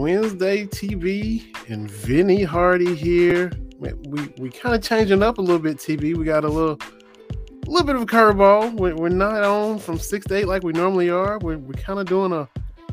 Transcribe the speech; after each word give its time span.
Wednesday 0.00 0.64
TV 0.64 1.54
and 1.68 1.90
Vinny 1.90 2.42
Hardy 2.42 2.94
here. 2.94 3.52
We 3.78 4.32
we 4.38 4.48
kind 4.48 4.74
of 4.74 4.82
changing 4.82 5.22
up 5.22 5.36
a 5.36 5.42
little 5.42 5.58
bit. 5.58 5.76
TV. 5.76 6.16
We 6.16 6.24
got 6.24 6.42
a 6.42 6.48
little 6.48 6.78
a 6.80 7.70
little 7.70 7.86
bit 7.86 7.96
of 7.96 8.02
a 8.02 8.06
curveball. 8.06 8.72
We're, 8.78 8.96
we're 8.96 9.10
not 9.10 9.44
on 9.44 9.78
from 9.78 9.98
six 9.98 10.24
to 10.28 10.36
eight 10.36 10.48
like 10.48 10.62
we 10.62 10.72
normally 10.72 11.10
are. 11.10 11.38
We're, 11.40 11.58
we're 11.58 11.74
kind 11.74 11.98
of 11.98 12.06
doing 12.06 12.32
a 12.32 12.48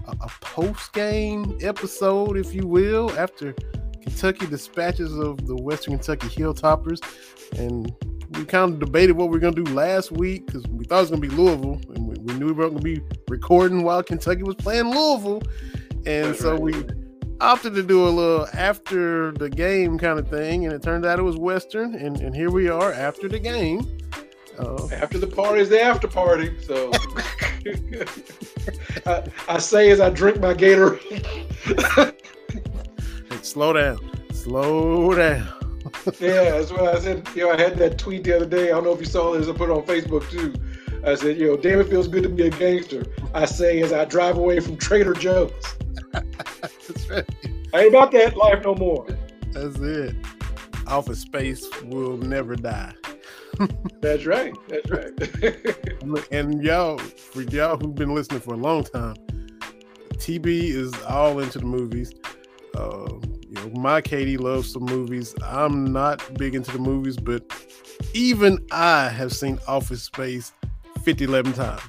a, 0.05 0.11
a 0.19 0.29
post 0.41 0.91
game 0.91 1.57
episode, 1.61 2.35
if 2.35 2.53
you 2.53 2.67
will, 2.67 3.17
after 3.17 3.53
Kentucky 4.01 4.45
dispatches 4.45 5.17
of 5.17 5.47
the 5.47 5.55
Western 5.55 5.93
Kentucky 5.93 6.27
Hilltoppers, 6.27 6.99
and 7.57 7.89
we 8.31 8.43
kind 8.43 8.73
of 8.73 8.79
debated 8.81 9.13
what 9.13 9.29
we 9.29 9.37
are 9.37 9.39
gonna 9.39 9.55
do 9.55 9.73
last 9.73 10.11
week 10.11 10.45
because 10.45 10.67
we 10.67 10.83
thought 10.83 10.97
it 10.97 11.01
was 11.03 11.09
gonna 11.11 11.21
be 11.21 11.29
Louisville, 11.29 11.79
and 11.95 12.05
we, 12.05 12.15
we 12.19 12.37
knew 12.37 12.47
we 12.47 12.51
weren't 12.51 12.73
gonna 12.73 12.81
be 12.81 12.99
recording 13.29 13.83
while 13.83 14.03
Kentucky 14.03 14.43
was 14.43 14.55
playing 14.55 14.93
Louisville, 14.93 15.41
and 16.07 16.27
That's 16.27 16.39
so 16.39 16.53
right. 16.53 16.61
we 16.61 16.73
opted 17.41 17.75
to 17.75 17.83
do 17.83 18.07
a 18.07 18.09
little 18.09 18.47
after 18.53 19.33
the 19.33 19.49
game 19.49 19.99
kind 19.99 20.17
of 20.17 20.29
thing, 20.29 20.65
and 20.65 20.73
it 20.73 20.81
turned 20.81 21.05
out 21.05 21.19
it 21.19 21.23
was 21.23 21.35
Western, 21.35 21.95
and, 21.95 22.17
and 22.21 22.33
here 22.33 22.49
we 22.49 22.69
are 22.69 22.93
after 22.93 23.27
the 23.27 23.37
game. 23.37 23.85
Uh, 24.57 24.87
after 24.93 25.19
the 25.19 25.27
party 25.27 25.61
is 25.61 25.69
the 25.69 25.79
after 25.79 26.07
party. 26.07 26.57
So 26.63 26.91
I, 29.05 29.23
I, 29.47 29.59
say 29.59 29.91
as 29.91 29.99
I 29.99 30.09
drink 30.09 30.39
my 30.39 30.53
Gatorade. 30.53 31.25
hey, 33.29 33.37
slow 33.43 33.73
down. 33.73 33.99
Slow 34.31 35.13
down. 35.13 35.47
yeah, 36.19 36.51
that's 36.51 36.71
what 36.71 36.95
I 36.95 36.99
said. 36.99 37.27
You 37.35 37.43
know, 37.43 37.51
I 37.51 37.59
had 37.59 37.77
that 37.77 37.99
tweet 37.99 38.23
the 38.23 38.35
other 38.35 38.47
day. 38.47 38.67
I 38.67 38.75
don't 38.75 38.85
know 38.85 38.93
if 38.93 38.99
you 38.99 39.05
saw 39.05 39.33
this. 39.33 39.47
I 39.47 39.51
put 39.51 39.69
it 39.69 39.73
on 39.73 39.83
Facebook 39.83 40.27
too. 40.29 40.53
I 41.05 41.15
said, 41.15 41.37
you 41.37 41.47
know, 41.47 41.57
damn, 41.57 41.79
it 41.79 41.89
feels 41.89 42.07
good 42.07 42.23
to 42.23 42.29
be 42.29 42.47
a 42.47 42.49
gangster. 42.49 43.05
I 43.33 43.45
say 43.45 43.81
as 43.81 43.93
I 43.93 44.05
drive 44.05 44.37
away 44.37 44.59
from 44.59 44.77
Trader 44.77 45.13
Joe's. 45.13 45.76
That's 46.11 47.09
right. 47.09 47.25
I 47.73 47.81
ain't 47.81 47.89
about 47.89 48.11
that 48.11 48.37
life 48.37 48.63
no 48.63 48.75
more. 48.75 49.05
That's 49.51 49.77
it. 49.79 50.15
Office 50.87 51.19
space 51.19 51.67
will 51.83 52.17
never 52.17 52.55
die. 52.55 52.93
That's 54.01 54.25
right. 54.25 54.53
That's 54.67 54.89
right. 54.89 56.27
and 56.31 56.63
y'all, 56.63 56.97
for 56.97 57.41
y'all 57.41 57.77
who've 57.77 57.95
been 57.95 58.13
listening 58.13 58.39
for 58.39 58.53
a 58.53 58.57
long 58.57 58.83
time, 58.83 59.15
TB 60.13 60.45
is 60.45 60.93
all 61.03 61.39
into 61.39 61.59
the 61.59 61.65
movies. 61.65 62.13
Uh, 62.75 63.07
you 63.47 63.53
know, 63.53 63.69
my 63.79 64.01
Katie 64.01 64.37
loves 64.37 64.71
some 64.71 64.83
movies. 64.83 65.33
I'm 65.43 65.91
not 65.91 66.33
big 66.37 66.55
into 66.55 66.71
the 66.71 66.79
movies, 66.79 67.17
but 67.17 67.43
even 68.13 68.65
I 68.71 69.09
have 69.09 69.33
seen 69.33 69.59
Office 69.67 70.03
Space 70.03 70.53
50, 71.03 71.25
11 71.25 71.53
times. 71.53 71.81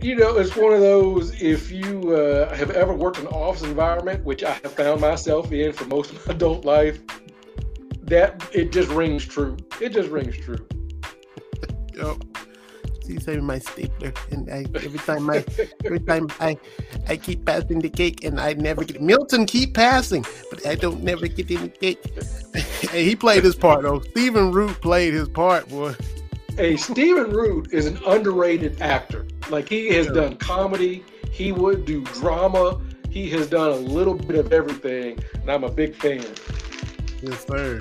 You 0.00 0.16
know, 0.16 0.36
it's 0.36 0.56
one 0.56 0.72
of 0.72 0.80
those. 0.80 1.40
If 1.40 1.70
you 1.70 2.14
uh, 2.14 2.54
have 2.54 2.70
ever 2.70 2.94
worked 2.94 3.18
in 3.18 3.26
an 3.26 3.32
office 3.32 3.62
environment, 3.62 4.24
which 4.24 4.42
I 4.44 4.52
have 4.52 4.72
found 4.72 5.00
myself 5.00 5.52
in 5.52 5.72
for 5.72 5.84
most 5.86 6.12
of 6.12 6.26
my 6.26 6.34
adult 6.34 6.64
life, 6.64 7.00
that 8.02 8.48
it 8.52 8.72
just 8.72 8.88
rings 8.90 9.24
true. 9.24 9.56
It 9.80 9.90
just 9.90 10.10
rings 10.10 10.36
true. 10.36 10.66
yep. 11.94 12.16
She's 13.06 13.24
saving 13.24 13.44
my 13.44 13.58
stapler, 13.58 14.12
and 14.30 14.48
I 14.50 14.66
every 14.74 14.98
time 15.00 15.28
I 15.30 15.44
every 15.84 15.98
time 15.98 16.28
I 16.38 16.56
I 17.08 17.16
keep 17.16 17.44
passing 17.44 17.80
the 17.80 17.90
cake, 17.90 18.22
and 18.22 18.38
I 18.38 18.52
never 18.52 18.84
get 18.84 19.02
Milton 19.02 19.46
keep 19.46 19.74
passing, 19.74 20.24
but 20.48 20.64
I 20.64 20.76
don't 20.76 21.02
never 21.02 21.26
get 21.26 21.50
any 21.50 21.70
cake. 21.70 21.98
he 22.92 23.16
played 23.16 23.42
his 23.42 23.56
part 23.56 23.82
though. 23.82 24.00
Stephen 24.00 24.52
Root 24.52 24.80
played 24.80 25.12
his 25.12 25.28
part, 25.28 25.68
boy. 25.68 25.94
Hey, 26.60 26.76
Stephen 26.76 27.30
Root 27.30 27.72
is 27.72 27.86
an 27.86 27.98
underrated 28.06 28.82
actor. 28.82 29.26
Like 29.48 29.66
he 29.66 29.88
has 29.94 30.08
done 30.08 30.36
comedy, 30.36 31.02
he 31.32 31.52
would 31.52 31.86
do 31.86 32.02
drama, 32.04 32.78
he 33.08 33.30
has 33.30 33.46
done 33.46 33.70
a 33.70 33.76
little 33.76 34.12
bit 34.12 34.36
of 34.36 34.52
everything, 34.52 35.18
and 35.32 35.50
I'm 35.50 35.64
a 35.64 35.70
big 35.70 35.94
fan. 35.94 36.22
Yes, 37.22 37.46
sir. 37.46 37.80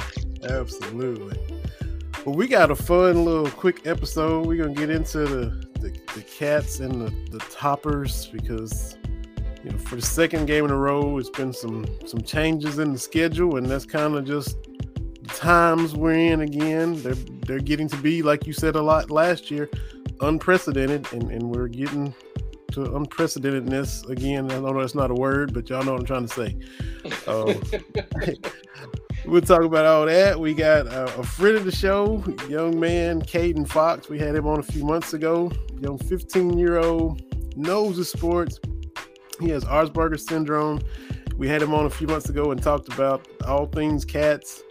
Absolutely. 0.49 1.37
Well, 2.25 2.35
we 2.35 2.47
got 2.47 2.71
a 2.71 2.75
fun 2.75 3.25
little 3.25 3.51
quick 3.51 3.85
episode. 3.85 4.47
We're 4.47 4.63
gonna 4.63 4.73
get 4.73 4.89
into 4.89 5.25
the 5.25 5.67
the, 5.81 5.89
the 6.15 6.21
cats 6.21 6.79
and 6.79 7.01
the, 7.01 7.37
the 7.37 7.43
toppers 7.51 8.27
because 8.27 8.97
you 9.61 9.71
know 9.71 9.77
for 9.77 9.97
the 9.97 10.01
second 10.01 10.45
game 10.45 10.63
in 10.63 10.71
a 10.71 10.77
row, 10.77 11.17
it's 11.17 11.29
been 11.29 11.51
some 11.51 11.85
some 12.05 12.21
changes 12.21 12.79
in 12.79 12.93
the 12.93 12.99
schedule, 12.99 13.57
and 13.57 13.65
that's 13.65 13.85
kind 13.85 14.15
of 14.15 14.23
just 14.23 14.68
times 15.35 15.95
we're 15.95 16.13
in 16.13 16.41
again. 16.41 17.01
They're 17.01 17.15
they're 17.45 17.59
getting 17.59 17.87
to 17.89 17.97
be 17.97 18.21
like 18.21 18.45
you 18.45 18.53
said 18.53 18.75
a 18.75 18.81
lot 18.81 19.09
last 19.11 19.49
year, 19.49 19.69
unprecedented, 20.21 21.11
and, 21.13 21.31
and 21.31 21.43
we're 21.43 21.67
getting 21.67 22.13
to 22.73 22.81
unprecedentedness 22.81 24.07
again. 24.09 24.45
I 24.51 24.55
don't 24.55 24.73
know 24.73 24.81
that's 24.81 24.95
not 24.95 25.11
a 25.11 25.15
word, 25.15 25.53
but 25.53 25.69
y'all 25.69 25.83
know 25.83 25.93
what 25.93 26.01
I'm 26.01 26.05
trying 26.05 26.27
to 26.27 26.33
say. 26.33 26.57
Uh, 27.25 27.53
we'll 29.25 29.41
talk 29.41 29.63
about 29.63 29.85
all 29.85 30.05
that. 30.05 30.39
We 30.39 30.53
got 30.53 30.87
a 30.87 31.23
friend 31.23 31.57
of 31.57 31.65
the 31.65 31.71
show, 31.71 32.23
young 32.47 32.79
man, 32.79 33.21
Kaden 33.21 33.67
Fox. 33.67 34.09
We 34.09 34.19
had 34.19 34.35
him 34.35 34.47
on 34.47 34.59
a 34.59 34.63
few 34.63 34.85
months 34.85 35.13
ago. 35.13 35.51
Young 35.81 35.97
15 35.97 36.57
year 36.57 36.77
old, 36.77 37.21
knows 37.55 37.97
the 37.97 38.05
sports. 38.05 38.59
He 39.39 39.49
has 39.49 39.63
Asperger's 39.65 40.25
syndrome. 40.25 40.81
We 41.37 41.47
had 41.47 41.61
him 41.61 41.73
on 41.73 41.85
a 41.85 41.89
few 41.89 42.07
months 42.07 42.29
ago 42.29 42.51
and 42.51 42.61
talked 42.61 42.91
about 42.93 43.25
all 43.47 43.65
things 43.65 44.03
cats. 44.03 44.61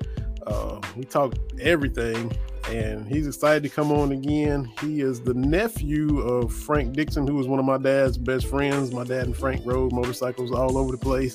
Uh, 0.49 0.81
we 0.97 1.05
talked 1.05 1.39
everything, 1.61 2.33
and 2.69 3.07
he's 3.07 3.27
excited 3.27 3.63
to 3.63 3.69
come 3.69 3.93
on 3.93 4.13
again. 4.13 4.71
He 4.81 5.01
is 5.01 5.21
the 5.21 5.35
nephew 5.35 6.21
of 6.21 6.53
Frank 6.53 6.95
Dixon, 6.95 7.27
who 7.27 7.35
was 7.35 7.47
one 7.47 7.59
of 7.59 7.65
my 7.65 7.79
dad's 7.79 8.17
best 8.17 8.47
friends. 8.47 8.93
My 8.93 9.05
dad 9.05 9.27
and 9.27 9.37
Frank 9.37 9.63
rode 9.65 9.93
motorcycles 9.93 10.51
all 10.53 10.79
over 10.79 10.93
the 10.93 10.99
place 10.99 11.35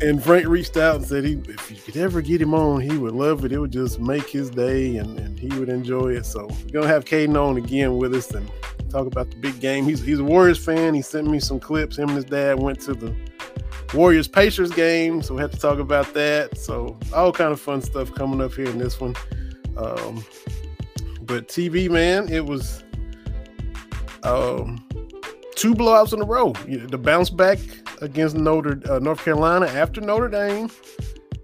and 0.00 0.22
Frank 0.22 0.46
reached 0.46 0.76
out 0.76 0.96
and 0.96 1.06
said 1.06 1.24
he 1.24 1.40
if 1.48 1.70
you 1.70 1.76
could 1.76 1.96
ever 1.96 2.20
get 2.20 2.40
him 2.40 2.54
on, 2.54 2.80
he 2.80 2.96
would 2.96 3.14
love 3.14 3.44
it. 3.44 3.52
It 3.52 3.58
would 3.58 3.72
just 3.72 3.98
make 3.98 4.28
his 4.28 4.50
day 4.50 4.96
and, 4.96 5.18
and 5.18 5.38
he 5.38 5.48
would 5.58 5.68
enjoy 5.68 6.10
it. 6.10 6.24
So 6.26 6.46
we're 6.46 6.72
gonna 6.72 6.86
have 6.86 7.04
Kaden 7.04 7.36
on 7.36 7.56
again 7.56 7.96
with 7.96 8.14
us 8.14 8.30
and 8.30 8.48
talk 8.90 9.06
about 9.06 9.30
the 9.30 9.36
big 9.36 9.58
game. 9.60 9.84
He's 9.84 10.00
he's 10.00 10.20
a 10.20 10.24
Warriors 10.24 10.64
fan. 10.64 10.94
He 10.94 11.02
sent 11.02 11.26
me 11.26 11.40
some 11.40 11.58
clips. 11.58 11.98
Him 11.98 12.08
and 12.08 12.16
his 12.16 12.24
dad 12.24 12.60
went 12.60 12.80
to 12.82 12.94
the 12.94 13.14
Warriors 13.94 14.28
Pacers 14.28 14.70
game, 14.70 15.22
so 15.22 15.34
we 15.34 15.40
have 15.40 15.50
to 15.50 15.58
talk 15.58 15.78
about 15.78 16.12
that. 16.14 16.58
So 16.58 16.98
all 17.14 17.32
kind 17.32 17.52
of 17.52 17.60
fun 17.60 17.80
stuff 17.82 18.14
coming 18.14 18.40
up 18.40 18.52
here 18.52 18.66
in 18.66 18.78
this 18.78 19.00
one. 19.00 19.14
Um, 19.76 20.24
but 21.22 21.48
TV 21.48 21.90
man, 21.90 22.28
it 22.28 22.46
was 22.46 22.82
um, 24.22 24.84
two 25.56 25.74
blowouts 25.74 26.12
in 26.12 26.20
a 26.20 26.24
row. 26.24 26.52
The 26.52 26.98
bounce 26.98 27.30
back 27.30 27.58
against 28.00 28.36
Notre 28.36 28.80
uh, 28.90 28.98
North 28.98 29.24
Carolina 29.24 29.66
after 29.66 30.00
Notre 30.00 30.28
Dame, 30.28 30.70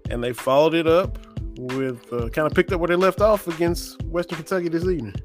and 0.09 0.23
they 0.23 0.33
followed 0.33 0.73
it 0.73 0.87
up 0.87 1.19
with 1.57 2.11
uh, 2.13 2.29
kind 2.29 2.47
of 2.47 2.53
picked 2.53 2.71
up 2.71 2.79
where 2.79 2.87
they 2.87 2.95
left 2.95 3.21
off 3.21 3.47
against 3.47 4.01
Western 4.03 4.37
Kentucky 4.37 4.69
this 4.69 4.83
evening. 4.83 5.15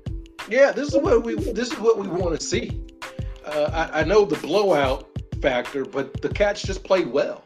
Yeah, 0.49 0.73
this 0.73 0.89
is 0.89 0.97
what 0.97 1.25
we 1.25 1.35
this 1.35 1.73
is 1.73 1.79
what 1.79 1.99
we 1.99 2.09
want 2.09 2.39
to 2.39 2.45
see. 2.45 2.83
Uh, 3.45 3.89
I, 3.93 4.01
I, 4.01 4.05
know 4.05 4.25
the 4.25 4.37
blowout 4.37 5.10
factor, 5.41 5.85
but 5.85 6.21
the 6.21 6.29
Cats 6.29 6.63
just 6.63 6.85
played 6.85 7.09
well. 7.09 7.43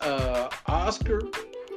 Uh, 0.00 0.48
Oscar 0.66 1.20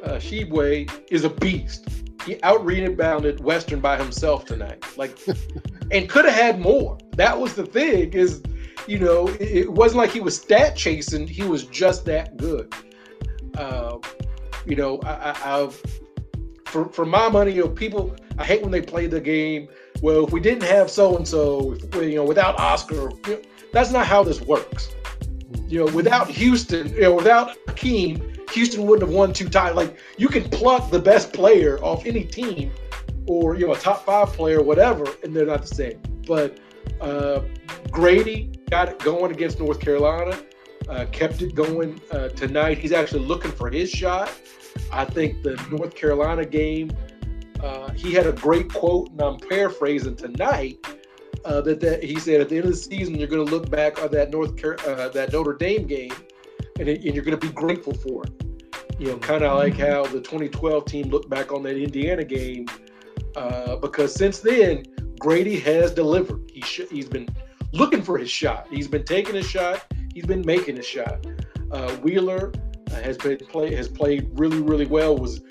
uh, 0.03 0.17
Tshiebwe 0.17 1.05
is 1.09 1.23
a 1.23 1.29
beast. 1.29 1.87
He 2.25 2.41
out 2.43 2.65
rebounded 2.65 3.39
Western 3.41 3.79
by 3.79 3.97
himself 3.97 4.45
tonight, 4.45 4.83
like, 4.97 5.17
and 5.91 6.09
could 6.09 6.25
have 6.25 6.33
had 6.33 6.59
more. 6.59 6.97
That 7.15 7.39
was 7.39 7.53
the 7.55 7.65
thing 7.65 8.13
is 8.13 8.41
you 8.87 8.99
know, 8.99 9.27
it, 9.39 9.71
wasn't 9.71 9.97
like 9.97 10.11
he 10.11 10.21
was 10.21 10.37
stat 10.37 10.75
chasing. 10.75 11.27
He 11.27 11.43
was 11.43 11.65
just 11.65 12.05
that 12.05 12.37
good. 12.37 12.73
Uh, 13.55 13.97
you 14.65 14.75
know, 14.75 14.99
I, 15.03 15.11
I, 15.11 15.35
I, 15.63 15.69
for 16.65 16.89
for 16.89 17.05
my 17.05 17.29
money, 17.29 17.51
you 17.51 17.63
know, 17.63 17.69
people. 17.69 18.15
I 18.39 18.45
hate 18.45 18.61
when 18.61 18.71
they 18.71 18.81
play 18.81 19.07
the 19.07 19.19
game. 19.19 19.67
Well, 20.01 20.25
if 20.25 20.31
we 20.31 20.39
didn't 20.39 20.63
have 20.63 20.91
so 20.91 21.17
and 21.17 21.27
so, 21.27 21.75
you 21.95 22.15
know, 22.15 22.23
without 22.23 22.59
Oscar, 22.59 23.09
you 23.25 23.33
know, 23.33 23.41
that's 23.73 23.91
not 23.91 24.05
how 24.05 24.23
this 24.23 24.41
works. 24.41 24.95
You 25.67 25.85
know, 25.85 25.93
without 25.93 26.29
Houston, 26.29 26.89
you 26.93 27.01
know, 27.01 27.15
without 27.15 27.57
Hakeem, 27.67 28.33
Houston 28.51 28.85
wouldn't 28.85 29.07
have 29.07 29.15
won 29.15 29.33
two 29.33 29.49
titles. 29.49 29.77
Like 29.77 29.99
you 30.17 30.27
can 30.27 30.43
pluck 30.49 30.91
the 30.91 30.99
best 30.99 31.33
player 31.33 31.77
off 31.83 32.05
any 32.05 32.23
team, 32.23 32.71
or 33.27 33.55
you 33.55 33.67
know, 33.67 33.73
a 33.73 33.79
top 33.79 34.05
five 34.05 34.29
player, 34.29 34.61
whatever, 34.61 35.05
and 35.23 35.35
they're 35.35 35.45
not 35.45 35.61
the 35.61 35.75
same. 35.75 36.01
But 36.25 36.59
uh, 37.01 37.41
Grady 37.91 38.51
got 38.69 38.89
it 38.89 38.99
going 38.99 39.31
against 39.31 39.59
North 39.59 39.79
Carolina, 39.79 40.37
uh, 40.89 41.05
kept 41.11 41.41
it 41.41 41.55
going 41.55 42.01
uh, 42.11 42.29
tonight. 42.29 42.77
He's 42.77 42.91
actually 42.91 43.25
looking 43.25 43.51
for 43.51 43.69
his 43.69 43.89
shot. 43.89 44.31
I 44.91 45.05
think 45.05 45.43
the 45.43 45.55
North 45.69 45.95
Carolina 45.95 46.45
game, 46.45 46.91
uh, 47.61 47.91
he 47.91 48.13
had 48.13 48.27
a 48.27 48.31
great 48.31 48.71
quote, 48.71 49.11
and 49.11 49.21
I'm 49.21 49.37
paraphrasing 49.37 50.15
tonight. 50.15 50.77
Uh, 51.45 51.61
that, 51.61 51.79
that 51.79 52.03
he 52.03 52.19
said 52.19 52.41
at 52.41 52.49
the 52.49 52.57
end 52.57 52.65
of 52.65 52.71
the 52.71 52.77
season, 52.77 53.15
you're 53.15 53.27
going 53.27 53.45
to 53.45 53.51
look 53.51 53.69
back 53.69 54.01
on 54.01 54.11
that 54.11 54.31
North 54.31 54.61
Car- 54.61 54.77
uh, 54.85 55.07
that 55.09 55.31
Notre 55.31 55.53
Dame 55.53 55.87
game, 55.87 56.13
and, 56.79 56.89
it, 56.89 57.03
and 57.03 57.15
you're 57.15 57.23
going 57.23 57.37
to 57.37 57.47
be 57.47 57.53
grateful 57.53 57.93
for 57.93 58.23
it. 58.23 58.31
You 58.99 59.07
know, 59.07 59.17
kind 59.17 59.43
of 59.43 59.57
like 59.57 59.75
how 59.75 60.03
the 60.07 60.19
2012 60.19 60.85
team 60.85 61.09
looked 61.09 61.29
back 61.29 61.51
on 61.51 61.63
that 61.63 61.77
Indiana 61.77 62.23
game, 62.23 62.65
uh, 63.35 63.75
because 63.77 64.13
since 64.13 64.39
then 64.39 64.83
Grady 65.19 65.59
has 65.59 65.91
delivered. 65.91 66.49
He 66.53 66.61
sh- 66.61 66.89
he's 66.89 67.07
been 67.07 67.27
looking 67.73 68.01
for 68.01 68.17
his 68.17 68.29
shot. 68.29 68.67
He's 68.69 68.87
been 68.87 69.03
taking 69.03 69.35
a 69.35 69.43
shot. 69.43 69.85
He's 70.13 70.25
been 70.25 70.43
making 70.45 70.79
a 70.79 70.83
shot. 70.83 71.25
Uh, 71.71 71.91
Wheeler 71.97 72.51
uh, 72.91 72.95
has 72.95 73.17
been 73.17 73.37
play 73.37 73.73
has 73.75 73.87
played 73.87 74.29
really 74.33 74.61
really 74.61 74.85
well. 74.85 75.17
Was 75.17 75.41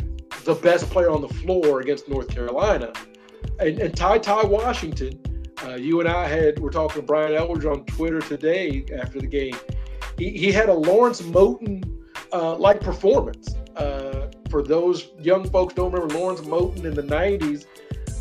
the 0.44 0.55
best 0.55 0.88
player 0.91 1.11
on 1.11 1.21
the 1.21 1.29
floor 1.29 1.81
against 1.81 2.09
North 2.09 2.29
Carolina, 2.29 2.93
and, 3.59 3.79
and 3.81 3.97
Ty 3.97 4.19
Ty 4.19 4.44
Washington. 4.44 5.21
Uh, 5.64 5.75
you 5.75 6.00
and 6.00 6.08
I 6.08 6.26
had 6.26 6.58
we're 6.58 6.70
talking 6.70 7.00
to 7.00 7.06
Brian 7.06 7.35
Eldridge 7.35 7.64
on 7.64 7.85
Twitter 7.87 8.20
today 8.20 8.85
after 9.00 9.20
the 9.20 9.26
game. 9.26 9.56
He, 10.19 10.31
he 10.31 10.53
had 10.53 10.69
a 10.69 10.75
Lawrence 10.75 11.23
Moten 11.23 11.82
uh, 12.32 12.56
like 12.56 12.81
performance. 12.81 13.55
Uh, 13.76 14.29
for 14.50 14.62
those 14.62 15.11
young 15.20 15.49
folks 15.50 15.75
don't 15.75 15.93
remember 15.93 16.14
Lawrence 16.14 16.41
Moten 16.43 16.85
in 16.85 16.94
the 16.94 17.03
'90s, 17.03 17.67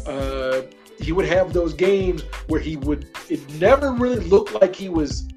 uh, 0.07 0.65
he 1.01 1.11
would 1.11 1.25
have 1.25 1.51
those 1.53 1.73
games 1.73 2.23
where 2.47 2.59
he 2.59 2.77
would. 2.77 3.09
It 3.29 3.47
never 3.59 3.91
really 3.91 4.21
looked 4.21 4.53
like 4.53 4.75
he 4.75 4.89
was 4.89 5.27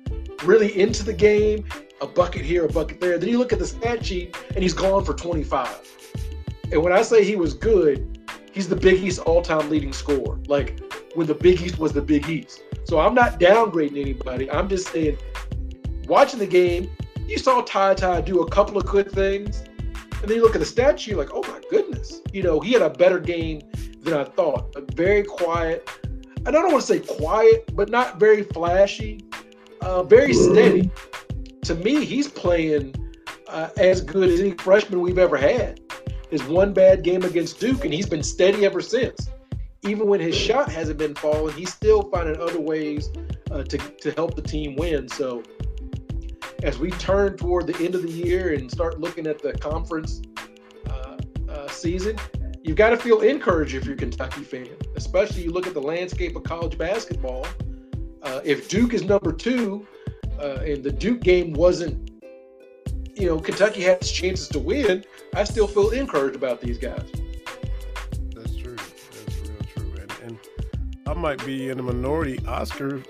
really 0.45 0.79
into 0.79 1.03
the 1.03 1.15
game. 1.15 1.67
A 2.01 2.07
bucket 2.07 2.43
here, 2.43 2.65
a 2.65 2.69
bucket 2.69 3.01
there. 3.01 3.19
Then 3.19 3.29
you 3.29 3.39
look 3.39 3.53
at 3.53 3.59
the 3.59 3.67
stat 3.67 4.07
sheet, 4.07 4.37
and 4.51 4.59
he's 4.59 4.75
gone 4.75 5.05
for 5.05 5.15
25. 5.15 5.81
And 6.71 6.81
when 6.81 6.93
I 6.93 7.03
say 7.03 7.25
he 7.25 7.35
was 7.35 7.55
good, 7.55 8.21
he's 8.53 8.69
the 8.69 8.77
Big 8.77 9.03
East 9.03 9.19
all-time 9.21 9.69
leading 9.69 9.93
scorer. 9.93 10.39
Like 10.47 10.81
when 11.19 11.27
the 11.27 11.35
Big 11.35 11.61
East 11.61 11.81
was 11.81 11.93
the 11.93 12.01
Big 12.01 12.29
East. 12.29 12.63
So 12.85 13.01
I'm 13.01 13.13
not 13.13 13.41
downgrading 13.41 14.01
anybody. 14.01 14.49
I'm 14.49 14.69
just 14.69 14.87
saying, 14.93 15.19
watching 16.07 16.39
the 16.39 16.47
game, 16.47 16.91
you 17.27 17.39
saw 17.39 17.61
Ty 17.61 17.95
Ty 17.95 18.21
do 18.21 18.43
a 18.43 18.49
couple 18.49 18.79
of 18.79 18.87
good 18.87 19.11
things, 19.11 19.65
and 19.91 20.23
then 20.23 20.37
you 20.37 20.43
look 20.43 20.55
at 20.55 20.61
the 20.61 20.67
stat 20.67 21.01
sheet, 21.01 21.17
like, 21.17 21.31
oh 21.35 21.43
my 21.43 21.61
goodness, 21.71 22.23
you 22.33 22.45
know, 22.45 22.61
he 22.61 22.73
had 22.73 22.83
a 22.83 22.91
better 22.91 23.19
game 23.19 23.63
than 24.03 24.15
I 24.15 24.25
thought. 24.25 24.75
Very 24.95 25.25
quiet. 25.25 25.91
And 26.47 26.49
I 26.49 26.53
don't 26.53 26.71
want 26.71 26.87
to 26.87 26.87
say 26.87 27.01
quiet, 27.01 27.75
but 27.75 27.91
not 27.91 28.21
very 28.21 28.45
flashy. 28.45 29.21
Uh, 29.81 30.05
very 30.05 30.33
steady. 30.33 30.89
To 31.63 31.75
me, 31.75 32.05
he's 32.05 32.29
playing 32.29 32.95
uh, 33.49 33.71
as 33.77 34.03
good 34.03 34.31
as 34.31 34.41
any 34.41 34.53
freshman 34.53 35.01
we've 35.01 35.19
ever 35.19 35.37
had. 35.37 35.81
His 36.31 36.45
one 36.45 36.73
bad 36.73 37.03
game 37.03 37.25
against 37.25 37.59
Duke, 37.59 37.85
and 37.85 37.93
he's 37.93 38.07
been 38.07 38.23
steady 38.23 38.65
ever 38.65 38.81
since. 38.81 39.29
Even 39.83 40.09
when 40.09 40.21
his 40.21 40.35
shot 40.35 40.71
hasn't 40.71 40.99
been 40.99 41.15
falling, 41.15 41.55
he's 41.55 41.73
still 41.73 42.03
finding 42.11 42.41
other 42.41 42.61
ways 42.61 43.11
uh, 43.51 43.63
to, 43.63 43.79
to 43.79 44.11
help 44.13 44.35
the 44.35 44.43
team 44.43 44.75
win. 44.77 45.09
So, 45.09 45.43
as 46.63 46.79
we 46.79 46.91
turn 46.93 47.37
toward 47.37 47.69
the 47.69 47.85
end 47.85 47.95
of 47.95 48.03
the 48.03 48.11
year 48.11 48.53
and 48.55 48.71
start 48.71 49.01
looking 49.01 49.27
at 49.27 49.41
the 49.41 49.53
conference 49.53 50.21
uh, 50.91 51.17
uh, 51.49 51.69
season, 51.69 52.17
you've 52.65 52.77
got 52.77 52.91
to 52.91 52.97
feel 52.97 53.21
encouraged 53.21 53.75
if 53.75 53.85
you're 53.85 53.95
a 53.95 53.99
Kentucky 53.99 54.43
fan, 54.43 54.69
especially 54.97 55.43
you 55.43 55.53
look 55.53 55.69
at 55.69 55.75
the 55.75 55.83
landscape 55.83 56.35
of 56.35 56.43
college 56.43 56.77
basketball. 56.77 57.47
Uh, 58.23 58.41
if 58.45 58.69
Duke 58.69 58.93
is 58.93 59.05
number 59.05 59.33
two, 59.33 59.87
uh, 60.41 60.61
and 60.65 60.83
the 60.83 60.91
Duke 60.91 61.21
game 61.21 61.53
wasn't, 61.53 62.11
you 63.15 63.27
know, 63.27 63.39
Kentucky 63.39 63.83
has 63.83 64.11
chances 64.11 64.49
to 64.49 64.59
win, 64.59 65.05
I 65.35 65.45
still 65.45 65.67
feel 65.67 65.91
encouraged 65.91 66.37
about 66.37 66.61
these 66.61 66.79
guys. 66.79 67.09
I 71.09 71.15
might 71.15 71.45
be 71.47 71.71
in 71.71 71.79
the 71.79 71.83
minority. 71.83 72.39
Oscar, 72.47 73.03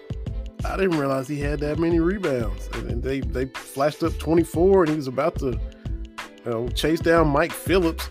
I 0.65 0.77
didn't 0.77 0.99
realize 0.99 1.27
he 1.27 1.41
had 1.41 1.59
that 1.61 1.81
many 1.81 1.99
rebounds. 1.99 2.69
And, 2.75 3.03
they, 3.03 3.21
they 3.21 3.47
flashed 3.47 4.05
up 4.05 4.17
24, 4.19 4.85
and 4.85 4.91
he 4.91 4.97
was 4.97 5.09
about 5.09 5.37
to 5.41 5.59
you 6.45 6.51
know, 6.51 6.69
chase 6.69 7.01
down 7.01 7.27
Mike 7.27 7.53
Phillips 7.53 8.09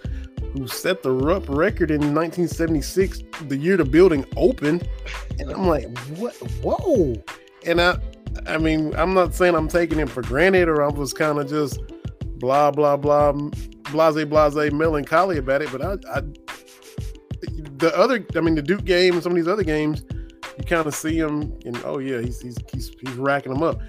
who 0.51 0.67
set 0.67 1.03
the 1.03 1.11
Rupp 1.11 1.47
record 1.47 1.89
in 1.89 2.01
1976, 2.13 3.21
the 3.47 3.55
year 3.55 3.77
the 3.77 3.85
building 3.85 4.25
opened. 4.35 4.87
And 5.39 5.51
I'm 5.51 5.67
like, 5.67 5.97
what? 6.09 6.33
Whoa! 6.61 7.15
And 7.65 7.79
I, 7.79 7.97
I 8.45 8.57
mean, 8.57 8.93
I'm 8.95 9.13
not 9.13 9.35
saying 9.35 9.55
I'm 9.55 9.67
taking 9.69 9.99
him 9.99 10.07
for 10.07 10.21
granted 10.21 10.67
or 10.67 10.83
I 10.83 10.89
was 10.89 11.13
kind 11.13 11.39
of 11.39 11.49
just 11.49 11.79
blah 12.39 12.71
blah 12.71 12.97
blah, 12.97 13.31
blase 13.91 14.25
blase, 14.25 14.71
melancholy 14.73 15.37
about 15.37 15.61
it. 15.61 15.71
But 15.71 15.81
I, 15.81 16.17
I, 16.17 16.21
the 17.77 17.95
other, 17.97 18.25
I 18.35 18.41
mean, 18.41 18.55
the 18.55 18.61
Duke 18.61 18.85
game 18.85 19.13
and 19.13 19.23
some 19.23 19.31
of 19.31 19.35
these 19.35 19.47
other 19.47 19.63
games, 19.63 20.03
you 20.57 20.63
kind 20.63 20.85
of 20.87 20.95
see 20.95 21.17
him, 21.17 21.57
and 21.65 21.79
oh 21.85 21.99
yeah, 21.99 22.21
he's 22.21 22.41
he's 22.41 22.57
he's, 22.73 22.91
he's 22.99 23.13
racking 23.15 23.53
them 23.53 23.63
up. 23.63 23.79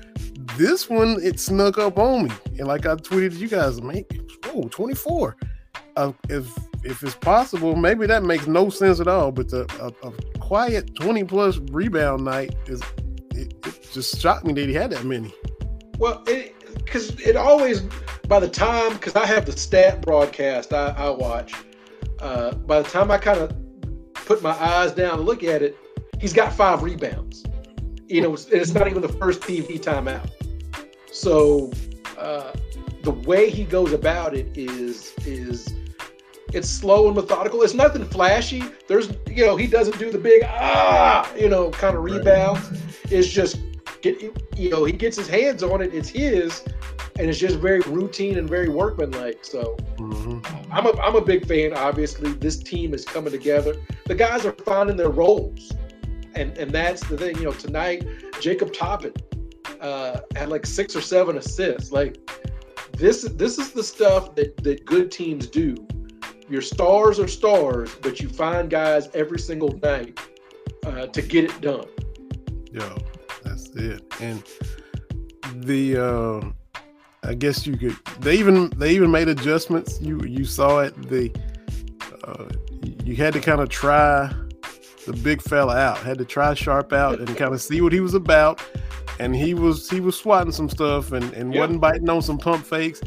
This 0.56 0.88
one, 0.88 1.18
it 1.22 1.40
snuck 1.40 1.78
up 1.78 1.98
on 1.98 2.24
me, 2.24 2.30
and 2.58 2.66
like 2.66 2.86
I 2.86 2.94
tweeted 2.96 3.38
you 3.38 3.48
guys, 3.48 3.80
man, 3.80 4.04
oh, 4.46 4.68
24 4.68 5.36
uh, 5.98 6.12
if 6.28 6.46
if 6.84 7.02
it's 7.02 7.16
possible, 7.16 7.74
maybe 7.74 8.06
that 8.06 8.22
makes 8.22 8.46
no 8.46 8.70
sense 8.70 9.00
at 9.00 9.08
all. 9.08 9.32
But 9.32 9.50
the, 9.50 9.66
a, 9.80 10.08
a 10.08 10.38
quiet 10.38 10.94
twenty 10.94 11.24
plus 11.24 11.58
rebound 11.72 12.24
night 12.24 12.54
is 12.66 12.80
it, 13.34 13.52
it, 13.66 13.88
just 13.92 14.18
shocked 14.20 14.46
me 14.46 14.52
that 14.54 14.68
he 14.68 14.74
had 14.74 14.90
that 14.90 15.04
many. 15.04 15.34
Well, 15.98 16.22
because 16.76 17.10
it, 17.10 17.30
it, 17.30 17.36
always 17.36 17.80
by 18.28 18.38
the 18.38 18.48
time 18.48 18.92
because 18.92 19.16
I 19.16 19.26
have 19.26 19.44
the 19.44 19.52
stat 19.52 20.00
broadcast 20.02 20.72
I, 20.72 20.94
I 20.96 21.10
watch. 21.10 21.52
Uh, 22.20 22.54
by 22.54 22.80
the 22.80 22.88
time 22.88 23.10
I 23.10 23.18
kind 23.18 23.40
of 23.40 23.56
put 24.28 24.42
my 24.42 24.52
eyes 24.62 24.92
down 24.92 25.14
and 25.14 25.24
look 25.24 25.42
at 25.42 25.62
it, 25.62 25.74
he's 26.20 26.34
got 26.34 26.52
five 26.52 26.82
rebounds. 26.82 27.44
You 28.08 28.20
know, 28.20 28.34
it's, 28.34 28.46
it's 28.48 28.74
not 28.74 28.86
even 28.86 29.00
the 29.00 29.08
first 29.08 29.40
TV 29.40 29.80
timeout. 29.80 30.30
So 31.10 31.72
uh, 32.18 32.52
the 33.02 33.12
way 33.12 33.48
he 33.48 33.64
goes 33.64 33.94
about 33.94 34.34
it 34.36 34.46
is 34.56 35.14
is 35.24 35.74
it's 36.52 36.68
slow 36.68 37.06
and 37.06 37.16
methodical. 37.16 37.62
It's 37.62 37.72
nothing 37.72 38.04
flashy. 38.04 38.62
There's, 38.86 39.10
you 39.26 39.46
know, 39.46 39.56
he 39.56 39.66
doesn't 39.66 39.98
do 39.98 40.10
the 40.10 40.18
big 40.18 40.42
ah, 40.44 41.34
you 41.34 41.48
know, 41.48 41.70
kind 41.70 41.96
of 41.96 42.04
rebounds. 42.04 42.70
Right. 42.70 42.82
It's 43.10 43.28
just 43.28 43.58
get, 44.02 44.20
you 44.56 44.68
know, 44.70 44.84
he 44.84 44.92
gets 44.92 45.16
his 45.16 45.28
hands 45.28 45.62
on 45.62 45.80
it. 45.80 45.94
It's 45.94 46.10
his, 46.10 46.62
and 47.18 47.28
it's 47.28 47.38
just 47.38 47.56
very 47.56 47.80
routine 47.80 48.38
and 48.38 48.48
very 48.48 48.68
workmanlike. 48.68 49.44
So, 49.44 49.76
mm-hmm. 49.96 50.72
I'm 50.72 50.86
a 50.86 51.00
I'm 51.00 51.16
a 51.16 51.20
big 51.20 51.46
fan. 51.46 51.74
Obviously, 51.74 52.32
this 52.32 52.58
team 52.58 52.94
is 52.94 53.04
coming 53.04 53.32
together. 53.32 53.74
The 54.06 54.14
guys 54.14 54.46
are 54.46 54.52
finding 54.52 54.96
their 54.96 55.10
roles, 55.10 55.72
and 56.34 56.56
and 56.56 56.70
that's 56.70 57.06
the 57.06 57.16
thing. 57.16 57.36
You 57.36 57.44
know, 57.44 57.52
tonight 57.52 58.06
Jacob 58.40 58.72
Toppin 58.72 59.12
uh, 59.80 60.20
had 60.36 60.48
like 60.48 60.64
six 60.66 60.94
or 60.96 61.00
seven 61.00 61.36
assists. 61.36 61.92
Like 61.92 62.18
this 62.92 63.22
this 63.22 63.58
is 63.58 63.72
the 63.72 63.82
stuff 63.82 64.34
that 64.36 64.56
that 64.64 64.84
good 64.84 65.10
teams 65.10 65.46
do 65.46 65.76
your 66.48 66.62
stars 66.62 67.20
are 67.20 67.28
stars, 67.28 67.94
but 68.00 68.20
you 68.20 68.28
find 68.28 68.70
guys 68.70 69.08
every 69.14 69.38
single 69.38 69.78
night 69.82 70.18
uh, 70.86 71.06
to 71.06 71.22
get 71.22 71.44
it 71.44 71.60
done. 71.60 71.86
Yo, 72.72 72.96
that's 73.44 73.68
it. 73.70 74.02
And 74.20 74.42
the 75.64 75.96
uh, 75.96 76.50
I 77.22 77.34
guess 77.34 77.66
you 77.66 77.76
could 77.76 77.96
they 78.20 78.36
even 78.36 78.70
they 78.70 78.94
even 78.94 79.10
made 79.10 79.28
adjustments. 79.28 80.00
You 80.00 80.20
you 80.24 80.44
saw 80.44 80.80
it. 80.80 80.94
The 81.08 81.32
uh, 82.24 82.48
you 83.04 83.16
had 83.16 83.32
to 83.34 83.40
kind 83.40 83.60
of 83.60 83.68
try 83.68 84.32
the 85.06 85.12
big 85.12 85.42
fella 85.42 85.76
out. 85.76 85.98
Had 85.98 86.18
to 86.18 86.24
try 86.24 86.54
Sharp 86.54 86.92
out 86.92 87.18
and 87.18 87.36
kind 87.36 87.52
of 87.52 87.60
see 87.60 87.80
what 87.80 87.92
he 87.92 88.00
was 88.00 88.14
about. 88.14 88.62
And 89.18 89.34
he 89.34 89.54
was 89.54 89.90
he 89.90 90.00
was 90.00 90.18
swatting 90.18 90.52
some 90.52 90.68
stuff 90.68 91.12
and, 91.12 91.32
and 91.32 91.52
yep. 91.52 91.60
wasn't 91.60 91.80
biting 91.80 92.08
on 92.08 92.22
some 92.22 92.38
pump 92.38 92.64
fakes 92.64 93.00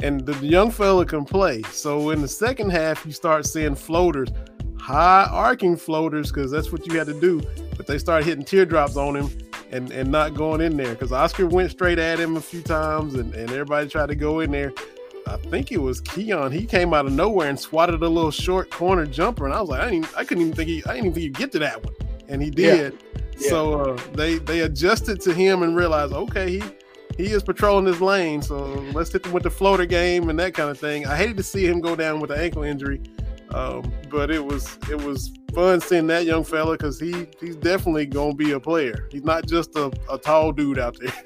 and 0.00 0.26
the 0.26 0.34
young 0.46 0.70
fella 0.70 1.04
can 1.06 1.24
play. 1.24 1.62
So 1.62 2.10
in 2.10 2.20
the 2.20 2.28
second 2.28 2.70
half, 2.70 3.04
you 3.06 3.12
start 3.12 3.46
seeing 3.46 3.74
floaters, 3.74 4.28
high 4.78 5.26
arcing 5.30 5.76
floaters, 5.76 6.30
because 6.30 6.50
that's 6.50 6.70
what 6.70 6.86
you 6.86 6.98
had 6.98 7.06
to 7.06 7.18
do. 7.18 7.40
But 7.76 7.86
they 7.86 7.98
started 7.98 8.26
hitting 8.26 8.44
teardrops 8.44 8.96
on 8.96 9.16
him 9.16 9.30
and, 9.70 9.90
and 9.90 10.10
not 10.10 10.34
going 10.34 10.60
in 10.60 10.76
there 10.76 10.92
because 10.92 11.12
Oscar 11.12 11.46
went 11.46 11.70
straight 11.70 11.98
at 11.98 12.18
him 12.18 12.36
a 12.36 12.40
few 12.40 12.62
times 12.62 13.14
and, 13.14 13.34
and 13.34 13.50
everybody 13.50 13.88
tried 13.88 14.08
to 14.08 14.14
go 14.14 14.40
in 14.40 14.50
there. 14.50 14.72
I 15.26 15.36
think 15.36 15.72
it 15.72 15.78
was 15.78 16.00
Keion. 16.00 16.52
He 16.52 16.64
came 16.64 16.94
out 16.94 17.06
of 17.06 17.12
nowhere 17.12 17.48
and 17.48 17.58
swatted 17.58 18.00
a 18.02 18.08
little 18.08 18.30
short 18.30 18.70
corner 18.70 19.06
jumper, 19.06 19.44
and 19.44 19.52
I 19.52 19.60
was 19.60 19.70
like, 19.70 19.80
I 19.80 19.90
didn't, 19.90 20.16
I 20.16 20.24
couldn't 20.24 20.44
even 20.44 20.54
think 20.54 20.68
he, 20.68 20.84
I 20.84 20.94
didn't 20.94 21.06
even 21.06 21.12
think 21.14 21.22
he'd 21.22 21.36
get 21.36 21.52
to 21.52 21.58
that 21.58 21.84
one, 21.84 21.94
and 22.28 22.40
he 22.40 22.50
did. 22.50 22.92
Yeah. 22.92 23.22
Yeah. 23.38 23.48
So 23.50 23.80
uh, 23.80 24.00
they 24.14 24.36
they 24.36 24.60
adjusted 24.60 25.20
to 25.22 25.34
him 25.34 25.62
and 25.62 25.76
realized, 25.76 26.12
okay, 26.12 26.50
he 26.52 26.62
he 27.16 27.32
is 27.32 27.42
patrolling 27.42 27.86
his 27.86 28.00
lane. 28.00 28.40
So 28.40 28.56
let's 28.92 29.12
hit 29.12 29.26
him 29.26 29.32
with 29.32 29.42
the 29.42 29.50
floater 29.50 29.84
game 29.84 30.30
and 30.30 30.38
that 30.38 30.54
kind 30.54 30.70
of 30.70 30.78
thing. 30.78 31.06
I 31.06 31.16
hated 31.16 31.36
to 31.38 31.42
see 31.42 31.66
him 31.66 31.80
go 31.80 31.96
down 31.96 32.20
with 32.20 32.30
an 32.30 32.38
ankle 32.38 32.62
injury, 32.62 33.00
um, 33.56 33.90
but 34.10 34.30
it 34.30 34.44
was 34.44 34.78
it 34.90 35.02
was 35.02 35.32
fun 35.54 35.80
seeing 35.80 36.06
that 36.08 36.26
young 36.26 36.44
fella 36.44 36.72
because 36.72 37.00
he 37.00 37.26
he's 37.40 37.56
definitely 37.56 38.04
gonna 38.04 38.34
be 38.34 38.52
a 38.52 38.60
player. 38.60 39.08
He's 39.10 39.24
not 39.24 39.46
just 39.46 39.74
a, 39.76 39.90
a 40.10 40.18
tall 40.18 40.52
dude 40.52 40.78
out 40.78 40.96
there. 41.00 41.12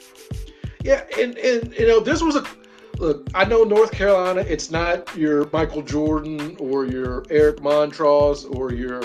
Yeah, 0.82 1.04
and 1.18 1.36
and 1.36 1.74
you 1.74 1.86
know 1.86 2.00
this 2.00 2.22
was 2.22 2.36
a 2.36 2.46
look. 2.96 3.28
I 3.34 3.44
know 3.44 3.64
North 3.64 3.92
Carolina. 3.92 4.40
It's 4.40 4.70
not 4.70 5.14
your 5.14 5.46
Michael 5.52 5.82
Jordan 5.82 6.56
or 6.58 6.86
your 6.86 7.22
Eric 7.28 7.58
Montross 7.58 8.50
or 8.56 8.72
your 8.72 9.02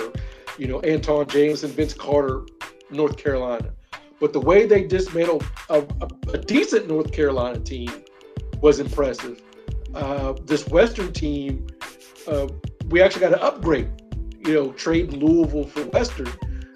you 0.56 0.68
know 0.68 0.80
Antawn 0.80 1.28
Jamison, 1.28 1.70
Vince 1.70 1.92
Carter, 1.92 2.44
North 2.90 3.18
Carolina. 3.18 3.74
But 4.20 4.32
the 4.32 4.40
way 4.40 4.64
they 4.64 4.84
dismantled 4.84 5.44
a, 5.68 5.84
a, 6.00 6.08
a 6.32 6.38
decent 6.38 6.88
North 6.88 7.12
Carolina 7.12 7.60
team 7.60 7.90
was 8.62 8.80
impressive. 8.80 9.42
Uh, 9.94 10.32
this 10.44 10.66
Western 10.68 11.12
team, 11.12 11.66
uh, 12.26 12.48
we 12.88 13.02
actually 13.02 13.20
got 13.20 13.30
to 13.30 13.42
upgrade. 13.42 13.90
You 14.46 14.54
know, 14.54 14.72
trade 14.72 15.12
Louisville 15.12 15.66
for 15.66 15.84
Western. 15.86 16.28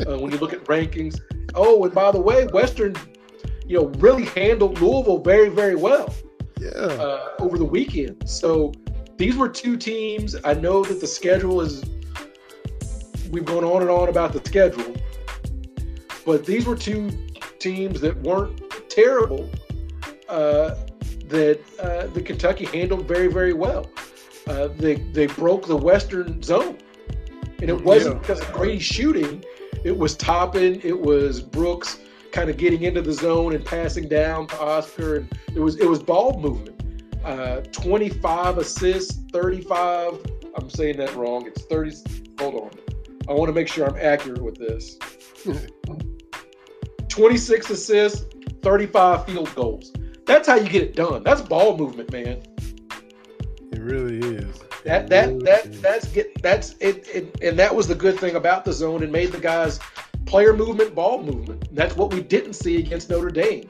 Uh, 0.07 0.19
when 0.19 0.33
you 0.33 0.39
look 0.39 0.53
at 0.53 0.65
rankings. 0.65 1.21
Oh, 1.55 1.85
and 1.85 1.93
by 1.93 2.11
the 2.11 2.21
way, 2.21 2.47
Western, 2.47 2.97
you 3.67 3.79
know, 3.79 3.87
really 3.99 4.25
handled 4.25 4.81
Louisville 4.81 5.19
very, 5.19 5.51
very 5.51 5.75
well. 5.75 6.15
Yeah. 6.59 6.71
uh, 6.71 7.31
over 7.39 7.57
the 7.57 7.65
weekend. 7.65 8.29
So 8.29 8.73
these 9.17 9.37
were 9.37 9.49
two 9.49 9.77
teams. 9.77 10.37
I 10.45 10.55
know 10.55 10.85
that 10.85 11.01
the 11.01 11.07
schedule 11.07 11.61
is. 11.61 11.85
We've 13.31 13.45
gone 13.45 13.65
on 13.65 13.83
and 13.83 13.91
on 13.91 14.09
about 14.09 14.33
the 14.33 14.41
schedule, 14.45 14.95
but 16.27 16.45
these 16.45 16.67
were 16.67 16.77
two 16.77 17.11
teams 17.61 18.01
that 18.01 18.17
weren't 18.23 18.61
terrible. 18.91 19.49
Uh, 20.29 20.75
that 21.29 21.61
uh, 21.81 22.07
the 22.09 22.21
Kentucky 22.21 22.65
handled 22.67 23.07
very, 23.07 23.29
very 23.29 23.53
well. 23.53 23.89
Uh, 24.47 24.69
they 24.69 24.95
they 24.97 25.27
broke 25.27 25.67
the 25.67 25.77
Western 25.77 26.43
zone, 26.43 26.79
and 27.61 27.69
it 27.71 27.85
wasn't 27.85 28.17
Yeah. 28.17 28.21
because 28.21 28.41
of 28.41 28.53
Grady 28.53 28.79
shooting. 28.79 29.45
It 29.85 29.97
was 29.97 30.15
Toppin, 30.17 30.81
it 30.85 30.99
was 30.99 31.41
Brooks 31.41 32.01
kind 32.33 32.49
of 32.51 32.57
getting 32.57 32.83
into 32.83 33.01
the 33.03 33.13
zone 33.13 33.55
and 33.55 33.65
passing 33.65 34.09
down 34.09 34.47
to 34.49 34.61
Oscar, 34.61 35.17
and 35.17 35.33
it 35.55 35.61
was 35.61 35.77
it 35.77 35.89
was 35.89 36.03
ball 36.03 36.39
movement. 36.41 36.77
Uh, 37.25 37.61
25 37.73 38.59
assists, 38.59 39.19
35. 39.33 40.15
I'm 40.57 40.71
saying 40.71 40.97
that 40.97 41.15
wrong. 41.15 41.47
It's 41.47 41.63
30. 41.65 41.97
Hold 42.41 42.55
on. 42.55 42.71
I 43.29 43.33
want 43.35 43.49
to 43.49 43.53
make 43.53 43.69
sure 43.69 43.87
I'm 43.87 43.97
accurate 43.97 44.43
with 44.43 44.57
this. 44.57 44.97
26 47.09 47.71
assists, 47.71 48.25
35 48.63 49.27
field 49.27 49.55
goals. 49.55 49.93
That's 50.27 50.49
how 50.49 50.57
you 50.57 50.69
get 50.69 50.83
it 50.83 50.97
done. 50.97 51.23
That's 51.23 51.41
ball 51.43 51.77
movement, 51.77 52.11
man. 52.13 52.43
Really 53.91 54.19
is. 54.19 54.61
That 54.85 55.09
that 55.09 55.29
really 55.29 55.45
that 55.45 55.67
is. 55.67 55.81
that's 55.81 56.07
get 56.13 56.43
that's 56.43 56.75
it, 56.81 57.09
it 57.09 57.43
and 57.43 57.59
that 57.59 57.75
was 57.75 57.89
the 57.89 57.95
good 57.95 58.19
thing 58.19 58.37
about 58.37 58.65
the 58.65 58.73
zone 58.73 59.03
and 59.03 59.11
made 59.11 59.33
the 59.33 59.41
guys 59.41 59.81
player 60.27 60.55
movement, 60.55 60.95
ball 60.95 61.23
movement. 61.23 61.75
That's 61.75 61.97
what 61.97 62.13
we 62.13 62.23
didn't 62.23 62.53
see 62.53 62.79
against 62.79 63.11
Notre 63.11 63.31
Dame. 63.31 63.69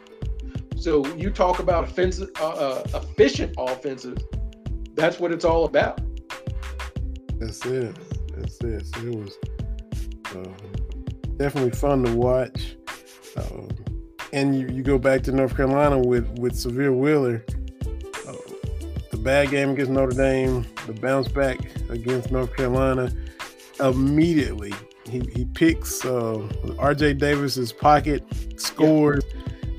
So 0.77 1.07
you 1.15 1.31
talk 1.31 1.59
about 1.59 1.85
offensive, 1.85 2.31
uh, 2.41 2.49
uh, 2.49 2.83
efficient 2.95 3.55
offenses. 3.59 4.19
That's 4.95 5.19
what 5.19 5.33
it's 5.33 5.45
all 5.45 5.65
about. 5.65 6.01
That's 7.39 7.65
it. 7.65 7.97
That's 8.37 8.61
it. 8.61 8.87
So 8.87 9.01
it 9.01 9.15
was 9.15 9.39
um, 10.35 10.55
definitely 11.37 11.73
fun 11.73 12.05
to 12.05 12.15
watch. 12.15 12.77
Um, 13.37 13.69
and 14.33 14.59
you, 14.59 14.69
you 14.69 14.83
go 14.83 14.99
back 14.99 15.23
to 15.23 15.33
North 15.33 15.57
Carolina 15.57 15.99
with 15.99 16.29
with 16.39 16.53
Sahvir 16.53 16.95
Wheeler. 16.95 17.45
Bad 19.23 19.51
game 19.51 19.71
against 19.71 19.91
Notre 19.91 20.17
Dame, 20.17 20.67
the 20.87 20.93
bounce 20.95 21.29
back 21.29 21.59
against 21.91 22.31
North 22.31 22.55
Carolina. 22.57 23.13
Immediately, 23.79 24.73
he, 25.09 25.21
he 25.35 25.45
picks 25.45 26.05
uh, 26.05 26.47
R.J. 26.79 27.15
Davis's 27.15 27.73
pocket, 27.73 28.23
scores. 28.57 29.25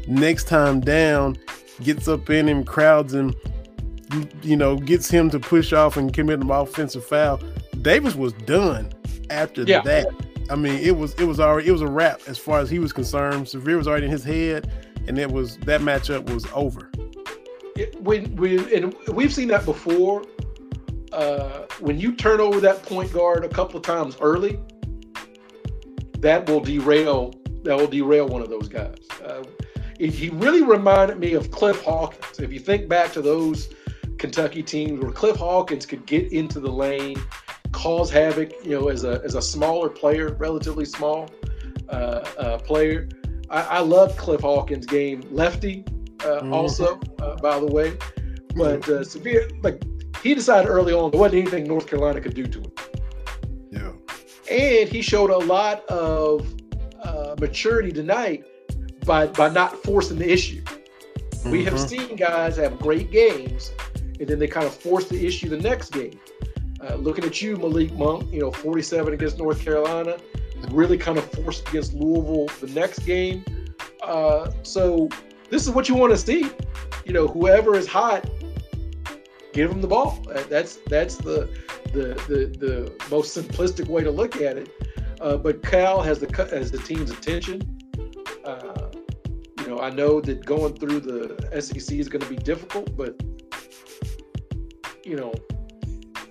Next 0.07 0.45
time 0.47 0.79
down, 0.81 1.37
gets 1.83 2.07
up 2.07 2.29
in 2.29 2.47
him, 2.47 2.63
crowds 2.63 3.13
him, 3.13 3.33
you 4.41 4.55
know, 4.55 4.75
gets 4.77 5.09
him 5.09 5.29
to 5.29 5.39
push 5.39 5.73
off 5.73 5.97
and 5.97 6.13
commit 6.13 6.39
an 6.41 6.49
offensive 6.51 7.05
foul. 7.05 7.39
Davis 7.81 8.15
was 8.15 8.33
done 8.33 8.89
after 9.29 9.63
Yeah. 9.63 9.81
that. 9.81 10.07
I 10.49 10.55
mean, 10.55 10.75
it 10.83 10.97
was 10.97 11.13
it 11.15 11.23
was 11.23 11.39
already 11.39 11.67
it 11.69 11.71
was 11.71 11.81
a 11.81 11.87
wrap 11.87 12.19
as 12.27 12.37
far 12.37 12.59
as 12.59 12.69
he 12.69 12.77
was 12.79 12.91
concerned. 12.91 13.45
Sahvir 13.45 13.77
was 13.77 13.87
already 13.87 14.05
in 14.07 14.11
his 14.11 14.23
head, 14.23 14.69
and 15.07 15.17
it 15.17 15.31
was 15.31 15.57
that 15.59 15.79
matchup 15.81 16.29
was 16.31 16.45
over. 16.53 16.91
When 17.99 18.35
we 18.35 18.75
and 18.75 18.93
we've 19.09 19.33
seen 19.33 19.47
that 19.49 19.65
before. 19.65 20.23
Uh, 21.11 21.65
when 21.81 21.99
you 21.99 22.15
turn 22.15 22.39
over 22.39 22.61
that 22.61 22.81
point 22.83 23.11
guard 23.11 23.43
a 23.43 23.49
couple 23.49 23.75
of 23.75 23.83
times 23.83 24.15
early, 24.21 24.57
that 26.19 26.47
will 26.47 26.61
derail. 26.61 27.33
That 27.63 27.77
will 27.77 27.87
derail 27.87 28.27
one 28.27 28.41
of 28.41 28.49
those 28.49 28.69
guys. 28.69 28.95
Uh, 29.23 29.43
he 29.99 30.29
really 30.29 30.63
reminded 30.63 31.19
me 31.19 31.33
of 31.33 31.51
Cliff 31.51 31.81
Hawkins. 31.83 32.39
If 32.39 32.51
you 32.51 32.59
think 32.59 32.87
back 32.87 33.11
to 33.11 33.21
those 33.21 33.69
Kentucky 34.17 34.63
teams 34.63 34.99
where 34.99 35.11
Cliff 35.11 35.35
Hawkins 35.35 35.85
could 35.85 36.05
get 36.05 36.31
into 36.31 36.59
the 36.59 36.71
lane, 36.71 37.17
cause 37.71 38.09
havoc, 38.09 38.51
you 38.63 38.71
know, 38.71 38.87
as 38.87 39.03
a 39.03 39.21
as 39.23 39.35
a 39.35 39.41
smaller 39.41 39.89
player, 39.89 40.33
relatively 40.35 40.85
small 40.85 41.29
uh, 41.89 42.23
uh, 42.37 42.57
player. 42.59 43.09
I, 43.49 43.61
I 43.61 43.79
love 43.79 44.15
Cliff 44.17 44.41
Hawkins' 44.41 44.85
game, 44.85 45.23
lefty, 45.31 45.83
uh, 46.25 46.41
Mhm. 46.41 46.53
also, 46.53 46.99
uh, 47.21 47.35
by 47.37 47.59
the 47.59 47.65
way. 47.67 47.93
But 48.55 48.83
uh, 48.89 49.01
Sahvir, 49.03 49.51
like 49.63 49.81
he 50.23 50.33
decided 50.35 50.67
early 50.69 50.93
on 50.93 51.11
there 51.11 51.19
wasn't 51.19 51.41
anything 51.41 51.63
North 51.65 51.87
Carolina 51.87 52.19
could 52.21 52.33
do 52.35 52.45
to 52.45 52.59
him, 52.59 52.71
Yeah. 53.71 53.91
and 54.51 54.89
he 54.89 55.01
showed 55.01 55.29
a 55.29 55.37
lot 55.37 55.85
of 55.87 56.45
uh, 57.03 57.35
maturity 57.39 57.91
tonight 57.91 58.43
by 59.05 59.27
by 59.27 59.49
not 59.49 59.81
forcing 59.83 60.19
the 60.19 60.31
issue. 60.31 60.61
We 61.49 61.63
have 61.63 61.73
Mhm. 61.73 61.89
seen 61.89 62.15
guys 62.15 62.57
have 62.57 62.77
great 62.77 63.09
games, 63.11 63.71
and 64.19 64.27
then 64.27 64.37
they 64.37 64.47
kind 64.47 64.65
of 64.67 64.73
force 64.75 65.05
the 65.05 65.25
issue 65.25 65.49
the 65.49 65.57
next 65.57 65.91
game. 65.91 66.19
Uh, 66.83 66.95
looking 66.95 67.23
at 67.25 67.41
you, 67.41 67.57
Malik 67.57 67.91
Monk, 67.93 68.31
you 68.31 68.39
know, 68.41 68.51
47 68.51 69.13
against 69.13 69.37
North 69.39 69.63
Carolina, 69.63 70.17
really 70.71 70.97
kind 70.97 71.17
of 71.17 71.23
forced 71.31 71.67
against 71.69 71.93
Louisville 71.93 72.47
the 72.59 72.67
next 72.79 72.99
game. 72.99 73.43
Uh, 74.03 74.51
so 74.63 75.09
this 75.51 75.67
is 75.67 75.69
what 75.69 75.87
you 75.87 75.95
want 75.95 76.11
to 76.11 76.17
see. 76.17 76.49
You 77.05 77.13
know, 77.13 77.27
whoever 77.27 77.75
is 77.75 77.85
hot, 77.85 78.27
give 79.53 79.69
them 79.69 79.81
the 79.81 79.87
ball. 79.87 80.25
Uh, 80.33 80.43
That's 80.49 80.77
that's 80.87 81.17
the 81.17 81.49
the 81.93 82.15
the, 82.27 82.57
the 82.57 82.93
most 83.11 83.37
simplistic 83.37 83.87
way 83.87 84.01
to 84.01 84.09
look 84.09 84.37
at 84.37 84.57
it. 84.57 84.69
Uh, 85.19 85.37
but 85.37 85.61
Cal 85.61 86.01
has 86.01 86.19
the 86.19 86.47
has 86.49 86.71
the 86.71 86.79
team's 86.79 87.11
attention. 87.11 87.61
Uh, 88.45 88.89
you 89.59 89.67
know, 89.67 89.79
I 89.79 89.91
know 89.91 90.21
that 90.21 90.45
going 90.45 90.73
through 90.75 91.01
the 91.01 91.61
SEC 91.61 91.97
is 91.97 92.07
going 92.07 92.23
to 92.23 92.29
be 92.29 92.37
difficult, 92.37 92.95
but 92.95 93.21
you 95.03 95.17
know, 95.17 95.33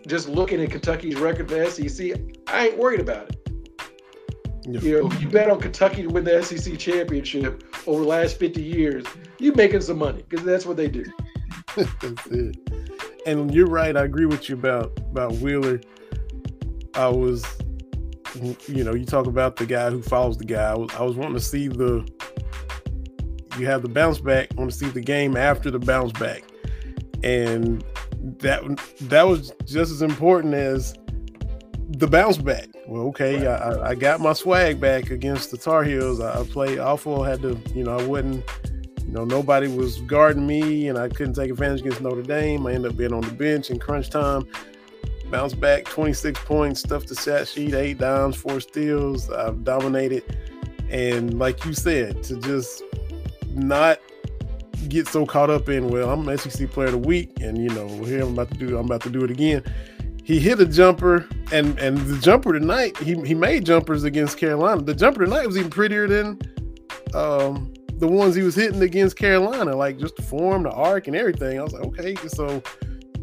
just 0.06 0.28
looking 0.28 0.62
at 0.62 0.70
Kentucky's 0.70 1.16
record 1.16 1.52
in 1.52 1.62
the 1.62 1.70
SEC, 1.70 2.18
I 2.46 2.68
ain't 2.68 2.78
worried 2.78 3.00
about 3.00 3.28
it. 3.28 3.36
You 4.64 5.02
know, 5.02 5.12
you 5.18 5.28
bet 5.28 5.50
on 5.50 5.60
Kentucky 5.60 6.02
to 6.02 6.08
win 6.08 6.24
the 6.24 6.42
SEC 6.42 6.78
championship 6.78 7.69
over 7.86 8.02
the 8.02 8.08
last 8.08 8.38
50 8.38 8.62
years, 8.62 9.04
you 9.38 9.52
making 9.52 9.80
some 9.80 9.98
money 9.98 10.24
because 10.28 10.44
that's 10.44 10.66
what 10.66 10.76
they 10.76 10.88
do. 10.88 11.04
That's 11.76 12.26
it. 12.26 12.56
And 13.26 13.54
you're 13.54 13.66
right. 13.66 13.96
I 13.96 14.04
agree 14.04 14.26
with 14.26 14.48
you 14.48 14.56
about 14.56 14.98
about 14.98 15.34
Wheeler. 15.34 15.80
I 16.94 17.08
was, 17.08 17.44
you 18.66 18.82
know, 18.82 18.94
you 18.94 19.04
talk 19.04 19.26
about 19.26 19.56
the 19.56 19.66
guy 19.66 19.90
who 19.90 20.02
follows 20.02 20.36
the 20.36 20.44
guy. 20.44 20.72
I 20.72 20.74
was, 20.76 20.90
I 20.94 21.02
was 21.02 21.16
wanting 21.16 21.34
to 21.34 21.40
see 21.40 21.68
the. 21.68 22.06
You 23.58 23.66
have 23.66 23.82
the 23.82 23.88
bounce 23.88 24.20
back. 24.20 24.48
I 24.52 24.60
want 24.60 24.70
to 24.70 24.76
see 24.76 24.88
the 24.88 25.00
game 25.00 25.36
after 25.36 25.70
the 25.70 25.78
bounce 25.78 26.12
back, 26.12 26.42
and 27.22 27.84
that 28.38 28.62
that 29.02 29.28
was 29.28 29.52
just 29.64 29.92
as 29.92 30.02
important 30.02 30.54
as 30.54 30.94
the 31.90 32.06
bounce 32.06 32.38
back. 32.38 32.68
Well, 32.86 33.02
okay, 33.08 33.46
I, 33.46 33.56
I- 33.56 33.88
I 33.90 33.94
got 33.94 34.20
my 34.20 34.32
swag 34.32 34.80
back 34.80 35.10
against 35.10 35.50
the 35.50 35.56
Tar 35.58 35.84
Heels. 35.84 36.20
I, 36.20 36.40
I 36.40 36.44
played 36.44 36.78
awful. 36.78 37.22
Had 37.22 37.42
to, 37.42 37.60
you 37.74 37.84
know, 37.84 37.98
I 37.98 38.04
wasn't 38.06 38.44
you 39.06 39.12
know, 39.16 39.24
nobody 39.24 39.66
was 39.66 40.00
guarding 40.02 40.46
me, 40.46 40.88
and 40.88 40.96
I 40.96 41.08
couldn't 41.08 41.34
take 41.34 41.50
advantage 41.50 41.80
against 41.80 42.00
Notre 42.00 42.22
Dame. 42.22 42.64
I 42.66 42.74
ended 42.74 42.92
up 42.92 42.96
being 42.96 43.12
on 43.12 43.22
the 43.22 43.32
bench 43.32 43.70
in 43.70 43.78
crunch 43.80 44.08
time. 44.08 44.46
Bounce 45.30 45.52
back, 45.54 45.84
26 45.84 46.38
points, 46.44 46.80
stuffed 46.80 47.08
the 47.08 47.16
stat 47.16 47.48
sheet, 47.48 47.74
eight 47.74 47.98
dimes, 47.98 48.36
four 48.36 48.60
steals. 48.60 49.28
I've 49.30 49.64
dominated. 49.64 50.22
And 50.90 51.38
like 51.40 51.64
you 51.64 51.72
said, 51.72 52.22
to 52.24 52.36
just 52.40 52.82
not 53.48 53.98
get 54.88 55.08
so 55.08 55.26
caught 55.26 55.50
up 55.50 55.68
in, 55.68 55.88
well, 55.88 56.08
I'm 56.10 56.36
SEC 56.38 56.70
player 56.70 56.86
of 56.86 56.92
the 56.92 56.98
week, 56.98 57.30
and 57.40 57.58
you 57.58 57.68
know, 57.70 57.88
here 58.04 58.22
I'm 58.22 58.32
about 58.34 58.50
to 58.52 58.58
do 58.58 58.78
I'm 58.78 58.86
about 58.86 59.02
to 59.02 59.10
do 59.10 59.24
it 59.24 59.30
again. 59.30 59.64
He 60.30 60.38
hit 60.38 60.60
a 60.60 60.64
jumper, 60.66 61.26
and 61.50 61.76
and 61.80 61.98
the 61.98 62.16
jumper 62.20 62.52
tonight, 62.52 62.96
he, 62.98 63.14
he 63.22 63.34
made 63.34 63.64
jumpers 63.66 64.04
against 64.04 64.38
Carolina. 64.38 64.80
The 64.80 64.94
jumper 64.94 65.24
tonight 65.24 65.44
was 65.44 65.56
even 65.58 65.70
prettier 65.70 66.06
than 66.06 66.38
um 67.14 67.74
the 67.96 68.06
ones 68.06 68.36
he 68.36 68.42
was 68.42 68.54
hitting 68.54 68.80
against 68.80 69.16
Carolina, 69.16 69.74
like 69.74 69.98
just 69.98 70.14
the 70.14 70.22
form, 70.22 70.62
the 70.62 70.70
arc, 70.70 71.08
and 71.08 71.16
everything. 71.16 71.58
I 71.58 71.62
was 71.64 71.72
like, 71.72 71.82
okay, 71.84 72.14
so 72.28 72.62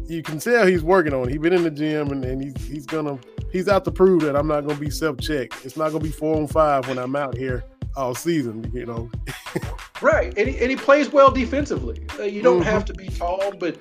you 0.06 0.22
can 0.22 0.38
tell 0.38 0.66
he's 0.66 0.82
working 0.82 1.14
on 1.14 1.22
it. 1.28 1.30
He's 1.30 1.38
been 1.40 1.54
in 1.54 1.62
the 1.62 1.70
gym 1.70 2.10
and, 2.12 2.22
and 2.26 2.42
he's 2.44 2.66
he's 2.66 2.84
gonna 2.84 3.18
he's 3.52 3.68
out 3.68 3.86
to 3.86 3.90
prove 3.90 4.20
that 4.24 4.36
I'm 4.36 4.46
not 4.46 4.66
gonna 4.66 4.78
be 4.78 4.90
self-checked. 4.90 5.64
It's 5.64 5.78
not 5.78 5.92
gonna 5.92 6.04
be 6.04 6.10
four 6.12 6.36
on 6.36 6.46
five 6.46 6.86
when 6.88 6.98
I'm 6.98 7.16
out 7.16 7.38
here 7.38 7.64
all 7.96 8.14
season, 8.14 8.70
you 8.74 8.84
know. 8.84 9.10
Right, 10.02 10.32
and 10.38 10.46
he, 10.48 10.56
and 10.60 10.70
he 10.70 10.76
plays 10.76 11.10
well 11.10 11.32
defensively. 11.32 12.06
Uh, 12.20 12.22
you 12.24 12.40
don't 12.42 12.60
Mhm. 12.60 12.66
have 12.66 12.84
to 12.84 12.92
be 12.94 13.08
tall, 13.08 13.50
but 13.58 13.76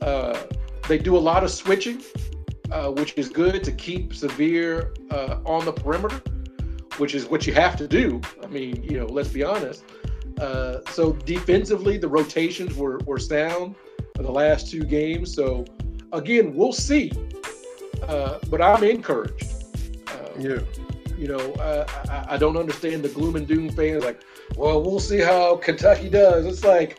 uh, 0.00 0.38
they 0.88 0.96
do 0.96 1.14
a 1.14 1.18
lot 1.18 1.44
of 1.44 1.50
switching, 1.50 2.00
uh, 2.70 2.90
which 2.90 3.14
is 3.16 3.28
good 3.28 3.62
to 3.64 3.72
keep 3.72 4.12
Sahvir 4.12 4.90
uh, 5.12 5.38
on 5.44 5.64
the 5.64 5.72
perimeter, 5.72 6.22
which 6.98 7.14
is 7.14 7.26
what 7.26 7.46
you 7.46 7.52
have 7.54 7.76
to 7.76 7.88
do. 7.88 8.20
I 8.42 8.46
mean, 8.46 8.82
you 8.82 8.98
know, 8.98 9.06
let's 9.06 9.28
be 9.28 9.42
honest. 9.42 9.84
Uh, 10.40 10.78
so 10.90 11.12
defensively, 11.12 11.98
the 11.98 12.08
rotations 12.08 12.74
were, 12.76 12.98
were 13.06 13.18
sound 13.18 13.74
for 14.16 14.22
the 14.22 14.32
last 14.32 14.70
two 14.70 14.84
games. 14.84 15.34
So 15.34 15.64
again, 16.12 16.54
we'll 16.54 16.72
see. 16.72 17.12
Uh, 18.08 18.38
but 18.48 18.62
I'm 18.62 18.82
encouraged. 18.82 19.46
Uh, 20.08 20.30
Yeah. 20.38 20.60
you 21.18 21.28
know, 21.28 21.52
uh, 21.54 21.84
I, 22.08 22.34
I 22.34 22.36
don't 22.38 22.56
understand 22.56 23.02
the 23.02 23.10
gloom 23.10 23.36
and 23.36 23.46
doom 23.46 23.68
fans 23.70 24.04
like, 24.04 24.22
well, 24.56 24.82
we'll 24.82 25.00
see 25.00 25.18
how 25.20 25.56
Kentucky 25.56 26.08
does. 26.08 26.46
It's 26.46 26.64
like 26.64 26.98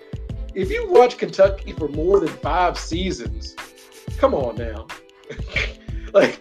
if 0.54 0.70
you 0.70 0.88
watch 0.90 1.18
Kentucky 1.18 1.72
for 1.74 1.88
more 1.88 2.20
than 2.20 2.30
five 2.30 2.78
seasons, 2.78 3.56
come 4.18 4.34
on 4.36 4.56
now. 4.56 4.86
like, 6.14 6.40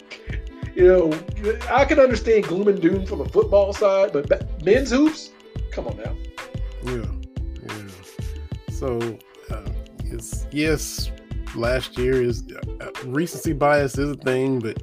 you 0.75 0.87
know, 0.87 1.13
I 1.71 1.85
can 1.85 1.99
understand 1.99 2.45
gloom 2.45 2.69
and 2.69 2.81
doom 2.81 3.07
from 3.07 3.21
a 3.21 3.29
football 3.29 3.73
side, 3.73 4.13
but 4.13 4.65
men's 4.65 4.91
hoops, 4.91 5.31
come 5.73 5.87
on 5.87 5.97
now. 5.97 6.17
Yeah, 6.85 7.05
yeah. 7.63 8.73
So, 8.73 9.19
uh, 9.51 9.71
it's 10.05 10.47
yes, 10.51 11.11
last 11.55 11.99
year 11.99 12.23
is 12.23 12.45
uh, 12.81 12.91
recency 13.05 13.53
bias 13.53 13.99
is 13.99 14.11
a 14.11 14.15
thing, 14.15 14.61
but 14.61 14.83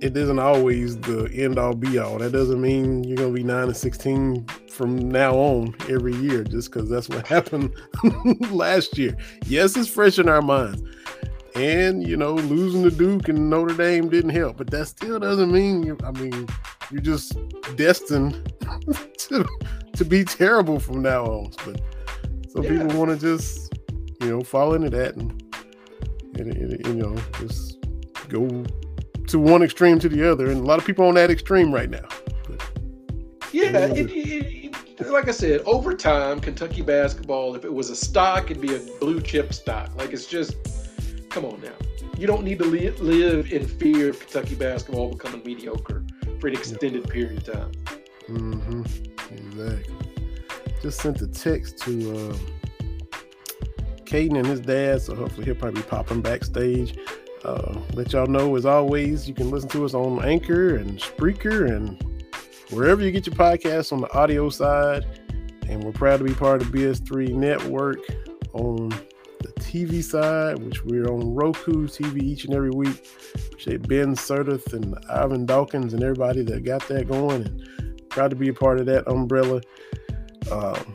it 0.00 0.16
isn't 0.16 0.38
always 0.38 0.98
the 1.00 1.30
end 1.32 1.58
all 1.58 1.74
be 1.74 1.98
all. 1.98 2.18
That 2.18 2.32
doesn't 2.32 2.60
mean 2.60 3.04
you're 3.04 3.16
gonna 3.16 3.32
be 3.32 3.42
nine 3.42 3.68
and 3.68 3.76
sixteen 3.76 4.46
from 4.68 5.08
now 5.08 5.34
on 5.34 5.74
every 5.88 6.14
year 6.16 6.44
just 6.44 6.70
because 6.70 6.90
that's 6.90 7.08
what 7.08 7.26
happened 7.26 7.74
last 8.50 8.98
year. 8.98 9.16
Yes, 9.46 9.76
it's 9.76 9.88
fresh 9.88 10.18
in 10.18 10.28
our 10.28 10.42
minds. 10.42 10.82
And 11.54 12.06
you 12.06 12.16
know, 12.16 12.34
losing 12.34 12.82
to 12.82 12.90
Duke 12.90 13.28
and 13.28 13.48
Notre 13.48 13.74
Dame 13.74 14.08
didn't 14.08 14.30
help, 14.30 14.56
but 14.56 14.70
that 14.70 14.86
still 14.86 15.18
doesn't 15.18 15.52
mean 15.52 15.82
you 15.82 15.96
I 16.04 16.10
mean 16.12 16.48
you're 16.90 17.00
just 17.00 17.36
destined 17.76 18.52
to 19.18 19.46
to 19.94 20.04
be 20.04 20.24
terrible 20.24 20.78
from 20.80 21.02
now 21.02 21.24
on. 21.24 21.52
But 21.64 21.80
some 22.54 22.62
yeah. 22.62 22.70
people 22.70 22.98
want 22.98 23.10
to 23.10 23.16
just, 23.16 23.72
you 24.20 24.30
know, 24.30 24.42
fall 24.42 24.74
into 24.74 24.90
that 24.90 25.16
and, 25.16 25.42
and, 26.36 26.52
and, 26.52 26.86
you 26.86 26.94
know, 26.94 27.16
just 27.40 27.78
go 28.28 28.64
to 29.26 29.38
one 29.38 29.62
extreme 29.62 29.98
to 30.00 30.08
the 30.08 30.30
other, 30.30 30.50
and 30.50 30.60
a 30.60 30.64
lot 30.64 30.78
of 30.78 30.84
people 30.84 31.06
on 31.06 31.14
that 31.14 31.30
extreme 31.30 31.72
right 31.72 31.90
now. 31.90 32.06
But, 32.48 32.62
yeah, 33.52 33.86
it, 33.86 34.10
it, 34.10 34.74
it, 35.00 35.10
like 35.10 35.28
I 35.28 35.32
said, 35.32 35.62
over 35.62 35.94
time, 35.94 36.40
Kentucky 36.40 36.82
basketball, 36.82 37.54
if 37.54 37.64
it 37.64 37.72
was 37.72 37.90
a 37.90 37.96
stock, 37.96 38.50
it'd 38.50 38.60
be 38.60 38.74
a 38.74 38.80
blue 39.00 39.20
chip 39.20 39.52
stock. 39.52 39.94
Like 39.96 40.12
it's 40.12 40.26
just, 40.26 40.56
come 41.34 41.44
on 41.44 41.60
now, 41.60 41.72
you 42.16 42.28
don't 42.28 42.44
need 42.44 42.60
to 42.60 42.64
li- 42.64 42.90
live 42.90 43.52
in 43.52 43.66
fear 43.66 44.10
of 44.10 44.20
Kentucky 44.20 44.54
basketball 44.54 45.10
becoming 45.10 45.42
mediocre 45.44 46.04
for 46.38 46.46
an 46.46 46.54
extended 46.54 47.08
period 47.10 47.48
of 47.48 47.52
time. 47.52 47.72
Mm-hmm. 48.28 48.82
Exactly. 49.34 49.96
Just 50.80 51.00
sent 51.00 51.20
a 51.22 51.26
text 51.26 51.78
to 51.78 52.12
uh, 52.12 52.36
Kaden 54.04 54.38
and 54.38 54.46
his 54.46 54.60
dad, 54.60 55.02
so 55.02 55.16
hopefully 55.16 55.46
he'll 55.46 55.56
probably 55.56 55.82
be 55.82 55.88
popping 55.88 56.22
backstage. 56.22 56.96
Uh, 57.44 57.80
let 57.94 58.12
y'all 58.12 58.28
know, 58.28 58.54
as 58.54 58.64
always, 58.64 59.28
you 59.28 59.34
can 59.34 59.50
listen 59.50 59.68
to 59.70 59.84
us 59.84 59.92
on 59.92 60.24
Anchor 60.24 60.76
and 60.76 61.00
Spreaker 61.00 61.68
and 61.68 62.00
wherever 62.70 63.02
you 63.02 63.10
get 63.10 63.26
your 63.26 63.34
podcasts 63.34 63.92
on 63.92 64.00
the 64.00 64.12
audio 64.12 64.48
side. 64.50 65.04
And 65.68 65.82
we're 65.82 65.92
proud 65.92 66.18
to 66.18 66.24
be 66.24 66.32
part 66.32 66.62
of 66.62 66.70
the 66.70 66.78
BS3 66.78 67.30
network 67.30 67.98
on 68.52 68.92
the 69.44 69.60
TV 69.60 70.02
side, 70.02 70.58
which 70.58 70.84
we're 70.84 71.06
on 71.06 71.34
Roku 71.34 71.86
TV 71.86 72.22
each 72.22 72.44
and 72.44 72.54
every 72.54 72.70
week. 72.70 73.08
Appreciate 73.34 73.86
Ben 73.86 74.16
Surdeth 74.16 74.72
and 74.72 74.96
Ivan 75.10 75.46
Dawkins 75.46 75.92
and 75.92 76.02
everybody 76.02 76.42
that 76.42 76.64
got 76.64 76.86
that 76.88 77.08
going. 77.08 77.42
And 77.42 78.08
proud 78.08 78.30
to 78.30 78.36
be 78.36 78.48
a 78.48 78.54
part 78.54 78.80
of 78.80 78.86
that 78.86 79.06
umbrella. 79.08 79.60
Um, 80.50 80.94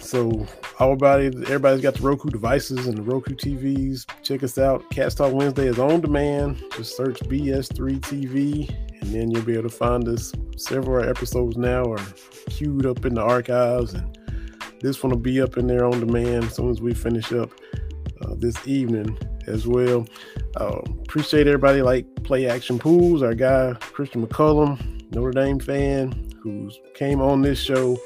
so 0.00 0.46
everybody, 0.80 1.26
everybody's 1.26 1.82
got 1.82 1.94
the 1.94 2.02
Roku 2.02 2.30
devices 2.30 2.86
and 2.86 2.98
the 2.98 3.02
Roku 3.02 3.34
TVs. 3.34 4.06
Check 4.22 4.42
us 4.42 4.58
out. 4.58 4.88
Cats 4.90 5.14
Talk 5.14 5.32
Wednesday 5.32 5.66
is 5.66 5.78
on 5.78 6.00
demand. 6.00 6.62
Just 6.76 6.96
search 6.96 7.18
BS3 7.20 8.00
TV, 8.00 8.68
and 9.00 9.14
then 9.14 9.30
you'll 9.30 9.42
be 9.42 9.54
able 9.54 9.68
to 9.68 9.76
find 9.76 10.08
us. 10.08 10.32
Several 10.56 11.08
episodes 11.08 11.56
now 11.56 11.84
are 11.84 12.06
queued 12.48 12.86
up 12.86 13.04
in 13.04 13.14
the 13.14 13.22
archives, 13.22 13.94
and 13.94 14.16
this 14.82 15.02
one 15.02 15.10
will 15.10 15.18
be 15.18 15.40
up 15.40 15.56
in 15.56 15.66
there 15.66 15.84
on 15.84 16.00
demand 16.00 16.44
as 16.44 16.56
soon 16.56 16.70
as 16.70 16.80
we 16.80 16.94
finish 16.94 17.32
up 17.32 17.50
uh, 18.22 18.34
this 18.36 18.56
evening 18.66 19.16
as 19.46 19.66
well. 19.66 20.06
Uh, 20.56 20.80
appreciate 21.02 21.46
everybody 21.46 21.82
like 21.82 22.06
Play 22.22 22.46
Action 22.46 22.78
Pools, 22.78 23.22
our 23.22 23.34
guy 23.34 23.74
Christian 23.80 24.26
McCullum, 24.26 25.12
Notre 25.12 25.32
Dame 25.32 25.58
fan, 25.58 26.30
who 26.42 26.70
came 26.94 27.20
on 27.20 27.42
this 27.42 27.58
show 27.58 27.96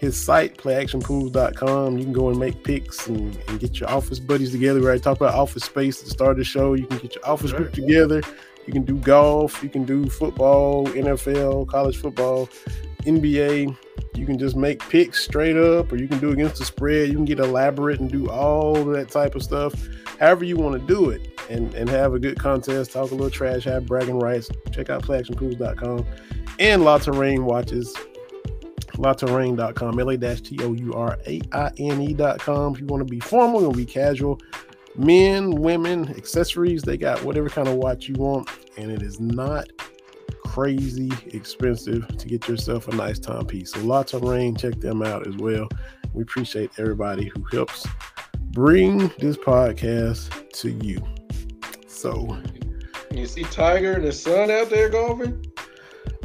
his 0.00 0.16
site, 0.16 0.56
playactionpools.com. 0.56 1.98
You 1.98 2.04
can 2.04 2.12
go 2.12 2.30
and 2.30 2.38
make 2.38 2.64
picks 2.64 3.06
and, 3.06 3.38
and, 3.48 3.60
get 3.60 3.78
your 3.78 3.90
office 3.90 4.18
buddies 4.18 4.50
together. 4.50 4.80
Where 4.80 4.92
I 4.92 4.98
talk 4.98 5.18
about 5.18 5.34
office 5.34 5.64
space 5.64 6.00
at 6.00 6.06
the 6.06 6.10
start 6.10 6.32
of 6.32 6.36
the 6.38 6.44
show. 6.44 6.72
You 6.72 6.86
can 6.86 6.98
get 6.98 7.14
your 7.14 7.28
office 7.28 7.52
group 7.52 7.74
together. 7.74 8.22
You 8.66 8.72
can 8.72 8.84
do 8.84 8.96
golf. 8.96 9.62
You 9.62 9.68
can 9.68 9.84
do 9.84 10.08
football, 10.08 10.86
NFL, 10.86 11.68
college 11.68 11.98
football, 11.98 12.48
NBA. 13.02 13.76
You 14.14 14.26
can 14.26 14.38
just 14.38 14.56
make 14.56 14.80
picks 14.88 15.22
straight 15.22 15.56
up, 15.56 15.92
or 15.92 15.96
you 15.96 16.08
can 16.08 16.18
do 16.18 16.30
against 16.30 16.56
the 16.58 16.64
spread. 16.64 17.08
You 17.08 17.14
can 17.14 17.24
get 17.24 17.38
elaborate 17.38 18.00
and 18.00 18.10
do 18.10 18.28
all 18.28 18.84
that 18.84 19.08
type 19.08 19.34
of 19.34 19.42
stuff. 19.42 19.74
However 20.18 20.44
you 20.44 20.56
want 20.56 20.80
to 20.80 20.86
do 20.86 21.10
it, 21.10 21.26
and 21.48 21.74
and 21.74 21.88
have 21.88 22.14
a 22.14 22.18
good 22.18 22.38
contest. 22.38 22.92
Talk 22.92 23.10
a 23.10 23.14
little 23.14 23.30
trash, 23.30 23.64
have 23.64 23.86
bragging 23.86 24.18
rights. 24.18 24.50
Check 24.72 24.90
out 24.90 25.02
playactionpools.com 25.02 26.06
and 26.58 26.82
LaTouraine 26.82 27.44
watches 27.44 27.96
LaTouraine.com, 28.92 29.98
L-A-T-O-U-R-A-I-N-E.com. 29.98 30.34
If 32.74 32.80
you 32.80 32.86
want 32.86 33.00
to 33.00 33.10
be 33.10 33.20
formal, 33.20 33.60
you 33.60 33.66
want 33.66 33.78
to 33.78 33.86
be 33.86 33.90
casual, 33.90 34.38
men, 34.94 35.52
women, 35.52 36.10
accessories, 36.16 36.82
they 36.82 36.98
got 36.98 37.24
whatever 37.24 37.48
kind 37.48 37.68
of 37.68 37.76
watch 37.76 38.08
you 38.08 38.14
want, 38.16 38.48
and 38.76 38.90
it 38.90 39.00
is 39.02 39.18
not 39.18 39.68
crazy 40.44 41.10
expensive 41.28 42.06
to 42.16 42.28
get 42.28 42.48
yourself 42.48 42.88
a 42.88 42.94
nice 42.94 43.18
timepiece. 43.18 43.72
So 43.72 43.80
LaTouraine, 43.80 44.58
check 44.58 44.80
them 44.80 45.02
out 45.02 45.26
as 45.26 45.36
well. 45.36 45.68
We 46.12 46.22
appreciate 46.22 46.70
everybody 46.78 47.26
who 47.26 47.44
helps 47.52 47.86
bring 48.52 49.08
this 49.18 49.36
podcast 49.36 50.50
to 50.52 50.70
you. 50.70 51.02
So 51.86 52.38
you 53.12 53.26
see 53.26 53.44
Tiger 53.44 53.94
and 53.94 54.04
his 54.04 54.22
son 54.22 54.50
out 54.50 54.70
there 54.70 54.88
golfing? 54.88 55.44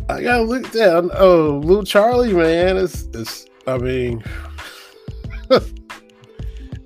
I 0.07 0.21
gotta 0.21 0.43
look 0.43 0.71
down. 0.71 1.09
Oh, 1.13 1.61
little 1.63 1.83
Charlie, 1.83 2.33
man. 2.33 2.77
It's, 2.77 3.03
it's 3.13 3.47
I 3.65 3.77
mean, 3.79 4.23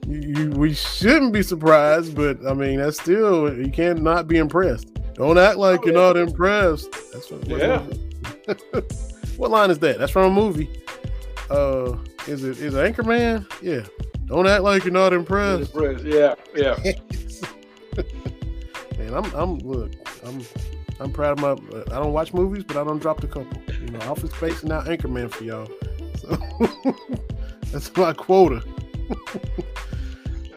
you, 0.08 0.52
we 0.52 0.74
shouldn't 0.74 1.34
be 1.34 1.44
surprised, 1.44 2.16
but 2.16 2.38
I 2.48 2.54
mean, 2.54 2.80
that's 2.80 3.02
still, 3.02 3.54
you 3.54 3.70
can't 3.70 4.02
not 4.02 4.28
be 4.28 4.38
impressed. 4.38 4.89
Don't 5.20 5.38
act 5.38 5.58
like 5.58 5.82
oh, 5.82 5.86
you're 5.86 5.94
not 5.94 6.16
impressed. 6.16 6.94
That's 7.12 7.30
what, 7.30 7.46
yeah. 7.46 7.80
what 9.36 9.52
line 9.52 9.70
is 9.70 9.78
that? 9.80 10.00
That's 10.00 10.14
from 10.14 10.32
a 10.32 10.34
movie. 10.34 10.70
Uh, 11.50 11.98
is 12.26 12.46
it 12.46 12.62
is 12.62 12.74
it 12.74 12.96
Anchorman? 12.96 13.46
Yeah. 13.62 13.82
Don't 14.28 14.48
act 14.48 14.64
like 14.64 14.86
you're 14.86 14.94
not 14.94 15.12
impressed. 15.12 15.76
impressed. 15.76 16.06
Yeah, 16.06 16.36
yeah. 16.56 16.78
man, 18.98 19.14
I'm 19.14 19.26
I'm 19.36 19.58
look, 19.58 19.92
I'm 20.24 20.42
I'm 21.02 21.12
proud 21.12 21.38
of 21.38 21.42
my. 21.42 21.82
I 21.94 22.00
don't 22.00 22.14
watch 22.14 22.34
movies, 22.34 22.64
but 22.64 22.78
I 22.78 22.86
don't 22.86 23.00
drop 23.00 23.20
the 23.20 23.28
couple. 23.28 23.62
You 23.74 23.88
know, 23.88 24.00
Office 24.10 24.32
Space 24.32 24.62
and 24.62 24.70
now 24.70 24.84
Anchorman 24.84 25.30
for 25.32 25.44
y'all. 25.44 25.70
So 26.16 26.38
that's 27.74 27.94
my 27.98 28.14
quota. 28.14 28.64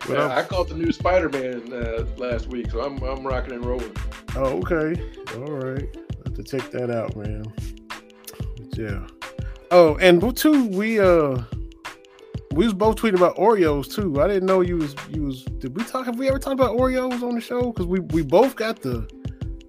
Yeah, 0.09 0.37
I 0.37 0.43
caught 0.43 0.69
the 0.69 0.75
new 0.75 0.93
Spider-Man 0.93 1.73
uh, 1.73 2.07
last 2.17 2.49
week, 2.49 2.71
so 2.71 2.81
I'm 2.81 3.03
I'm 3.03 3.27
rocking 3.27 3.55
and 3.55 3.65
rolling. 3.65 3.95
Oh, 4.37 4.61
okay, 4.61 5.01
all 5.37 5.53
right. 5.53 5.89
I 5.95 6.29
have 6.29 6.35
to 6.35 6.43
check 6.43 6.71
that 6.71 6.91
out, 6.91 7.17
man. 7.17 7.45
But 8.29 8.79
yeah. 8.79 9.07
Oh, 9.71 9.97
and 9.97 10.37
too, 10.37 10.69
we 10.69 11.01
uh 11.01 11.43
we 12.53 12.65
was 12.65 12.75
both 12.75 12.97
tweeting 12.97 13.17
about 13.17 13.37
Oreos 13.37 13.93
too. 13.95 14.21
I 14.21 14.29
didn't 14.29 14.47
know 14.47 14.61
you 14.61 14.77
was 14.77 14.95
you 15.11 15.23
was. 15.23 15.45
Did 15.45 15.77
we 15.77 15.85
talk? 15.85 16.07
Have 16.07 16.19
we 16.19 16.29
ever 16.29 16.39
talked 16.39 16.55
about 16.55 16.77
Oreos 16.77 17.23
on 17.23 17.35
the 17.35 17.41
show? 17.41 17.73
Because 17.73 17.87
we 17.87 18.01
we 18.01 18.23
both 18.23 18.57
got 18.57 18.83
the 18.83 19.09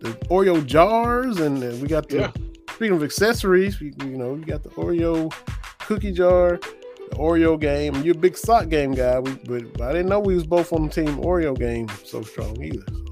the 0.02 0.10
Oreo 0.30 0.66
jars, 0.66 1.40
and 1.40 1.60
we 1.82 1.88
got 1.88 2.10
the. 2.10 2.18
Yeah. 2.18 2.32
Speaking 2.72 2.96
of 2.96 3.04
accessories, 3.04 3.80
we, 3.80 3.94
you 4.00 4.18
know, 4.18 4.36
you 4.36 4.44
got 4.44 4.64
the 4.64 4.70
Oreo 4.70 5.32
cookie 5.80 6.12
jar, 6.12 6.60
Oreo 7.14 7.60
game. 7.60 7.96
You're 8.04 8.16
a 8.16 8.18
big 8.18 8.38
sock 8.38 8.70
game 8.70 8.94
guy, 8.94 9.20
we, 9.20 9.32
but 9.34 9.82
I 9.82 9.92
didn't 9.92 10.08
know 10.10 10.20
we 10.20 10.36
was 10.36 10.46
both 10.46 10.74
on 10.74 10.88
the 10.88 10.90
team 10.90 11.18
Oreo 11.18 11.58
game 11.58 11.88
so 12.04 12.22
strong 12.22 12.62
either. 12.62 12.84
So. 12.92 13.04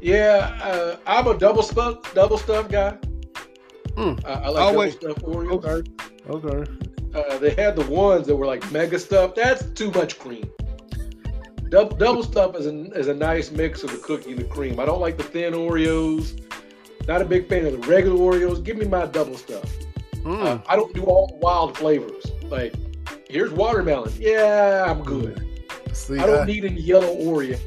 Yeah, 0.00 0.58
uh, 0.62 0.96
I'm 1.06 1.26
a 1.26 1.38
double 1.38 1.62
stuff 1.62 2.12
double 2.14 2.38
stuff 2.38 2.68
guy. 2.68 2.96
Mm. 3.96 4.24
I 4.24 4.48
like 4.48 4.62
Always. 4.62 4.96
double 4.96 5.14
stuff 5.14 5.24
Oreos. 5.24 5.64
Okay. 5.64 6.48
Okay. 6.48 6.72
Uh, 7.14 7.38
they 7.38 7.54
had 7.54 7.76
the 7.76 7.86
ones 7.86 8.26
that 8.26 8.34
were 8.34 8.46
like 8.46 8.70
mega 8.72 8.98
stuff. 8.98 9.34
That's 9.34 9.64
too 9.70 9.90
much 9.92 10.18
cream. 10.18 10.50
Double, 11.68 11.96
double 11.96 12.22
stuff 12.22 12.56
is 12.56 12.66
a, 12.66 12.90
is 12.92 13.08
a 13.08 13.14
nice 13.14 13.50
mix 13.50 13.82
of 13.82 13.90
the 13.90 13.98
cookie 13.98 14.32
and 14.32 14.40
the 14.40 14.44
cream. 14.44 14.78
I 14.78 14.84
don't 14.84 15.00
like 15.00 15.16
the 15.16 15.22
thin 15.22 15.54
Oreos. 15.54 16.40
Not 17.06 17.22
a 17.22 17.24
big 17.24 17.48
fan 17.48 17.66
of 17.66 17.72
the 17.72 17.88
regular 17.88 18.18
Oreos. 18.18 18.62
Give 18.62 18.76
me 18.76 18.86
my 18.86 19.06
double 19.06 19.36
stuff. 19.36 19.64
Mm. 20.16 20.42
Uh, 20.44 20.58
I 20.68 20.76
don't 20.76 20.94
do 20.94 21.04
all 21.04 21.38
wild 21.40 21.76
flavors. 21.76 22.26
Like, 22.44 22.74
here's 23.28 23.52
watermelon. 23.52 24.12
Yeah, 24.18 24.84
I'm 24.88 25.02
good. 25.02 25.46
See, 25.92 26.18
I 26.18 26.26
don't 26.26 26.42
I... 26.42 26.44
need 26.44 26.64
a 26.64 26.72
yellow 26.72 27.14
Oreo. 27.16 27.58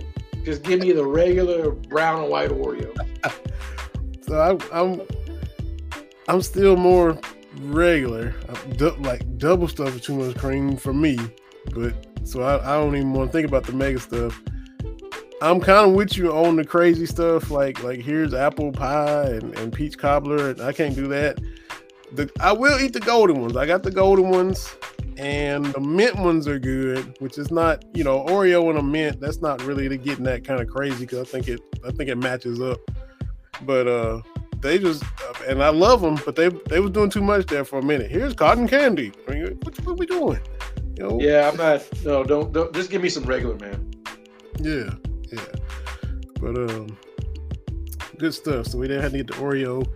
Just 0.43 0.63
give 0.63 0.79
me 0.79 0.91
the 0.91 1.05
regular 1.05 1.71
brown 1.71 2.21
and 2.21 2.31
white 2.31 2.49
Oreo. 2.49 2.95
so 4.21 4.39
I, 4.39 4.79
I'm, 4.81 5.01
I'm 6.27 6.41
still 6.41 6.77
more 6.77 7.19
regular. 7.61 8.33
Du- 8.75 8.95
like 8.99 9.37
double 9.37 9.67
stuff 9.67 9.95
is 9.95 10.01
too 10.01 10.15
much 10.15 10.37
cream 10.37 10.77
for 10.77 10.93
me, 10.93 11.17
but 11.73 11.93
so 12.23 12.41
I, 12.41 12.73
I 12.73 12.81
don't 12.81 12.95
even 12.95 13.13
want 13.13 13.31
to 13.31 13.37
think 13.37 13.47
about 13.47 13.63
the 13.63 13.73
mega 13.73 13.99
stuff. 13.99 14.39
I'm 15.41 15.59
kind 15.59 15.89
of 15.89 15.95
with 15.95 16.17
you 16.17 16.31
on 16.31 16.55
the 16.55 16.65
crazy 16.65 17.05
stuff, 17.05 17.51
like 17.51 17.83
like 17.83 17.99
here's 17.99 18.33
apple 18.33 18.71
pie 18.71 19.25
and, 19.25 19.57
and 19.59 19.71
peach 19.71 19.97
cobbler. 19.97 20.51
And 20.51 20.61
I 20.61 20.71
can't 20.71 20.95
do 20.95 21.07
that. 21.07 21.39
The 22.11 22.29
I 22.39 22.53
will 22.53 22.79
eat 22.79 22.93
the 22.93 22.99
golden 22.99 23.41
ones. 23.41 23.55
I 23.55 23.65
got 23.65 23.83
the 23.83 23.91
golden 23.91 24.29
ones, 24.29 24.75
and 25.17 25.65
the 25.65 25.79
mint 25.79 26.15
ones 26.17 26.47
are 26.47 26.59
good, 26.59 27.15
which 27.19 27.37
is 27.37 27.51
not 27.51 27.83
you 27.93 28.03
know 28.03 28.25
Oreo 28.25 28.69
and 28.69 28.77
a 28.77 28.83
mint. 28.83 29.19
That's 29.19 29.41
not 29.41 29.61
really 29.63 29.89
to 29.89 29.97
getting 29.97 30.23
that 30.25 30.43
kind 30.43 30.61
of 30.61 30.67
crazy 30.67 31.05
because 31.05 31.27
I 31.27 31.31
think 31.31 31.47
it 31.47 31.59
I 31.85 31.91
think 31.91 32.09
it 32.09 32.15
matches 32.15 32.61
up. 32.61 32.79
But 33.63 33.87
uh, 33.87 34.21
they 34.61 34.77
just 34.77 35.03
and 35.47 35.63
I 35.63 35.69
love 35.69 36.01
them, 36.01 36.19
but 36.25 36.35
they 36.35 36.49
they 36.69 36.79
was 36.79 36.91
doing 36.91 37.09
too 37.09 37.21
much 37.21 37.47
there 37.47 37.65
for 37.65 37.79
a 37.79 37.83
minute. 37.83 38.11
Here's 38.11 38.33
cotton 38.33 38.67
candy. 38.67 39.11
I 39.27 39.31
mean, 39.31 39.59
what, 39.63 39.79
what 39.85 39.97
we 39.97 40.05
doing? 40.05 40.39
You 40.97 41.03
know? 41.03 41.19
Yeah, 41.19 41.49
I'm 41.49 41.57
not. 41.57 41.87
No, 42.03 42.23
don't 42.23 42.51
don't. 42.53 42.73
Just 42.73 42.89
give 42.89 43.01
me 43.01 43.09
some 43.09 43.23
regular, 43.23 43.55
man. 43.55 43.91
Yeah, 44.59 44.89
yeah. 45.31 45.39
But 46.39 46.57
um, 46.57 46.97
good 48.17 48.33
stuff. 48.33 48.67
So 48.67 48.77
we 48.77 48.87
didn't 48.87 49.03
have 49.03 49.11
to 49.11 49.17
get 49.17 49.27
the 49.27 49.33
Oreo. 49.33 49.87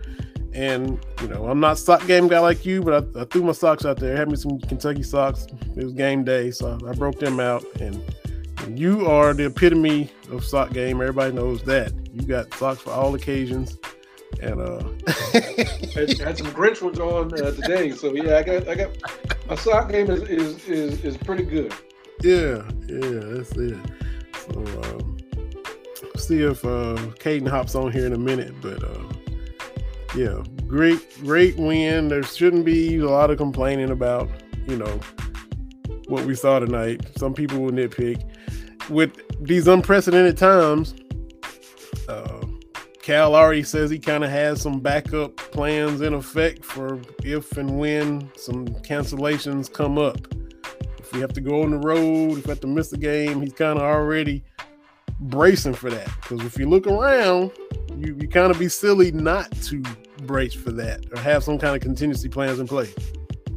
And 0.54 0.98
you 1.20 1.28
know, 1.28 1.48
I'm 1.48 1.60
not 1.60 1.78
sock 1.78 2.06
game 2.06 2.28
guy 2.28 2.38
like 2.40 2.66
you, 2.66 2.82
but 2.82 3.16
I, 3.16 3.22
I, 3.22 3.24
threw 3.24 3.42
my 3.42 3.52
socks 3.52 3.86
out 3.86 3.98
there. 3.98 4.14
I 4.14 4.18
had 4.18 4.28
me 4.28 4.36
some 4.36 4.60
Kentucky 4.60 5.02
socks. 5.02 5.46
It 5.76 5.84
was 5.84 5.94
game 5.94 6.24
day, 6.24 6.50
so 6.50 6.78
I 6.86 6.92
broke 6.92 7.18
them 7.18 7.40
out. 7.40 7.64
And, 7.80 8.02
and 8.58 8.78
you 8.78 9.06
are 9.06 9.32
the 9.32 9.46
epitome 9.46 10.10
of 10.30 10.44
sock 10.44 10.72
game. 10.72 11.00
Everybody 11.00 11.32
knows 11.32 11.62
that. 11.64 11.92
You 12.12 12.22
got 12.22 12.52
socks 12.54 12.82
for 12.82 12.90
all 12.90 13.14
occasions 13.14 13.78
and 14.40 14.60
uh 14.60 14.82
had, 15.94 16.18
had, 16.18 16.38
some 16.38 16.48
Grinch 16.48 16.82
ones 16.82 16.98
on 16.98 17.32
uh, 17.34 17.50
today. 17.52 17.92
So 17.92 18.14
yeah, 18.14 18.38
I 18.38 18.42
got 18.42 18.68
I 18.68 18.74
got 18.74 18.90
my 19.48 19.54
sock 19.54 19.90
game 19.90 20.10
is 20.10 20.22
is 20.22 20.68
is, 20.68 21.04
is 21.04 21.16
pretty 21.16 21.44
good. 21.44 21.72
Yeah, 22.22 22.62
yeah, 22.86 23.20
that's 23.24 23.52
it. 23.52 23.78
So 24.34 24.60
um, 24.82 25.18
see 26.16 26.42
if 26.42 26.64
uh 26.64 26.96
Kaden 27.18 27.48
hops 27.48 27.74
on 27.74 27.92
here 27.92 28.06
in 28.06 28.12
a 28.12 28.18
minute, 28.18 28.54
but 28.60 28.82
uh 28.82 29.02
yeah, 30.14 30.42
great 30.66 31.00
great 31.20 31.56
win. 31.56 32.08
There 32.08 32.22
shouldn't 32.22 32.64
be 32.64 32.98
a 32.98 33.08
lot 33.08 33.30
of 33.30 33.38
complaining 33.38 33.90
about, 33.90 34.28
you 34.66 34.76
know, 34.76 35.00
what 36.08 36.24
we 36.24 36.34
saw 36.34 36.58
tonight. 36.58 37.00
Some 37.16 37.34
people 37.34 37.60
will 37.60 37.72
nitpick 37.72 38.22
with 38.90 39.12
these 39.40 39.66
unprecedented 39.68 40.36
times. 40.36 40.94
Uh, 42.08 42.46
Cal 43.02 43.34
already 43.34 43.62
says 43.62 43.90
he 43.90 43.98
kind 43.98 44.22
of 44.22 44.30
has 44.30 44.60
some 44.60 44.80
backup 44.80 45.36
plans 45.36 46.00
in 46.00 46.14
effect 46.14 46.64
for 46.64 47.00
if 47.24 47.56
and 47.56 47.78
when 47.78 48.30
some 48.36 48.68
cancellations 48.68 49.72
come 49.72 49.98
up. 49.98 50.18
If 50.98 51.12
we 51.12 51.20
have 51.20 51.32
to 51.32 51.40
go 51.40 51.62
on 51.62 51.72
the 51.72 51.78
road, 51.78 52.38
if 52.38 52.46
we 52.46 52.50
have 52.50 52.60
to 52.60 52.66
miss 52.66 52.92
a 52.92 52.98
game, 52.98 53.40
he's 53.40 53.52
kind 53.52 53.78
of 53.78 53.84
already 53.84 54.44
bracing 55.22 55.74
for 55.74 55.90
that. 55.90 56.06
Because 56.20 56.44
if 56.44 56.58
you 56.58 56.68
look 56.68 56.86
around, 56.86 57.50
you, 57.96 58.16
you 58.20 58.28
kind 58.28 58.50
of 58.50 58.58
be 58.58 58.68
silly 58.68 59.12
not 59.12 59.50
to 59.62 59.82
brace 60.22 60.54
for 60.54 60.70
that 60.72 61.04
or 61.12 61.20
have 61.20 61.42
some 61.42 61.58
kind 61.58 61.74
of 61.74 61.82
contingency 61.82 62.28
plans 62.28 62.60
in 62.60 62.66
place. 62.66 62.94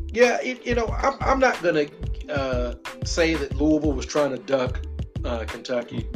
Yeah, 0.08 0.39
it, 0.41 0.65
you 0.65 0.75
know, 0.75 0.88
I'm, 0.88 1.13
I'm 1.19 1.39
not 1.39 1.62
going 1.62 1.88
to 1.88 2.34
uh, 2.34 2.75
say 3.04 3.34
that 3.36 3.56
Louisville 3.56 3.93
was 3.93 4.06
trying 4.06 4.32
to 4.32 4.38
duck 4.38 4.82
uh, 5.25 5.43
Kentucky 5.45 6.08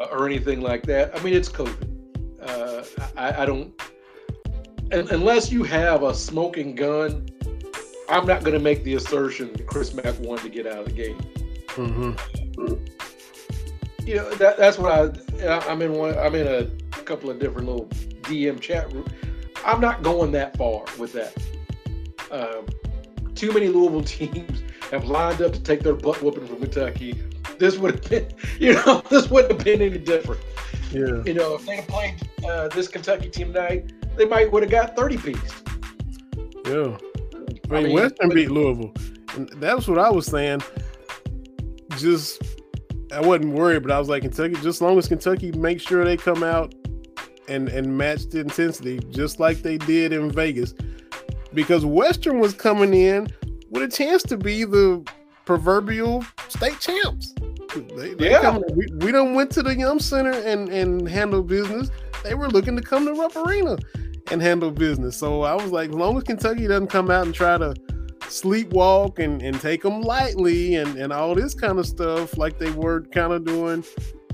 uh, 0.00 0.06
or 0.10 0.26
anything 0.26 0.60
like 0.60 0.84
that. 0.84 1.16
I 1.16 1.22
mean, 1.22 1.34
it's 1.34 1.48
COVID. 1.48 1.88
Uh, 2.40 2.84
I, 3.16 3.42
I 3.42 3.46
don't, 3.46 3.78
unless 4.90 5.52
you 5.52 5.62
have 5.64 6.02
a 6.02 6.14
smoking 6.14 6.74
gun, 6.74 7.28
I'm 8.08 8.26
not 8.26 8.40
going 8.40 8.54
to 8.54 8.60
make 8.60 8.82
the 8.82 8.94
assertion 8.94 9.52
that 9.52 9.66
Chris 9.66 9.94
Mack 9.94 10.18
wanted 10.20 10.42
to 10.42 10.48
get 10.48 10.66
out 10.66 10.78
of 10.78 10.84
the 10.86 10.92
game. 10.92 11.18
Mm-hmm. 11.68 12.84
You 14.10 14.16
know 14.16 14.30
that, 14.34 14.56
that's 14.56 14.76
what 14.76 14.90
I. 14.90 15.58
I'm 15.68 15.80
in 15.82 15.92
one. 15.92 16.18
I'm 16.18 16.34
in 16.34 16.48
a 16.48 16.64
couple 17.02 17.30
of 17.30 17.38
different 17.38 17.68
little 17.68 17.86
DM 18.22 18.60
chat 18.60 18.92
room. 18.92 19.06
I'm 19.64 19.80
not 19.80 20.02
going 20.02 20.32
that 20.32 20.56
far 20.56 20.84
with 20.98 21.12
that. 21.12 21.32
Um, 22.32 22.66
too 23.36 23.52
many 23.52 23.68
Louisville 23.68 24.02
teams 24.18 24.64
have 24.90 25.04
lined 25.04 25.40
up 25.40 25.52
to 25.52 25.62
take 25.62 25.82
their 25.82 25.94
butt 25.94 26.20
whooping 26.24 26.48
from 26.48 26.58
Kentucky. 26.58 27.22
This 27.60 27.78
would 27.78 27.92
have 27.94 28.10
been, 28.10 28.26
you 28.58 28.72
know, 28.72 29.00
this 29.10 29.30
wouldn't 29.30 29.52
have 29.52 29.64
been 29.64 29.80
any 29.80 29.98
different. 29.98 30.40
Yeah. 30.90 31.22
You 31.24 31.34
know, 31.34 31.54
if 31.54 31.64
they 31.64 31.76
had 31.76 31.86
played 31.86 32.28
uh, 32.44 32.66
this 32.66 32.88
Kentucky 32.88 33.28
team 33.28 33.52
tonight, 33.52 33.92
they 34.16 34.24
might 34.24 34.50
would 34.50 34.64
have 34.64 34.72
got 34.72 34.96
30 34.96 35.18
piece. 35.18 35.62
Yeah. 36.66 36.72
I 36.72 37.38
mean, 37.38 37.60
I 37.70 37.82
mean 37.82 37.92
Western 37.92 38.28
but, 38.28 38.34
beat 38.34 38.50
Louisville. 38.50 38.92
And 39.36 39.48
that's 39.62 39.86
what 39.86 40.00
I 40.00 40.10
was 40.10 40.26
saying. 40.26 40.62
Just, 41.90 42.42
I 43.12 43.20
wasn't 43.20 43.54
worried, 43.54 43.82
but 43.82 43.90
I 43.90 43.98
was 43.98 44.08
like, 44.08 44.22
Kentucky, 44.22 44.54
just 44.54 44.66
as 44.66 44.80
long 44.80 44.98
as 44.98 45.08
Kentucky 45.08 45.52
makes 45.52 45.82
sure 45.82 46.04
they 46.04 46.16
come 46.16 46.42
out 46.42 46.74
and, 47.48 47.68
and 47.68 47.96
match 47.98 48.26
the 48.28 48.40
intensity, 48.40 49.00
just 49.10 49.40
like 49.40 49.62
they 49.62 49.78
did 49.78 50.12
in 50.12 50.30
Vegas. 50.30 50.74
Because 51.52 51.84
Western 51.84 52.38
was 52.38 52.54
coming 52.54 52.94
in 52.94 53.28
with 53.70 53.82
a 53.82 53.88
chance 53.88 54.22
to 54.24 54.36
be 54.36 54.64
the 54.64 55.04
proverbial 55.44 56.24
state 56.48 56.78
champs. 56.78 57.34
They, 57.96 58.14
they 58.14 58.30
yeah. 58.30 58.40
Coming, 58.40 58.62
we, 58.74 58.86
we 59.04 59.12
don't 59.12 59.34
went 59.34 59.50
to 59.52 59.62
the 59.62 59.74
Yum 59.74 59.98
Center 59.98 60.32
and, 60.32 60.68
and 60.68 61.08
handle 61.08 61.42
business. 61.42 61.90
They 62.22 62.34
were 62.34 62.48
looking 62.48 62.76
to 62.76 62.82
come 62.82 63.06
to 63.06 63.14
Rupp 63.14 63.34
Arena 63.36 63.78
and 64.30 64.40
handle 64.40 64.70
business. 64.70 65.16
So 65.16 65.42
I 65.42 65.54
was 65.54 65.72
like, 65.72 65.90
as 65.90 65.96
long 65.96 66.16
as 66.16 66.24
Kentucky 66.24 66.68
doesn't 66.68 66.88
come 66.88 67.10
out 67.10 67.26
and 67.26 67.34
try 67.34 67.58
to 67.58 67.74
sleepwalk 68.30 69.18
and, 69.18 69.42
and 69.42 69.60
take 69.60 69.82
them 69.82 70.02
lightly 70.02 70.76
and, 70.76 70.96
and 70.96 71.12
all 71.12 71.34
this 71.34 71.54
kind 71.54 71.78
of 71.78 71.86
stuff 71.86 72.38
like 72.38 72.58
they 72.58 72.70
were 72.70 73.02
kind 73.12 73.32
of 73.32 73.44
doing 73.44 73.84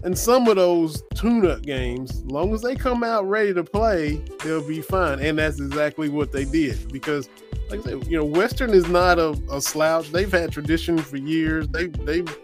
and 0.04 0.16
some 0.16 0.46
of 0.46 0.56
those 0.56 1.02
tune-up 1.14 1.62
games, 1.62 2.10
as 2.10 2.26
long 2.26 2.54
as 2.54 2.62
they 2.62 2.76
come 2.76 3.02
out 3.02 3.28
ready 3.28 3.52
to 3.54 3.64
play, 3.64 4.22
they'll 4.44 4.66
be 4.66 4.80
fine. 4.80 5.18
And 5.18 5.38
that's 5.38 5.58
exactly 5.58 6.08
what 6.08 6.30
they 6.30 6.44
did 6.44 6.92
because 6.92 7.28
like 7.70 7.80
I 7.80 7.82
said, 7.82 8.06
you 8.06 8.16
know, 8.16 8.24
Western 8.24 8.70
is 8.70 8.88
not 8.88 9.18
a, 9.18 9.30
a 9.50 9.60
slouch. 9.60 10.10
They've 10.10 10.30
had 10.30 10.52
tradition 10.52 10.98
for 10.98 11.16
years. 11.16 11.66
They 11.68 11.86
they've 11.86 12.38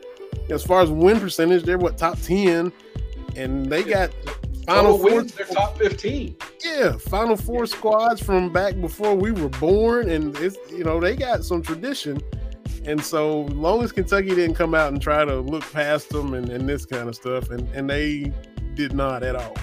as 0.48 0.64
far 0.64 0.82
as 0.82 0.90
win 0.90 1.20
percentage, 1.20 1.62
they're 1.62 1.78
what 1.78 1.96
top 1.96 2.20
ten, 2.20 2.72
and 3.36 3.66
they 3.66 3.84
got 3.84 4.10
final 4.66 4.98
four. 4.98 5.16
Wins, 5.16 5.34
they're 5.34 5.46
top 5.46 5.78
fifteen. 5.78 6.36
Yeah, 6.64 6.96
final 6.96 7.36
four 7.36 7.66
squads 7.66 8.22
from 8.22 8.52
back 8.52 8.80
before 8.80 9.14
we 9.14 9.32
were 9.32 9.48
born, 9.48 10.10
and 10.10 10.36
it's 10.38 10.56
you 10.70 10.84
know 10.84 11.00
they 11.00 11.16
got 11.16 11.44
some 11.44 11.62
tradition. 11.62 12.20
And 12.84 13.00
so, 13.00 13.42
long 13.42 13.84
as 13.84 13.92
Kentucky 13.92 14.30
didn't 14.30 14.56
come 14.56 14.74
out 14.74 14.92
and 14.92 15.00
try 15.00 15.24
to 15.24 15.40
look 15.40 15.62
past 15.72 16.08
them 16.08 16.34
and, 16.34 16.48
and 16.48 16.68
this 16.68 16.84
kind 16.84 17.08
of 17.08 17.14
stuff, 17.14 17.50
and, 17.50 17.68
and 17.74 17.88
they 17.88 18.32
did 18.74 18.92
not 18.92 19.22
at 19.22 19.36
all. 19.36 19.56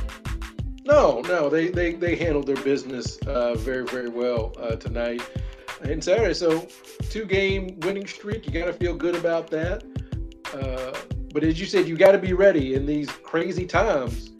No, 0.85 1.21
no, 1.21 1.49
they 1.49 1.67
they, 1.67 1.93
they 1.93 2.15
handled 2.15 2.47
their 2.47 2.63
business 2.63 3.17
uh, 3.27 3.55
very 3.55 3.85
very 3.85 4.09
well 4.09 4.53
uh, 4.57 4.75
tonight 4.75 5.21
and 5.81 6.03
Saturday. 6.03 6.33
So 6.33 6.67
two 7.09 7.25
game 7.25 7.79
winning 7.81 8.07
streak, 8.07 8.45
you 8.45 8.51
got 8.51 8.65
to 8.65 8.73
feel 8.73 8.95
good 8.95 9.15
about 9.15 9.49
that. 9.51 9.83
Uh, 10.53 10.97
but 11.33 11.43
as 11.43 11.59
you 11.59 11.65
said, 11.65 11.87
you 11.87 11.95
got 11.95 12.11
to 12.11 12.17
be 12.17 12.33
ready 12.33 12.73
in 12.73 12.85
these 12.85 13.09
crazy 13.09 13.65
times. 13.65 14.31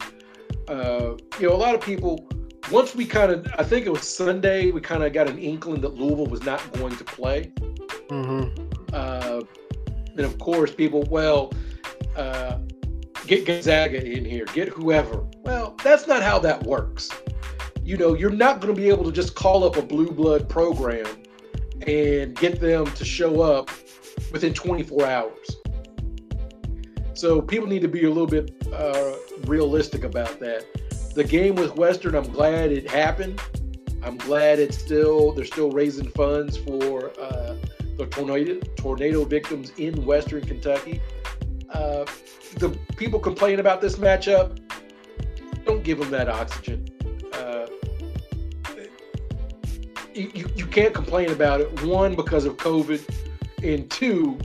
Uh, 0.70 1.16
you 1.40 1.48
know, 1.48 1.54
a 1.54 1.56
lot 1.56 1.74
of 1.74 1.80
people, 1.80 2.28
once 2.70 2.94
we 2.94 3.04
kind 3.04 3.32
of, 3.32 3.44
I 3.58 3.64
think 3.64 3.86
it 3.86 3.90
was 3.90 4.08
Sunday, 4.08 4.70
we 4.70 4.80
kind 4.80 5.02
of 5.02 5.12
got 5.12 5.28
an 5.28 5.36
inkling 5.36 5.80
that 5.80 5.94
Louisville 5.94 6.26
was 6.26 6.44
not 6.44 6.60
going 6.74 6.96
to 6.96 7.02
play. 7.02 7.50
Mm-hmm. 8.08 8.68
Uh, 8.92 9.40
and 10.16 10.20
of 10.20 10.38
course, 10.38 10.72
people, 10.72 11.02
well, 11.10 11.52
uh, 12.14 12.58
get 13.26 13.46
Gonzaga 13.46 14.00
in 14.00 14.24
here, 14.24 14.44
get 14.54 14.68
whoever. 14.68 15.26
Well, 15.38 15.74
that's 15.82 16.06
not 16.06 16.22
how 16.22 16.38
that 16.38 16.62
works. 16.62 17.10
You 17.82 17.96
know, 17.96 18.14
you're 18.14 18.30
not 18.30 18.60
going 18.60 18.72
to 18.72 18.80
be 18.80 18.88
able 18.90 19.04
to 19.06 19.12
just 19.12 19.34
call 19.34 19.64
up 19.64 19.76
a 19.76 19.82
blue 19.82 20.12
blood 20.12 20.48
program 20.48 21.06
and 21.84 22.36
get 22.36 22.60
them 22.60 22.86
to 22.92 23.04
show 23.04 23.40
up 23.40 23.70
within 24.30 24.54
24 24.54 25.04
hours. 25.04 25.59
So 27.20 27.42
people 27.42 27.68
need 27.68 27.82
to 27.82 27.88
be 27.88 28.04
a 28.04 28.08
little 28.08 28.26
bit 28.26 28.50
uh, 28.72 29.12
realistic 29.44 30.04
about 30.04 30.40
that. 30.40 30.64
The 31.14 31.22
game 31.22 31.54
with 31.54 31.76
Western, 31.76 32.14
I'm 32.14 32.32
glad 32.32 32.72
it 32.72 32.90
happened. 32.90 33.42
I'm 34.02 34.16
glad 34.16 34.58
it's 34.58 34.78
still 34.78 35.32
they're 35.32 35.44
still 35.44 35.70
raising 35.70 36.08
funds 36.12 36.56
for 36.56 37.12
uh, 37.20 37.56
the 37.98 38.06
tornado 38.06 38.58
tornado 38.74 39.26
victims 39.26 39.70
in 39.76 40.02
Western 40.06 40.46
Kentucky. 40.46 41.02
Uh, 41.68 42.06
the 42.56 42.70
people 42.96 43.20
complain 43.20 43.60
about 43.60 43.82
this 43.82 43.96
matchup. 43.96 44.58
Don't 45.66 45.84
give 45.84 45.98
them 45.98 46.10
that 46.12 46.30
oxygen. 46.30 46.88
Uh, 47.34 47.66
you, 50.14 50.48
you 50.56 50.64
can't 50.64 50.94
complain 50.94 51.32
about 51.32 51.60
it. 51.60 51.82
One 51.84 52.14
because 52.16 52.46
of 52.46 52.56
COVID, 52.56 53.02
and 53.62 53.90
two 53.90 54.38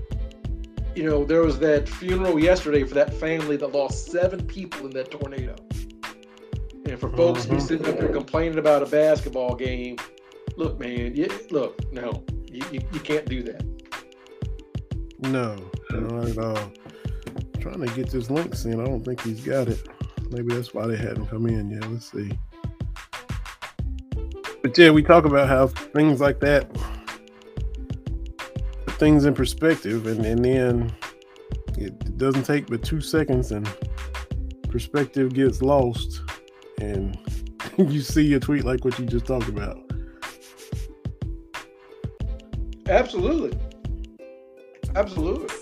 you 0.96 1.04
know, 1.04 1.26
there 1.26 1.42
was 1.42 1.60
that 1.60 1.88
funeral 1.88 2.40
yesterday 2.40 2.84
for 2.84 2.94
that 2.96 3.14
family 3.14 3.58
that 3.58 3.68
lost 3.74 4.12
seven 4.12 4.46
people 4.46 4.86
in 4.86 4.92
that 4.92 5.12
tornado. 5.12 5.56
And 6.86 7.00
for 7.00 7.10
folks 7.10 7.42
mm-hmm. 7.42 7.42
to 7.42 7.50
be 7.50 7.56
mm-hmm. 7.56 7.60
sitting 7.60 7.88
up 7.88 8.00
there 8.00 8.10
complaining 8.10 8.60
about 8.60 8.82
a 8.82 8.86
basketball 8.86 9.56
game, 9.56 9.98
look, 10.56 10.80
man, 10.80 11.16
you, 11.16 11.28
look, 11.52 11.92
no, 11.92 12.24
you, 12.50 12.64
you, 12.72 12.82
you 12.94 13.00
can't 13.02 13.26
do 13.26 13.44
that. 13.44 13.64
No, 15.20 15.58
All 15.94 16.00
right, 16.00 16.38
uh, 16.38 16.68
trying 17.60 17.82
to 17.82 17.94
get 17.94 18.10
this 18.10 18.30
link 18.30 18.54
seen. 18.56 18.80
I 18.80 18.86
don't 18.86 19.04
think 19.04 19.22
he's 19.22 19.42
got 19.42 19.68
it. 19.68 19.88
Maybe 20.30 20.54
that's 20.54 20.74
why 20.74 20.88
they 20.88 20.98
hadn't 20.98 21.28
come 21.28 21.48
in 21.48 21.70
yet. 21.70 21.90
Let's 21.90 22.12
see. 22.12 22.32
But 24.62 24.78
yeah, 24.78 24.92
we 24.92 25.04
talk 25.04 25.26
about 25.26 25.48
how 25.48 25.68
things 25.68 26.22
like 26.22 26.40
that 26.42 26.70
things 28.96 29.26
in 29.26 29.34
perspective, 29.34 30.08
and, 30.08 30.26
and 30.26 30.44
then 30.44 30.96
it 31.78 32.18
doesn't 32.18 32.44
take 32.44 32.68
but 32.68 32.84
two 32.84 33.02
seconds, 33.02 33.52
and 33.52 33.70
perspective 34.70 35.34
gets 35.34 35.62
lost, 35.62 36.22
and 36.80 37.18
you 37.78 38.02
see 38.02 38.34
a 38.34 38.40
tweet 38.40 38.64
like 38.64 38.84
what 38.86 38.98
you 39.00 39.06
just 39.06 39.26
talked 39.26 39.48
about. 39.48 39.82
Absolutely. 42.88 43.58
Absolutely. 44.96 45.54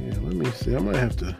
Yeah, 0.00 0.14
let 0.22 0.34
me 0.34 0.50
see. 0.50 0.74
I 0.74 0.80
might 0.80 0.96
have 0.96 1.16
to 1.18 1.36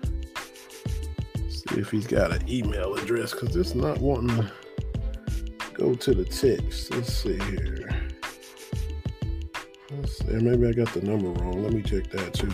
see 1.49 1.81
if 1.81 1.91
he's 1.91 2.07
got 2.07 2.33
an 2.33 2.49
email 2.49 2.95
address 2.95 3.33
because 3.33 3.55
it's 3.57 3.75
not 3.75 3.99
wanting 3.99 4.37
to 4.37 4.51
go 5.75 5.95
to 5.95 6.15
the 6.15 6.25
text. 6.25 6.91
Let's 6.95 7.13
see 7.13 7.39
here. 7.39 7.86
Let's 9.91 10.19
see. 10.19 10.25
Maybe 10.27 10.67
I 10.67 10.73
got 10.73 10.93
the 10.93 11.03
number 11.03 11.29
wrong. 11.41 11.63
Let 11.63 11.73
me 11.73 11.83
check 11.83 12.11
that 12.11 12.35
too. 12.35 12.53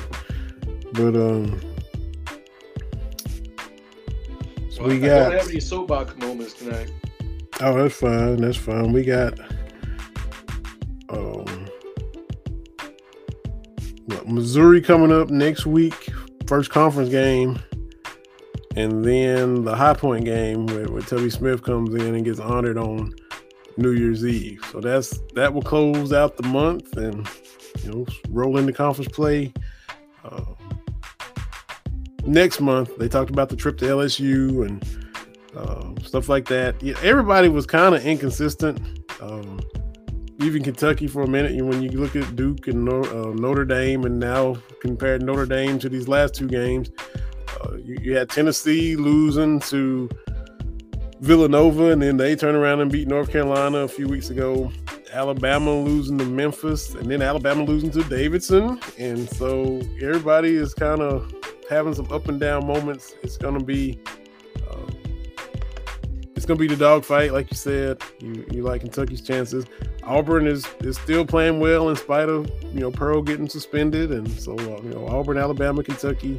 But 0.93 1.17
um, 1.17 1.61
so 4.71 4.83
Well, 4.83 4.89
we 4.91 4.97
I 4.97 5.09
don't 5.09 5.31
got. 5.31 5.33
have 5.33 5.49
any 5.49 5.61
soapbox 5.61 6.17
moments 6.17 6.53
tonight. 6.55 6.91
Oh, 7.61 7.75
that's 7.83 7.95
fine. 7.95 8.37
That's 8.37 8.57
fine. 8.57 8.93
We 8.93 9.03
got 9.05 9.39
um 11.09 11.45
what, 14.07 14.29
Missouri 14.29 14.81
coming 14.83 15.13
up 15.13 15.31
next 15.31 15.65
week, 15.67 16.09
first 16.47 16.71
conference 16.71 17.09
game, 17.11 17.59
and 18.77 19.05
then 19.05 19.65
the 19.65 19.75
High 19.75 19.95
Point 19.95 20.25
game 20.25 20.67
where, 20.67 20.87
where 20.87 21.03
Tubby 21.03 21.31
Smith 21.31 21.63
comes 21.63 21.95
in 21.95 22.15
and 22.15 22.25
gets 22.25 22.41
honored 22.41 22.77
on 22.79 23.15
New 23.77 23.93
Year's 23.93 24.25
Eve. 24.25 24.65
So 24.71 24.81
that's 24.81 25.19
that 25.35 25.53
will 25.53 25.63
close 25.63 26.13
out 26.13 26.37
the 26.37 26.47
month 26.49 26.97
and 26.97 27.29
you 27.83 27.91
know 27.91 28.07
roll 28.29 28.57
into 28.59 28.73
the 28.73 28.77
conference 28.77 29.11
play. 29.13 29.53
Um, 30.25 30.57
next 32.25 32.61
month, 32.61 32.97
they 32.99 33.09
talked 33.09 33.31
about 33.31 33.49
the 33.49 33.57
trip 33.57 33.79
to 33.79 33.85
LSU 33.85 34.67
and 34.67 34.85
um, 35.57 35.97
stuff 36.03 36.29
like 36.29 36.47
that. 36.47 36.81
Yeah, 36.83 36.95
everybody 37.03 37.49
was 37.49 37.67
kind 37.67 37.95
of 37.95 38.05
inconsistent. 38.05 39.01
Um, 39.21 39.61
even 40.41 40.63
Kentucky 40.63 41.07
for 41.07 41.23
a 41.23 41.29
minute. 41.29 41.53
and 41.53 41.69
When 41.69 41.83
you 41.83 41.91
look 41.91 42.17
at 42.17 42.35
Duke 42.35 42.67
and 42.67 42.89
uh, 42.89 43.33
Notre 43.35 43.65
Dame, 43.65 44.05
and 44.05 44.19
now 44.19 44.57
compared 44.81 45.23
Notre 45.23 45.47
Dame 45.47 45.79
to 45.79 45.89
these 45.89 46.09
last 46.09 46.35
two 46.35 46.49
games, 46.49 46.91
uh, 47.61 47.77
you, 47.77 47.97
you 48.01 48.17
had 48.17 48.29
Tennessee 48.29 48.97
losing 48.97 49.61
to 49.61 50.09
Villanova, 51.23 51.93
and 51.93 52.03
then 52.03 52.17
they 52.17 52.35
turn 52.35 52.57
around 52.57 52.81
and 52.81 52.91
beat 52.91 53.07
North 53.07 53.31
Carolina 53.31 53.79
a 53.79 53.89
few 53.89 54.09
weeks 54.09 54.31
ago. 54.31 54.73
Alabama 55.13 55.73
losing 55.73 56.19
to 56.19 56.25
Memphis, 56.25 56.95
and 56.95 57.09
then 57.09 57.23
Alabama 57.23 57.63
losing 57.63 57.93
to 57.93 58.03
Davidson, 58.05 58.81
and 58.99 59.29
so 59.31 59.81
everybody 60.01 60.57
is 60.57 60.75
kind 60.75 61.01
of 61.01 61.33
having 61.71 61.95
some 61.95 62.11
up 62.11 62.27
and 62.27 62.41
down 62.41 62.67
moments. 62.67 63.15
It's 63.23 63.37
going 63.37 63.57
to 63.57 63.65
be 63.65 64.01
um, 64.69 64.91
it's 66.35 66.45
gonna 66.45 66.59
be 66.59 66.67
the 66.67 66.75
dogfight, 66.75 67.33
like 67.33 67.53
you 67.53 67.57
said. 67.57 68.03
You 68.19 68.45
you 68.51 68.63
like 68.63 68.81
Kentucky's 68.81 69.21
chances. 69.21 69.65
Auburn 70.03 70.49
is 70.49 70.67
is 70.81 70.99
still 70.99 71.25
playing 71.25 71.61
well 71.61 71.89
in 71.89 71.95
spite 71.95 72.29
of 72.29 72.51
you 72.75 72.81
know 72.81 72.91
Pearl 72.91 73.23
getting 73.23 73.49
suspended, 73.49 74.11
and 74.11 74.29
so 74.29 74.59
uh, 74.59 74.83
you 74.83 74.91
know 74.91 75.07
Auburn, 75.07 75.39
Alabama, 75.39 75.85
Kentucky, 75.85 76.37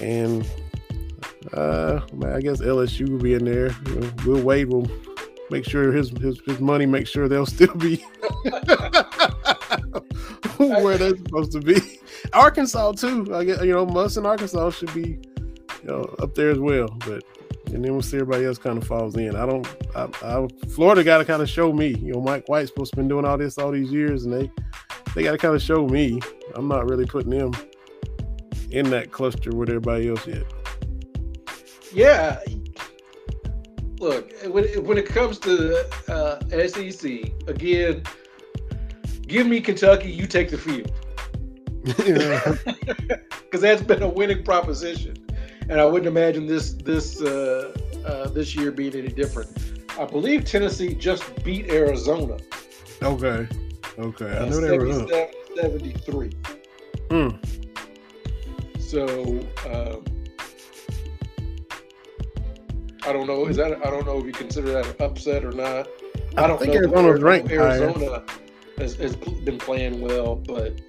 and 0.00 0.50
uh, 1.52 2.00
I 2.24 2.40
guess 2.40 2.60
LSU 2.60 3.08
will 3.10 3.18
be 3.18 3.34
in 3.34 3.44
there. 3.44 3.74
Will 4.24 4.42
Wade 4.42 4.68
will 4.68 4.88
make 5.50 5.64
sure 5.64 5.92
his 5.92 6.10
his 6.20 6.40
his 6.46 6.60
money 6.60 6.86
make 6.86 7.06
sure 7.06 7.28
they'll 7.28 7.46
still 7.46 7.74
be 7.74 7.96
where 10.56 10.96
they're 10.98 11.16
supposed 11.16 11.52
to 11.52 11.60
be. 11.60 11.80
Arkansas 12.32 12.92
too. 12.92 13.26
I 13.34 13.44
guess 13.44 13.62
you 13.62 13.72
know 13.72 13.84
Muss 13.86 14.16
and 14.16 14.26
Arkansas 14.26 14.70
should 14.70 14.94
be 14.94 15.18
you 15.82 15.88
know 15.88 16.02
up 16.20 16.34
there 16.34 16.50
as 16.50 16.58
well, 16.58 16.88
but 17.06 17.22
and 17.66 17.84
then 17.84 17.92
we'll 17.92 18.02
see 18.02 18.16
everybody 18.16 18.44
else 18.44 18.58
kind 18.58 18.78
of 18.78 18.86
falls 18.86 19.16
in. 19.16 19.36
I 19.36 19.46
don't. 19.46 19.66
I, 19.94 20.08
I 20.22 20.48
Florida 20.68 21.04
got 21.04 21.18
to 21.18 21.24
kind 21.24 21.42
of 21.42 21.48
show 21.48 21.72
me. 21.72 21.88
You 21.88 22.14
know, 22.14 22.20
Mike 22.20 22.48
White's 22.48 22.70
supposed 22.70 22.92
to 22.92 22.96
been 22.96 23.08
doing 23.08 23.24
all 23.24 23.38
this 23.38 23.58
all 23.58 23.70
these 23.70 23.90
years, 23.90 24.24
and 24.24 24.32
they 24.32 24.50
they 25.14 25.22
got 25.22 25.32
to 25.32 25.38
kind 25.38 25.54
of 25.54 25.62
show 25.62 25.86
me. 25.86 26.20
I'm 26.54 26.68
not 26.68 26.88
really 26.88 27.06
putting 27.06 27.30
them 27.30 27.52
in 28.70 28.90
that 28.90 29.10
cluster 29.10 29.50
with 29.50 29.68
everybody 29.68 30.08
else 30.08 30.26
yet. 30.26 30.44
Yeah. 31.92 32.40
Look, 33.98 34.32
when 34.48 34.64
it, 34.64 34.82
when 34.82 34.98
it 34.98 35.06
comes 35.06 35.38
to 35.40 35.86
uh, 36.08 36.40
SEC, 36.66 37.04
again, 37.46 38.02
give 39.26 39.46
me 39.46 39.60
Kentucky. 39.60 40.10
You 40.10 40.26
take 40.26 40.50
the 40.50 40.58
field 40.58 40.90
yeah. 41.84 42.56
because 43.44 43.60
that's 43.60 43.82
been 43.82 44.02
a 44.02 44.08
winning 44.08 44.44
proposition, 44.44 45.16
and 45.68 45.80
I 45.80 45.84
wouldn't 45.84 46.06
imagine 46.06 46.46
this 46.46 46.72
this 46.72 47.20
uh, 47.20 47.74
uh, 48.04 48.28
this 48.28 48.54
year 48.54 48.70
being 48.70 48.94
any 48.94 49.08
different. 49.08 49.50
I 49.98 50.04
believe 50.04 50.44
Tennessee 50.44 50.94
just 50.94 51.44
beat 51.44 51.70
Arizona. 51.70 52.38
Okay. 53.02 53.46
Okay. 53.98 54.38
I 54.38 54.48
know 54.48 54.60
they 54.60 54.78
were 54.78 54.90
up. 54.90 55.30
73. 55.56 56.30
Hmm. 57.10 57.28
So 58.78 59.40
um, 59.70 60.04
I 63.04 63.12
don't 63.12 63.26
know. 63.26 63.46
Is 63.46 63.56
that 63.56 63.84
I 63.84 63.90
don't 63.90 64.06
know 64.06 64.18
if 64.18 64.26
you 64.26 64.32
consider 64.32 64.72
that 64.72 64.86
an 64.86 64.96
upset 65.00 65.44
or 65.44 65.52
not. 65.52 65.88
I, 66.36 66.44
I 66.44 66.46
don't 66.46 66.58
think 66.58 66.72
know. 66.72 66.78
Arizona's 66.80 67.20
Arizona, 67.20 67.24
ranked. 67.24 67.50
Arizona 67.50 68.24
has, 68.78 68.94
has 68.96 69.16
been 69.16 69.58
playing 69.58 70.00
well, 70.00 70.36
but 70.36 70.80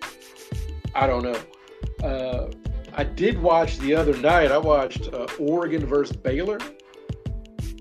I 0.95 1.07
don't 1.07 1.23
know. 1.23 2.07
Uh, 2.07 2.51
I 2.93 3.03
did 3.03 3.41
watch 3.41 3.79
the 3.79 3.95
other 3.95 4.15
night. 4.17 4.51
I 4.51 4.57
watched 4.57 5.11
uh, 5.13 5.27
Oregon 5.39 5.85
versus 5.85 6.15
Baylor. 6.15 6.59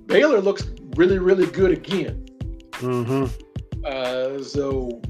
Baylor 0.06 0.40
looks 0.40 0.70
really, 0.96 1.18
really 1.18 1.46
good 1.46 1.70
again. 1.70 2.26
Mm-hmm. 2.72 3.26
Uh, 3.84 4.42
so 4.42 5.00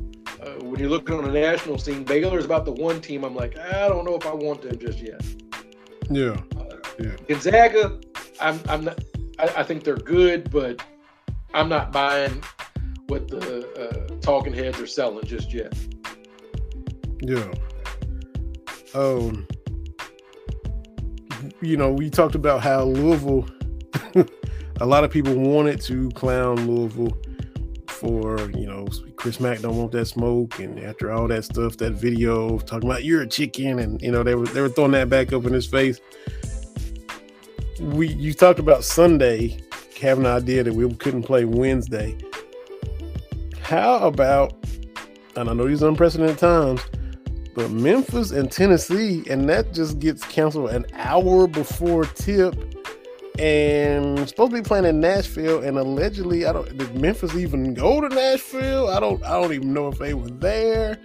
uh, 0.41 0.65
when 0.65 0.81
you 0.81 0.89
look 0.89 1.09
on 1.11 1.25
the 1.25 1.31
national 1.31 1.79
scene, 1.79 2.03
Baylor 2.05 2.39
is 2.39 2.45
about 2.45 2.65
the 2.65 2.73
one 2.73 3.01
team 3.01 3.25
I'm 3.25 3.35
like, 3.35 3.57
I 3.57 3.89
don't 3.89 4.05
know 4.05 4.17
if 4.17 4.27
I 4.27 4.35
want 4.35 4.63
them 4.63 4.79
just 4.79 4.99
yet. 4.99 5.23
Yeah. 6.11 6.37
Gonzaga, 7.29 7.99
I'm, 8.41 8.61
I'm 8.69 8.85
not. 8.85 8.99
I, 9.43 9.61
I 9.61 9.63
think 9.63 9.85
they're 9.85 9.97
good, 9.97 10.51
but 10.51 10.83
I'm 11.53 11.69
not 11.69 11.93
buying 11.93 12.43
what 13.09 13.29
the 13.29 13.69
uh, 13.77 14.21
talking 14.21 14.55
heads 14.55 14.81
are 14.81 14.87
selling 14.87 15.27
just 15.27 15.53
yet. 15.53 15.77
Yeah. 17.21 17.53
Um. 18.95 19.47
You 21.61 21.77
know, 21.77 21.93
we 21.93 22.09
talked 22.09 22.35
about 22.35 22.63
how 22.63 22.85
Louisville. 22.85 23.47
a 24.81 24.87
lot 24.87 25.05
of 25.05 25.11
people 25.11 25.35
wanted 25.35 25.81
to 25.83 26.11
clown 26.11 26.67
Louisville 26.67 27.17
for 27.89 28.51
you 28.51 28.67
know 28.67 28.87
Chris 29.17 29.41
Mack 29.41 29.61
don't 29.61 29.77
want 29.77 29.93
that 29.93 30.07
smoke, 30.07 30.59
and 30.59 30.79
after 30.81 31.11
all 31.13 31.29
that 31.29 31.45
stuff, 31.45 31.77
that 31.79 31.93
video 31.93 32.59
talking 32.59 32.89
about 32.89 33.05
you're 33.05 33.23
a 33.23 33.27
chicken, 33.27 33.79
and 33.79 34.01
you 34.03 34.11
know 34.11 34.23
they 34.23 34.35
were 34.35 34.47
they 34.47 34.61
were 34.61 34.69
throwing 34.69 34.93
that 34.93 35.09
back 35.09 35.33
up 35.33 35.45
in 35.45 35.53
his 35.53 35.67
face. 35.67 36.01
We 37.83 38.09
you 38.09 38.33
talked 38.33 38.59
about 38.59 38.85
Sunday 38.85 39.61
having 40.01 40.25
an 40.25 40.33
idea 40.33 40.63
that 40.63 40.75
we 40.75 40.93
couldn't 40.95 41.25
play 41.25 41.45
Wednesday. 41.45 42.17
How 43.61 43.99
about? 44.07 44.55
And 45.37 45.49
I 45.49 45.55
know 45.55 45.67
these 45.67 45.83
unprecedented 45.83 46.39
times 46.39 46.81
but 47.55 47.71
Memphis 47.71 48.31
and 48.31 48.51
Tennessee, 48.51 49.25
and 49.29 49.49
that 49.49 49.75
just 49.75 49.99
gets 49.99 50.25
canceled 50.25 50.71
an 50.71 50.87
hour 50.95 51.47
before 51.47 52.05
tip. 52.05 52.55
And 53.39 54.29
supposed 54.29 54.53
to 54.53 54.57
be 54.59 54.63
playing 54.63 54.85
in 54.85 55.01
Nashville, 55.01 55.63
and 55.63 55.79
allegedly, 55.79 56.47
I 56.47 56.53
don't. 56.53 56.77
Did 56.77 57.01
Memphis 57.01 57.35
even 57.35 57.73
go 57.75 58.01
to 58.01 58.09
Nashville? 58.09 58.89
I 58.89 59.01
don't. 59.01 59.23
I 59.25 59.41
don't 59.41 59.53
even 59.53 59.73
know 59.73 59.89
if 59.89 59.99
they 59.99 60.15
were 60.15 60.31
there. 60.31 60.99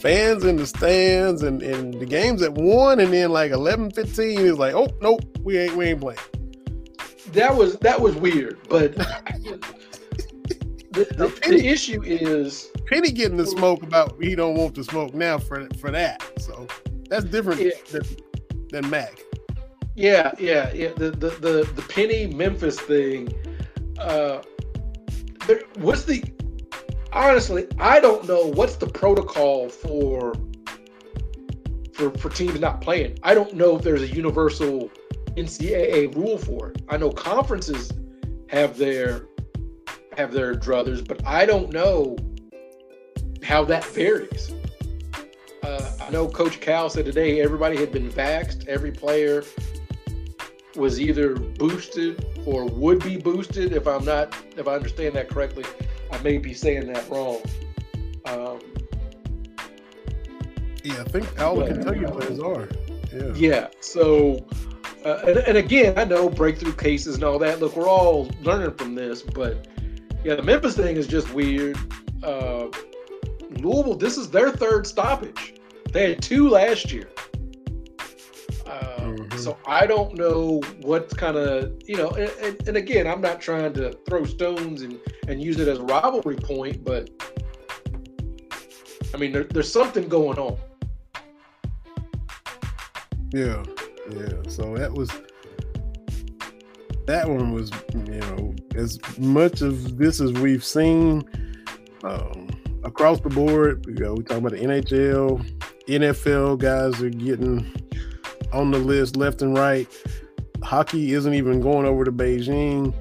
Fans 0.00 0.44
in 0.44 0.56
the 0.56 0.66
stands, 0.66 1.42
and, 1.42 1.62
and 1.62 1.94
the 1.94 2.06
games 2.06 2.42
at 2.42 2.52
one, 2.54 3.00
and 3.00 3.12
then 3.12 3.30
like 3.30 3.50
11, 3.50 3.90
15 3.90 4.38
is 4.40 4.58
like, 4.58 4.74
oh 4.74 4.88
nope, 5.00 5.20
we 5.42 5.58
ain't 5.58 5.74
we 5.76 5.86
ain't 5.86 6.00
playing. 6.00 6.18
That 7.32 7.54
was 7.54 7.76
that 7.78 8.00
was 8.00 8.14
weird, 8.16 8.58
but 8.68 8.94
the, 8.94 9.58
the, 10.92 11.40
the 11.48 11.66
issue 11.66 12.02
is 12.02 12.70
Penny 12.86 13.10
getting 13.12 13.36
the 13.36 13.46
smoke 13.46 13.82
about 13.82 14.16
he 14.20 14.34
don't 14.34 14.54
want 14.56 14.74
the 14.74 14.84
smoke 14.84 15.14
now 15.14 15.38
for 15.38 15.68
for 15.80 15.90
that. 15.90 16.22
So 16.40 16.66
that's 17.10 17.24
different 17.24 17.60
Yeah. 17.60 17.70
than, 17.90 18.02
than 18.70 18.90
Mack. 18.90 19.20
Yeah, 19.94 20.32
yeah, 20.38 20.72
yeah. 20.72 20.92
The 20.96 21.10
the 21.10 21.30
the, 21.30 21.70
the 21.74 21.82
Penny 21.88 22.26
Memphis 22.26 22.78
thing. 22.80 23.28
Uh, 23.98 24.42
there, 25.46 25.62
what's 25.78 26.04
the 26.04 26.22
honestly, 27.12 27.66
I 27.78 28.00
don't 28.00 28.26
know 28.26 28.46
what's 28.46 28.76
the 28.76 28.86
protocol 28.86 29.68
for 29.68 30.34
for 31.94 32.10
for 32.18 32.30
teams 32.30 32.60
not 32.60 32.80
playing. 32.80 33.18
I 33.22 33.34
don't 33.34 33.54
know 33.54 33.76
if 33.76 33.82
there's 33.82 34.02
a 34.02 34.08
universal 34.08 34.90
NCAA 35.36 36.14
rule 36.14 36.38
for 36.38 36.70
it. 36.70 36.82
I 36.88 36.96
know 36.96 37.10
conferences 37.10 37.92
have 38.48 38.76
their 38.76 39.26
have 40.16 40.32
their 40.32 40.54
druthers, 40.54 41.06
but 41.06 41.24
I 41.26 41.46
don't 41.46 41.72
know 41.72 42.16
how 43.42 43.64
that 43.64 43.84
varies. 43.86 44.52
Uh, 45.62 45.90
I 46.00 46.10
know 46.10 46.28
Coach 46.28 46.60
Cal 46.60 46.90
said 46.90 47.04
today 47.04 47.40
everybody 47.40 47.76
had 47.76 47.92
been 47.92 48.10
vaxxed. 48.10 48.66
Every 48.66 48.90
player 48.90 49.44
was 50.76 51.00
either 51.00 51.34
boosted 51.34 52.24
or 52.46 52.64
would 52.66 53.02
be 53.02 53.16
boosted. 53.16 53.72
If 53.72 53.86
I'm 53.86 54.04
not, 54.04 54.36
if 54.56 54.66
I 54.66 54.74
understand 54.74 55.14
that 55.16 55.28
correctly, 55.28 55.64
I 56.10 56.18
may 56.22 56.38
be 56.38 56.54
saying 56.54 56.92
that 56.92 57.08
wrong. 57.10 57.40
Um, 58.26 58.60
yeah, 60.84 61.00
I 61.00 61.04
think 61.04 61.40
all 61.40 61.56
the 61.56 61.66
Kentucky 61.66 62.04
players 62.04 62.40
are. 62.40 62.68
Yeah. 63.12 63.34
Yeah. 63.34 63.68
So, 63.80 64.46
uh, 65.04 65.22
and, 65.26 65.38
and 65.38 65.56
again, 65.58 65.98
I 65.98 66.04
know 66.04 66.28
breakthrough 66.28 66.72
cases 66.72 67.16
and 67.16 67.24
all 67.24 67.38
that. 67.38 67.60
Look, 67.60 67.76
we're 67.76 67.88
all 67.88 68.30
learning 68.42 68.74
from 68.74 68.94
this, 68.94 69.22
but 69.22 69.66
yeah, 70.24 70.34
the 70.34 70.42
Memphis 70.42 70.76
thing 70.76 70.96
is 70.96 71.06
just 71.06 71.32
weird. 71.32 71.78
Uh, 72.22 72.68
Louisville, 73.50 73.94
this 73.94 74.16
is 74.16 74.30
their 74.30 74.50
third 74.50 74.86
stoppage. 74.86 75.54
They 75.92 76.10
had 76.10 76.22
two 76.22 76.48
last 76.48 76.92
year. 76.92 77.08
Mhm. 79.38 79.44
So 79.44 79.58
I 79.66 79.86
don't 79.86 80.16
know 80.16 80.60
what 80.82 81.16
kind 81.16 81.36
of, 81.36 81.72
you 81.86 81.96
know, 81.96 82.10
and, 82.10 82.30
and, 82.42 82.68
and 82.68 82.76
again, 82.76 83.06
I'm 83.06 83.20
not 83.20 83.40
trying 83.40 83.72
to 83.74 83.92
throw 84.08 84.24
stones 84.24 84.82
and, 84.82 84.98
and 85.28 85.42
use 85.42 85.58
it 85.58 85.68
as 85.68 85.78
a 85.78 85.84
rivalry 85.84 86.36
point, 86.36 86.84
but 86.84 87.10
I 89.14 89.16
mean, 89.16 89.32
there, 89.32 89.44
there's 89.44 89.70
something 89.72 90.08
going 90.08 90.38
on. 90.38 90.58
Yeah, 93.32 93.62
yeah. 94.10 94.42
So 94.48 94.74
that 94.76 94.92
was 94.92 95.10
that 97.06 97.28
one 97.28 97.52
was 97.52 97.70
you 97.94 98.20
know 98.20 98.54
as 98.74 98.98
much 99.18 99.60
of 99.60 99.98
this 99.98 100.20
as 100.20 100.32
we've 100.32 100.64
seen 100.64 101.28
um, 102.04 102.48
across 102.84 103.20
the 103.20 103.28
board. 103.28 103.84
You 103.86 103.94
know, 104.04 104.14
we 104.14 104.24
talking 104.24 104.46
about 104.46 104.52
the 104.52 104.64
NHL, 104.64 105.44
NFL 105.88 106.58
guys 106.58 107.02
are 107.02 107.10
getting 107.10 107.70
on 108.52 108.70
the 108.70 108.78
list 108.78 109.16
left 109.16 109.42
and 109.42 109.56
right. 109.56 109.86
Hockey 110.62 111.12
isn't 111.12 111.34
even 111.34 111.60
going 111.60 111.86
over 111.86 112.04
to 112.04 112.12
Beijing, 112.12 112.92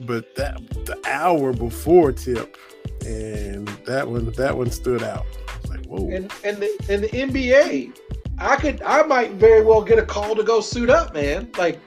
but 0.00 0.34
that 0.36 0.56
the 0.86 0.98
hour 1.06 1.52
before 1.52 2.12
tip, 2.12 2.56
and 3.04 3.68
that 3.86 4.08
one 4.08 4.30
that 4.32 4.56
one 4.56 4.70
stood 4.70 5.02
out. 5.02 5.26
Like, 5.68 5.84
whoa. 5.86 6.08
And 6.10 6.32
and 6.44 6.56
the 6.58 6.86
and 6.88 7.04
the 7.04 7.08
NBA, 7.08 7.98
I 8.38 8.56
could 8.56 8.82
I 8.82 9.02
might 9.02 9.32
very 9.32 9.62
well 9.62 9.82
get 9.82 9.98
a 9.98 10.04
call 10.06 10.34
to 10.34 10.42
go 10.42 10.60
suit 10.60 10.88
up, 10.90 11.12
man. 11.14 11.50
Like 11.58 11.78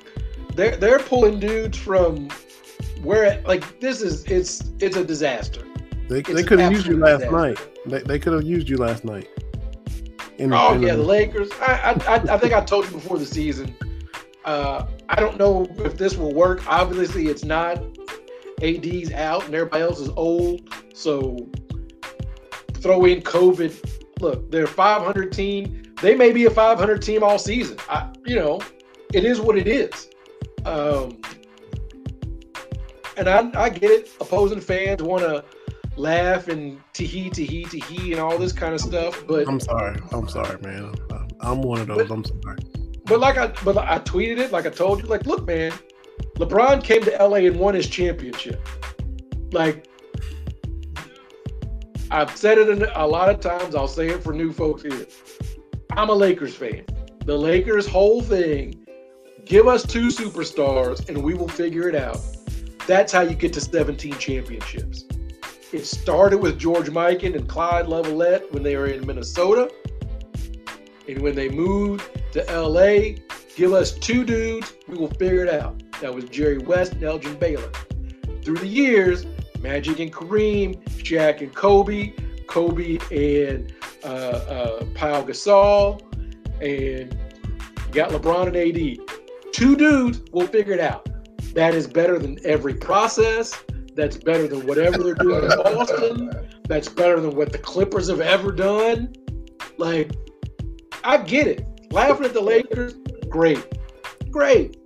they're 0.55 0.75
they're 0.75 0.99
pulling 0.99 1.39
dudes 1.39 1.77
from 1.77 2.29
where 3.01 3.41
like 3.47 3.79
this 3.79 4.01
is 4.01 4.23
it's 4.25 4.71
it's 4.79 4.95
a 4.95 5.03
disaster. 5.03 5.63
They, 6.07 6.19
It's 6.19 6.33
they 6.33 6.43
could 6.43 6.59
have 6.59 6.71
used 6.71 6.85
you 6.85 6.97
last 6.97 7.21
disaster. 7.21 7.35
night. 7.35 7.59
They, 7.85 7.99
they 8.01 8.19
could 8.19 8.33
have 8.33 8.43
used 8.43 8.69
you 8.69 8.77
last 8.77 9.03
night. 9.03 9.27
In, 10.37 10.53
Oh 10.53 10.73
yeah, 10.73 10.95
the 10.95 11.03
Lakers. 11.03 11.49
I, 11.61 11.93
I 12.07 12.33
I 12.33 12.37
think 12.37 12.53
I 12.53 12.61
told 12.61 12.85
you 12.85 12.91
before 12.91 13.17
the 13.17 13.25
season. 13.25 13.75
Uh, 14.45 14.87
I 15.09 15.15
don't 15.19 15.37
know 15.37 15.67
if 15.79 15.97
this 15.97 16.17
will 16.17 16.33
work. 16.33 16.63
Obviously, 16.67 17.27
it's 17.27 17.43
not. 17.43 17.81
AD's 18.61 19.11
out 19.11 19.45
and 19.45 19.53
everybody 19.53 19.83
else 19.83 19.99
is 19.99 20.09
old, 20.15 20.69
so 20.93 21.37
throw 22.75 23.05
in 23.05 23.21
COVID. 23.21 24.01
Look, 24.21 24.49
they're 24.51 24.63
a 24.63 24.67
500 24.67 25.33
team. 25.33 25.83
They 26.01 26.15
may 26.15 26.31
be 26.31 26.45
a 26.45 26.49
500 26.49 27.01
team 27.01 27.23
all 27.23 27.37
season. 27.37 27.77
I, 27.89 28.11
you 28.25 28.35
know, 28.35 28.61
it 29.13 29.25
is 29.25 29.41
what 29.41 29.57
it 29.57 29.67
is. 29.67 30.09
Um, 30.65 31.19
and 33.17 33.27
I, 33.27 33.49
I 33.55 33.69
get 33.69 33.91
it. 33.91 34.09
Opposing 34.21 34.61
fans 34.61 35.01
want 35.03 35.23
to 35.23 35.43
laugh 35.95 36.47
and 36.47 36.79
tee 36.93 37.05
hee 37.05 37.29
tee 37.29 37.45
hee 37.45 37.65
tee 37.65 38.11
and 38.11 38.21
all 38.21 38.37
this 38.37 38.51
kind 38.51 38.73
of 38.73 38.81
stuff, 38.81 39.23
but 39.27 39.47
I'm 39.47 39.59
sorry. 39.59 39.99
I'm 40.11 40.27
sorry, 40.27 40.59
man. 40.61 40.93
I'm, 41.39 41.61
one 41.61 41.81
of 41.81 41.87
those. 41.87 42.09
I'm 42.09 42.23
sorry. 42.23 42.57
But 43.05 43.19
like 43.19 43.37
I, 43.37 43.47
but 43.63 43.77
I 43.77 43.99
tweeted 43.99 44.39
it, 44.39 44.51
like 44.51 44.65
I 44.65 44.69
told 44.69 45.01
you, 45.01 45.07
like, 45.07 45.25
look, 45.25 45.45
man, 45.45 45.73
LeBron 46.37 46.83
came 46.83 47.03
to 47.03 47.11
LA 47.11 47.37
and 47.37 47.59
won 47.59 47.75
his 47.75 47.87
championship. 47.87 48.65
Like, 49.51 49.87
I've 52.09 52.35
said 52.35 52.57
it 52.57 52.89
a 52.95 53.07
lot 53.07 53.29
of 53.29 53.39
times. 53.39 53.75
I'll 53.75 53.87
say 53.87 54.09
it 54.09 54.23
for 54.23 54.33
new 54.33 54.51
folks 54.51 54.83
here. 54.83 55.05
I'm 55.91 56.09
a 56.09 56.13
Lakers 56.13 56.55
fan. 56.55 56.85
The 57.25 57.37
Lakers' 57.37 57.87
whole 57.87 58.21
thing: 58.21 58.85
give 59.45 59.67
us 59.67 59.83
two 59.83 60.07
superstars, 60.07 61.07
and 61.09 61.23
we 61.23 61.33
will 61.33 61.47
figure 61.47 61.89
it 61.89 61.95
out. 61.95 62.19
That's 62.87 63.13
how 63.13 63.21
you 63.21 63.35
get 63.35 63.53
to 63.53 63.61
17 63.61 64.13
championships. 64.13 65.05
It 65.73 65.87
started 65.87 66.37
with 66.37 66.59
George 66.59 66.91
Mikan 66.91 67.35
and 67.35 67.49
Clyde 67.49 67.87
Lovellette 67.87 68.51
when 68.51 68.61
they 68.61 68.77
were 68.77 68.85
in 68.85 69.07
Minnesota. 69.07 69.71
And 71.07 71.19
when 71.23 71.33
they 71.33 71.49
moved 71.49 72.07
to 72.33 72.43
LA, 72.43 73.17
give 73.55 73.73
us 73.73 73.93
two 73.93 74.23
dudes, 74.23 74.71
we 74.87 74.95
will 74.95 75.09
figure 75.09 75.43
it 75.43 75.51
out. 75.51 75.81
That 75.99 76.13
was 76.13 76.25
Jerry 76.25 76.59
West 76.59 76.93
and 76.93 77.03
Elgin 77.03 77.39
Baylor. 77.39 77.71
Through 78.43 78.57
the 78.57 78.67
years, 78.67 79.25
Magic 79.61 79.99
and 79.99 80.13
Kareem, 80.13 80.79
Shaq 80.89 81.41
and 81.41 81.55
Kobe, 81.55 82.13
Kobe 82.45 82.99
and 83.09 83.73
uh, 84.03 84.07
uh, 84.07 84.85
Pau 84.93 85.23
Gasol, 85.23 85.99
and 86.61 87.17
got 87.91 88.11
LeBron 88.11 88.45
and 88.45 88.55
AD. 88.55 89.51
Two 89.53 89.75
dudes, 89.75 90.21
we'll 90.31 90.45
figure 90.45 90.73
it 90.73 90.79
out. 90.79 91.09
That 91.55 91.73
is 91.73 91.87
better 91.87 92.19
than 92.19 92.37
every 92.45 92.75
process. 92.75 93.59
That's 93.95 94.17
better 94.17 94.47
than 94.47 94.65
whatever 94.65 95.03
they're 95.03 95.15
doing 95.15 95.43
in 95.43 95.49
Boston. 95.63 96.49
That's 96.67 96.89
better 96.89 97.19
than 97.19 97.35
what 97.35 97.51
the 97.51 97.57
Clippers 97.57 98.09
have 98.09 98.21
ever 98.21 98.51
done. 98.51 99.13
Like, 99.77 100.11
I 101.03 101.17
get 101.17 101.47
it. 101.47 101.65
Laughing 101.91 102.25
at 102.25 102.33
the 102.33 102.41
Lakers, 102.41 102.95
great. 103.29 103.63
Great. 104.31 104.77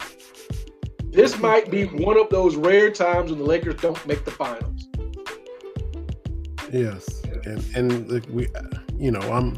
This 1.11 1.39
might 1.39 1.71
be 1.71 1.85
one 1.85 2.19
of 2.19 2.29
those 2.29 2.55
rare 2.55 2.91
times 2.91 3.31
when 3.31 3.39
the 3.39 3.45
Lakers 3.45 3.75
don't 3.75 4.05
make 4.05 4.25
the 4.25 4.31
finals. 4.31 4.87
Yes, 6.71 7.21
and 7.45 7.63
and 7.75 8.11
look, 8.11 8.23
we, 8.29 8.47
you 8.99 9.11
know, 9.11 9.21
I'm 9.21 9.57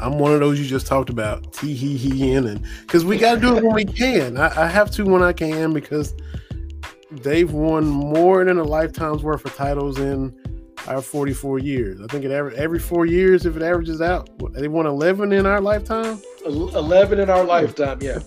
I'm 0.00 0.18
one 0.18 0.32
of 0.32 0.40
those 0.40 0.58
you 0.58 0.66
just 0.66 0.86
talked 0.86 1.10
about. 1.10 1.52
Tee 1.52 1.74
hee 1.74 1.96
hee 1.96 2.32
in 2.32 2.46
and 2.46 2.64
because 2.80 3.04
we 3.04 3.18
got 3.18 3.34
to 3.34 3.40
do 3.40 3.56
it 3.56 3.62
when 3.62 3.74
we 3.74 3.84
can. 3.84 4.38
I, 4.38 4.64
I 4.64 4.66
have 4.66 4.90
to 4.92 5.04
when 5.04 5.22
I 5.22 5.32
can 5.32 5.72
because 5.72 6.14
they've 7.10 7.50
won 7.52 7.86
more 7.86 8.44
than 8.44 8.58
a 8.58 8.64
lifetime's 8.64 9.22
worth 9.22 9.44
of 9.44 9.54
titles 9.54 9.98
in 9.98 10.34
our 10.86 11.02
44 11.02 11.58
years. 11.58 12.00
I 12.00 12.06
think 12.06 12.24
it 12.24 12.30
every 12.30 12.56
every 12.56 12.78
four 12.78 13.06
years, 13.06 13.44
if 13.46 13.56
it 13.56 13.62
averages 13.62 14.00
out, 14.00 14.30
they 14.52 14.68
won 14.68 14.86
11 14.86 15.32
in 15.32 15.46
our 15.46 15.60
lifetime. 15.60 16.20
Eleven 16.44 17.20
in 17.20 17.28
our 17.28 17.44
lifetime, 17.44 17.98
yeah. 18.00 18.20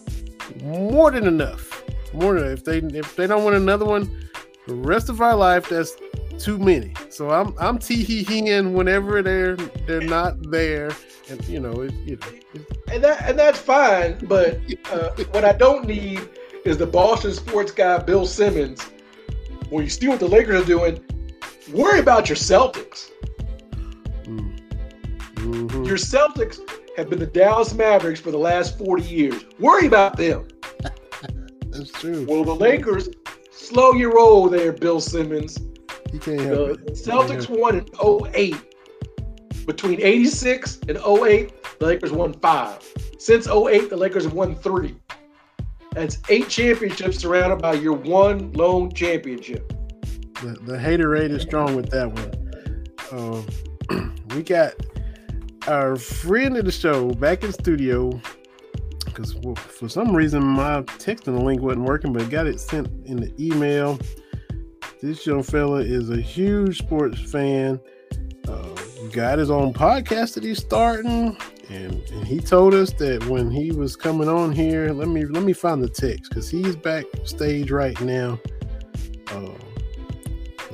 more 0.61 1.11
than 1.11 1.25
enough. 1.25 1.83
More 2.13 2.39
than 2.39 2.51
if 2.51 2.63
they 2.63 2.77
if 2.77 3.15
they 3.15 3.25
don't 3.25 3.43
win 3.43 3.55
another 3.55 3.85
one, 3.85 4.29
the 4.67 4.75
rest 4.75 5.09
of 5.09 5.19
our 5.19 5.35
life 5.35 5.67
that's 5.67 5.95
too 6.37 6.57
many. 6.57 6.93
So 7.09 7.31
I'm 7.31 7.55
I'm 7.59 7.79
tee 7.79 8.03
hee 8.03 8.23
heeing 8.23 8.73
whenever 8.73 9.21
they're 9.21 9.55
they're 9.55 10.01
not 10.01 10.35
there, 10.51 10.91
and 11.29 11.43
you 11.47 11.59
know 11.59 11.81
it, 11.81 11.93
you 12.05 12.17
know 12.17 12.27
it, 12.53 12.65
And 12.91 13.03
that 13.03 13.27
and 13.27 13.39
that's 13.39 13.59
fine. 13.59 14.17
But 14.27 14.59
uh, 14.91 15.09
what 15.31 15.43
I 15.43 15.53
don't 15.53 15.87
need 15.87 16.21
is 16.65 16.77
the 16.77 16.87
Boston 16.87 17.33
sports 17.33 17.71
guy 17.71 17.97
Bill 17.99 18.25
Simmons. 18.25 18.81
When 19.69 19.83
you 19.83 19.89
see 19.89 20.07
what 20.07 20.19
the 20.19 20.27
Lakers 20.27 20.63
are 20.63 20.65
doing. 20.65 21.03
Worry 21.71 21.99
about 21.99 22.29
your 22.29 22.35
Celtics. 22.35 23.09
mm. 24.25 24.59
Mhm. 25.35 25.85
Your 25.87 25.97
Celtics 25.97 26.59
have 26.97 27.09
been 27.09 27.19
the 27.19 27.25
Dallas 27.25 27.73
Mavericks 27.73 28.19
for 28.19 28.31
the 28.31 28.37
last 28.37 28.77
40 28.77 29.03
years. 29.03 29.45
Worry 29.59 29.87
about 29.87 30.17
them. 30.17 30.47
that's 31.69 31.91
true. 31.93 32.25
Well, 32.29 32.43
the 32.43 32.55
Lakers, 32.55 33.09
slow 33.51 33.93
your 33.93 34.13
roll 34.13 34.47
there, 34.49 34.71
Bill 34.71 34.99
Simmons. 34.99 35.57
You 36.11 36.19
can't 36.19 36.37
The 36.37 36.43
help 36.45 36.69
it. 36.81 36.93
Celtics 36.93 37.49
won 37.49 37.77
in 37.79 37.85
08. 38.35 38.55
Between 39.65 40.01
86 40.01 40.79
and 40.89 40.97
08, 40.97 41.53
the 41.79 41.85
Lakers 41.85 42.11
won 42.11 42.33
five. 42.33 42.79
Since 43.17 43.47
08, 43.47 43.89
the 43.89 43.97
Lakers 43.97 44.25
have 44.25 44.33
won 44.33 44.55
three. 44.55 44.95
That's 45.93 46.17
eight 46.29 46.49
championships 46.49 47.19
surrounded 47.19 47.61
by 47.61 47.73
your 47.73 47.93
one 47.93 48.51
lone 48.53 48.91
championship. 48.91 49.71
The, 50.41 50.57
the 50.65 50.79
hater 50.79 51.09
rate 51.09 51.31
is 51.31 51.43
strong 51.43 51.75
with 51.75 51.89
that 51.91 52.11
one. 52.11 53.45
Um, 53.91 54.15
we 54.35 54.43
got 54.43 54.73
our 55.67 55.95
friend 55.95 56.57
of 56.57 56.65
the 56.65 56.71
show 56.71 57.11
back 57.11 57.43
in 57.43 57.53
studio 57.53 58.19
because 59.05 59.35
well, 59.35 59.55
for 59.55 59.87
some 59.87 60.15
reason 60.15 60.43
my 60.43 60.81
texting 60.81 61.41
link 61.43 61.61
wasn't 61.61 61.85
working, 61.85 62.11
but 62.11 62.29
got 62.29 62.47
it 62.47 62.59
sent 62.59 62.87
in 63.05 63.17
the 63.17 63.33
email. 63.39 63.99
This 65.01 65.25
young 65.25 65.43
fella 65.43 65.81
is 65.81 66.09
a 66.09 66.19
huge 66.19 66.79
sports 66.79 67.19
fan. 67.19 67.79
got 69.11 69.37
his 69.37 69.51
own 69.51 69.73
podcast 69.73 70.33
that 70.33 70.43
he's 70.43 70.59
starting, 70.59 71.37
and, 71.73 72.09
and 72.11 72.27
he 72.27 72.39
told 72.39 72.73
us 72.73 72.91
that 72.93 73.25
when 73.27 73.49
he 73.49 73.71
was 73.71 73.95
coming 73.95 74.29
on 74.29 74.51
here, 74.51 74.93
let 74.93 75.07
me 75.07 75.25
let 75.25 75.43
me 75.43 75.53
find 75.53 75.81
the 75.81 75.89
text 75.89 76.29
because 76.29 76.49
he's 76.49 76.75
backstage 76.75 77.71
right 77.71 77.99
now. 78.01 78.39
Uh, 79.27 79.53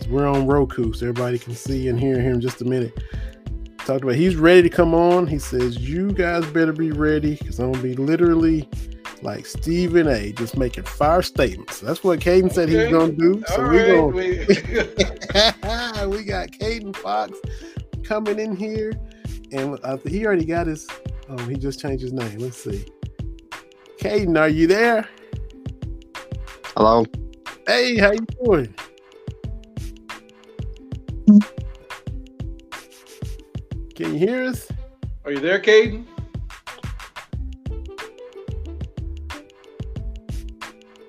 we're 0.10 0.28
on 0.28 0.46
Roku, 0.46 0.92
so 0.92 1.08
everybody 1.08 1.40
can 1.40 1.56
see 1.56 1.88
and 1.88 1.98
hear 2.00 2.20
him 2.20 2.36
in 2.36 2.42
just 2.42 2.62
a 2.62 2.66
minute. 2.66 3.02
Talked 3.80 4.04
about 4.04 4.16
he's 4.16 4.36
ready 4.36 4.64
to 4.64 4.70
come 4.70 4.94
on. 4.94 5.26
He 5.26 5.40
says, 5.40 5.78
You 5.78 6.12
guys 6.12 6.46
better 6.48 6.74
be 6.74 6.92
ready 6.92 7.36
because 7.36 7.60
I'm 7.60 7.72
gonna 7.72 7.84
be 7.84 7.96
literally 7.96 8.68
like 9.22 9.46
Stephen 9.46 10.08
A, 10.08 10.34
just 10.34 10.58
making 10.58 10.84
fire 10.84 11.22
statements. 11.22 11.80
That's 11.80 12.04
what 12.04 12.20
Kaden 12.20 12.52
said 12.52 12.68
okay. 12.70 12.84
he's 12.84 12.92
gonna 12.92 13.14
do. 13.14 13.42
So 13.48 13.64
All 13.64 13.70
we 13.70 13.80
right. 13.80 13.88
gonna 13.88 14.12
we 16.16 16.24
got 16.24 16.52
Kaden 16.52 16.96
Fox 16.96 17.38
coming 18.04 18.40
in 18.40 18.56
here, 18.56 18.94
and 19.52 19.80
he 20.08 20.26
already 20.26 20.46
got 20.46 20.68
his. 20.68 20.88
Oh, 21.30 21.38
he 21.48 21.56
just 21.56 21.80
changed 21.80 22.04
his 22.04 22.14
name. 22.14 22.40
Let's 22.40 22.58
see. 22.58 22.86
Kaden, 24.00 24.40
are 24.40 24.50
you 24.50 24.68
there? 24.68 25.08
Hello. 26.76 27.06
Hey, 27.68 27.98
how 27.98 28.12
you 28.12 28.26
doing? 28.44 28.74
Can 33.96 34.14
you 34.14 34.20
hear 34.20 34.46
us? 34.46 34.68
Are 35.26 35.32
you 35.32 35.40
there, 35.40 35.60
Kaden? 35.60 36.06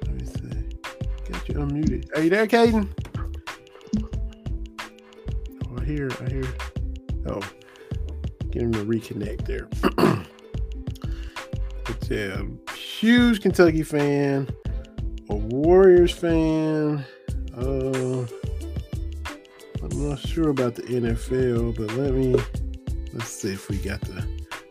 Let 0.03 0.14
me 0.14 0.24
see. 0.24 0.66
Got 1.30 1.49
you 1.49 1.55
unmuted. 1.55 2.16
Are 2.16 2.22
you 2.22 2.30
there, 2.30 2.47
Kaden? 2.47 2.88
Oh, 5.64 5.76
I 5.78 5.84
hear. 5.84 6.11
I 6.20 6.28
hear. 6.28 6.45
Oh, 7.26 7.41
get 8.51 8.62
him 8.62 8.72
to 8.72 8.84
reconnect 8.84 9.46
there. 9.46 9.68
but 11.84 12.09
yeah, 12.09 12.42
huge 12.74 13.40
Kentucky 13.40 13.82
fan, 13.82 14.48
a 15.28 15.34
Warriors 15.34 16.12
fan. 16.12 17.05
Uh, 17.57 18.26
I'm 19.82 20.09
not 20.09 20.18
sure 20.18 20.51
about 20.51 20.74
the 20.74 20.82
NFL, 20.82 21.76
but 21.76 21.92
let 21.96 22.12
me 22.12 22.36
let's 23.12 23.28
see 23.28 23.53
if 23.53 23.68
we 23.68 23.76
got 23.78 24.01
the 24.03 24.26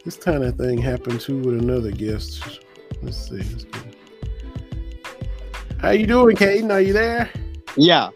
this 0.06 0.18
kind 0.18 0.44
of 0.44 0.56
thing 0.58 0.78
happened 0.78 1.22
too 1.22 1.40
with 1.40 1.60
another 1.60 1.92
guest. 1.92 2.62
Let's 3.02 3.18
see. 3.18 3.38
Let's 3.38 3.66
How 5.80 5.92
you 5.92 6.08
doing, 6.08 6.36
Kaden? 6.36 6.72
Are 6.72 6.82
you 6.82 6.94
there? 6.94 7.30
Yeah. 7.76 8.10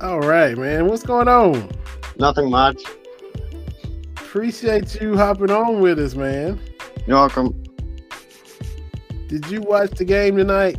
All 0.00 0.20
right, 0.20 0.56
man. 0.56 0.86
What's 0.86 1.02
going 1.02 1.28
on? 1.28 1.70
Nothing 2.18 2.50
much. 2.50 2.82
Appreciate 4.32 4.98
you 4.98 5.14
hopping 5.14 5.50
on 5.50 5.82
with 5.82 5.98
us, 5.98 6.14
man. 6.14 6.58
You're 7.06 7.18
welcome. 7.18 7.62
Did 9.28 9.46
you 9.48 9.60
watch 9.60 9.90
the 9.90 10.06
game 10.06 10.38
tonight? 10.38 10.78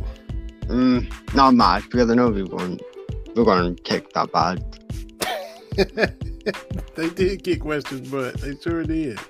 Mm, 0.62 1.08
not 1.36 1.54
much 1.54 1.84
because 1.84 2.10
I 2.10 2.14
know 2.14 2.30
we're 2.30 2.46
going 2.46 2.80
we're 3.36 3.44
going 3.44 3.76
to 3.76 3.82
kick 3.84 4.12
that 4.14 4.32
bad. 4.32 4.60
they 6.96 7.10
did 7.10 7.44
kick 7.44 7.64
Western's 7.64 8.10
butt. 8.10 8.40
They 8.40 8.56
sure 8.56 8.82
did. 8.82 9.20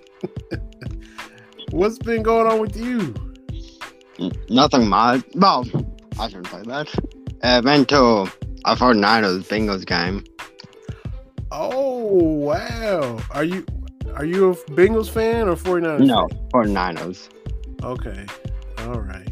What's 1.70 1.98
been 1.98 2.22
going 2.22 2.46
on 2.46 2.60
with 2.60 2.78
you? 2.78 3.14
Nothing 4.48 4.88
much. 4.88 5.22
Well, 5.34 5.66
I 6.18 6.28
shouldn't 6.28 6.46
say 6.46 6.62
that. 6.62 6.88
I 7.42 7.60
went 7.60 7.90
to 7.90 8.02
a 8.64 8.74
49ers 8.74 9.42
Bengals 9.42 9.84
game. 9.84 10.24
Oh 11.52 12.06
wow! 12.06 13.18
Are 13.30 13.44
you 13.44 13.66
are 14.14 14.24
you 14.24 14.50
a 14.50 14.54
Bengals 14.72 15.10
fan 15.10 15.48
or 15.48 15.56
49ers? 15.56 16.06
No, 16.06 16.28
49ers. 16.52 17.28
Okay. 17.82 18.26
All 18.78 19.00
right. 19.00 19.28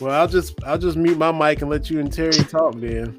Well, 0.00 0.18
I'll 0.18 0.28
just 0.28 0.62
I'll 0.64 0.78
just 0.78 0.96
mute 0.96 1.18
my 1.18 1.32
mic 1.32 1.60
and 1.60 1.70
let 1.70 1.90
you 1.90 2.00
and 2.00 2.12
Terry 2.12 2.32
talk 2.32 2.74
then 2.76 3.18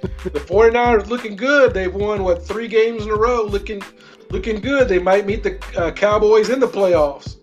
the 0.00 0.40
49ers 0.40 1.08
looking 1.08 1.36
good. 1.36 1.74
They've 1.74 1.94
won 1.94 2.22
what 2.22 2.46
three 2.46 2.68
games 2.68 3.04
in 3.04 3.10
a 3.10 3.16
row, 3.16 3.44
looking 3.44 3.82
looking 4.30 4.60
good. 4.60 4.88
They 4.88 4.98
might 4.98 5.26
meet 5.26 5.42
the 5.42 5.58
uh, 5.76 5.92
Cowboys 5.92 6.50
in 6.50 6.60
the 6.60 6.68
playoffs. 6.68 7.36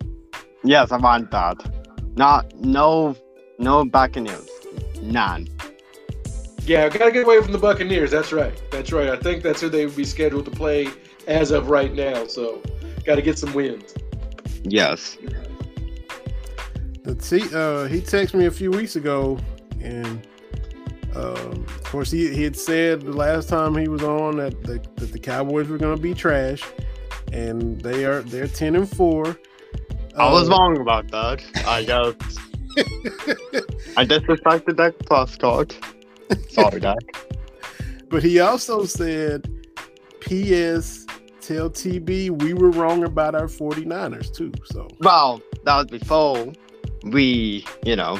Yes, 0.62 0.92
I 0.92 0.96
want 0.96 1.30
that. 1.30 1.56
Not 2.16 2.54
no 2.56 3.16
no 3.58 3.84
Buccaneers, 3.84 4.48
none. 5.02 5.48
Yeah, 6.62 6.88
gotta 6.88 7.12
get 7.12 7.24
away 7.24 7.42
from 7.42 7.52
the 7.52 7.58
Buccaneers. 7.58 8.10
That's 8.10 8.32
right. 8.32 8.60
That's 8.70 8.92
right. 8.92 9.08
I 9.08 9.16
think 9.16 9.42
that's 9.42 9.60
who 9.60 9.68
they 9.68 9.86
would 9.86 9.96
be 9.96 10.04
scheduled 10.04 10.46
to 10.46 10.50
play 10.50 10.88
as 11.26 11.50
of 11.50 11.68
right 11.68 11.92
now. 11.92 12.26
So, 12.26 12.62
got 13.04 13.16
to 13.16 13.22
get 13.22 13.38
some 13.38 13.52
wins. 13.52 13.94
Yes. 14.62 15.16
Let's 17.04 17.26
see. 17.26 17.42
Uh, 17.54 17.84
he 17.84 18.00
texted 18.00 18.34
me 18.34 18.46
a 18.46 18.50
few 18.50 18.70
weeks 18.70 18.96
ago, 18.96 19.38
and 19.80 20.26
um, 21.14 21.64
of 21.68 21.84
course, 21.84 22.10
he, 22.10 22.34
he 22.34 22.42
had 22.42 22.56
said 22.56 23.02
the 23.02 23.12
last 23.12 23.48
time 23.48 23.76
he 23.76 23.88
was 23.88 24.02
on 24.02 24.38
that 24.38 24.62
the, 24.64 24.82
that 24.96 25.12
the 25.12 25.18
Cowboys 25.18 25.68
were 25.68 25.78
going 25.78 25.96
to 25.96 26.02
be 26.02 26.14
trash, 26.14 26.62
and 27.32 27.80
they 27.80 28.04
are 28.04 28.22
they're 28.22 28.48
ten 28.48 28.74
and 28.74 28.88
four. 28.88 29.38
I 30.16 30.30
was 30.32 30.48
um, 30.48 30.50
wrong 30.50 30.80
about 30.80 31.10
that. 31.10 31.42
I 31.66 31.82
guess 31.84 32.14
I 33.96 34.04
disrespected 34.04 34.76
Dak 34.76 34.98
Prescott. 35.06 35.76
Sorry, 36.50 36.80
Dak. 36.80 36.98
But 38.10 38.22
he 38.22 38.38
also 38.38 38.84
said, 38.84 39.50
"P.S. 40.20 41.03
Tell 41.46 41.68
TB 41.68 42.42
we 42.42 42.54
were 42.54 42.70
wrong 42.70 43.04
about 43.04 43.34
our 43.34 43.46
49ers 43.46 44.34
too." 44.34 44.52
So 44.64 44.88
well, 45.00 45.42
that 45.64 45.76
was 45.76 45.86
before 45.86 46.52
we, 47.04 47.66
you 47.84 47.96
know, 47.96 48.18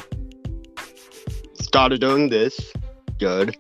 started 1.55 2.01
doing 2.01 2.29
this 2.29 2.73
good. 3.19 3.57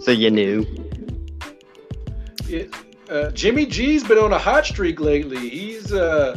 So 0.00 0.10
you 0.10 0.30
knew. 0.30 0.66
It, 2.48 2.74
uh, 3.08 3.30
Jimmy 3.30 3.66
G's 3.66 4.02
been 4.02 4.18
on 4.18 4.32
a 4.32 4.38
hot 4.38 4.66
streak 4.66 4.98
lately. 4.98 5.48
He's 5.48 5.92
uh, 5.92 6.36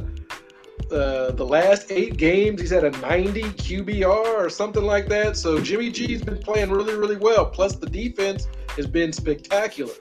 uh, 0.91 1.31
the 1.31 1.45
last 1.45 1.91
eight 1.91 2.17
games, 2.17 2.61
he's 2.61 2.69
had 2.69 2.83
a 2.83 2.91
90 2.99 3.41
QBR 3.41 4.45
or 4.45 4.49
something 4.49 4.83
like 4.83 5.07
that. 5.09 5.37
So 5.37 5.59
Jimmy 5.59 5.91
G's 5.91 6.21
been 6.21 6.37
playing 6.37 6.69
really, 6.69 6.95
really 6.95 7.17
well. 7.17 7.47
Plus, 7.47 7.77
the 7.77 7.87
defense 7.87 8.47
has 8.75 8.85
been 8.85 9.11
spectacular. 9.11 9.93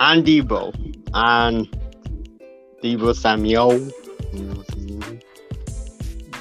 And 0.00 0.24
Deebo 0.24 0.74
And 1.14 1.68
Deebo 2.82 3.14
Samuel. 3.14 3.72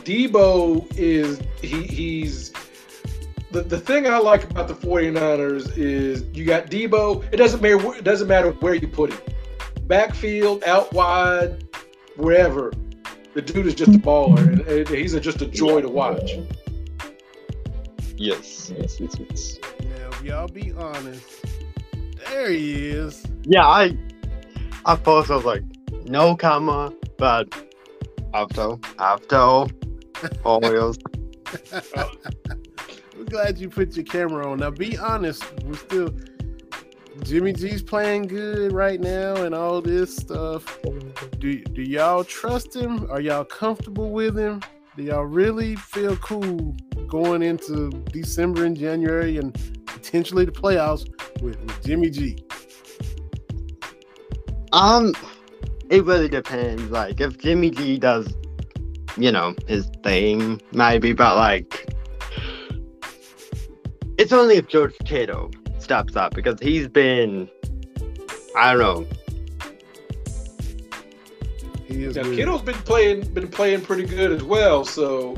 Deebo 0.03 0.85
is 0.97 1.41
he 1.61 1.83
he's 1.83 2.51
the, 3.51 3.61
the 3.61 3.79
thing 3.79 4.05
I 4.07 4.17
like 4.17 4.43
about 4.43 4.67
the 4.67 4.73
49ers 4.73 5.77
is 5.77 6.23
you 6.33 6.43
got 6.45 6.67
Deebo. 6.67 7.23
It 7.31 7.37
doesn't 7.37 7.61
matter 7.61 7.95
it 7.95 8.03
doesn't 8.03 8.27
matter 8.27 8.51
where 8.51 8.75
you 8.75 8.87
put 8.87 9.11
him. 9.11 9.19
Backfield, 9.83 10.63
out 10.65 10.91
wide, 10.93 11.63
wherever. 12.17 12.73
The 13.33 13.41
dude 13.41 13.67
is 13.67 13.75
just 13.75 13.95
a 13.95 13.99
baller 13.99 14.67
and, 14.67 14.87
he's 14.87 15.13
a, 15.13 15.19
just 15.19 15.41
a 15.41 15.45
joy 15.45 15.81
to 15.81 15.89
watch. 15.89 16.31
Yes, 18.17 18.71
yes, 18.77 18.99
yes, 18.99 19.17
yes. 19.19 19.59
Now, 19.81 20.09
if 20.09 20.23
y'all 20.23 20.47
be 20.47 20.71
honest, 20.73 21.45
there 22.25 22.49
he 22.49 22.87
is. 22.87 23.25
Yeah, 23.47 23.65
I 23.65 23.95
I 24.85 24.95
first 24.95 25.29
I 25.29 25.35
was 25.35 25.45
like, 25.45 25.63
no 26.05 26.35
comma, 26.35 26.91
but 27.17 27.47
after 28.33 28.75
after 28.99 29.65
always. 30.43 30.97
We're 33.15 33.23
glad 33.25 33.59
you 33.59 33.69
put 33.69 33.95
your 33.95 34.03
camera 34.03 34.51
on. 34.51 34.59
Now, 34.59 34.71
be 34.71 34.97
honest, 34.97 35.43
we're 35.63 35.75
still 35.75 36.13
Jimmy 37.23 37.53
G's 37.53 37.81
playing 37.81 38.23
good 38.23 38.73
right 38.73 38.99
now 38.99 39.35
and 39.37 39.55
all 39.55 39.79
this 39.79 40.15
stuff. 40.15 40.79
Do 41.39 41.63
do 41.63 41.81
y'all 41.81 42.23
trust 42.23 42.75
him? 42.75 43.09
Are 43.09 43.21
y'all 43.21 43.45
comfortable 43.45 44.11
with 44.11 44.37
him? 44.37 44.61
Do 44.97 45.03
y'all 45.03 45.25
really 45.25 45.75
feel 45.75 46.17
cool 46.17 46.75
going 47.07 47.41
into 47.41 47.89
December 48.11 48.65
and 48.65 48.77
January 48.77 49.37
and 49.37 49.53
potentially 49.85 50.45
the 50.45 50.51
playoffs 50.51 51.07
with, 51.41 51.59
with 51.61 51.85
Jimmy 51.85 52.09
G? 52.09 52.37
Um, 54.71 55.13
it 55.89 56.03
really 56.03 56.29
depends. 56.29 56.83
Like 56.91 57.21
if 57.21 57.37
Jimmy 57.37 57.69
G 57.71 57.97
does, 57.97 58.33
you 59.17 59.31
know, 59.31 59.55
his 59.67 59.89
thing, 60.03 60.61
maybe, 60.71 61.13
but 61.13 61.35
like 61.35 61.89
it's 64.17 64.31
only 64.31 64.55
if 64.55 64.67
George 64.67 64.95
Kittle 65.05 65.51
steps 65.79 66.15
up 66.15 66.33
because 66.33 66.59
he's 66.59 66.87
been, 66.87 67.49
I 68.55 68.73
don't 68.73 68.79
know. 68.79 69.07
He 71.85 72.03
is 72.03 72.15
now, 72.15 72.23
Kittle's 72.23 72.63
been 72.63 72.75
playing 72.75 73.33
been 73.33 73.47
playing 73.47 73.81
pretty 73.81 74.05
good 74.05 74.31
as 74.31 74.43
well. 74.43 74.83
So 74.83 75.37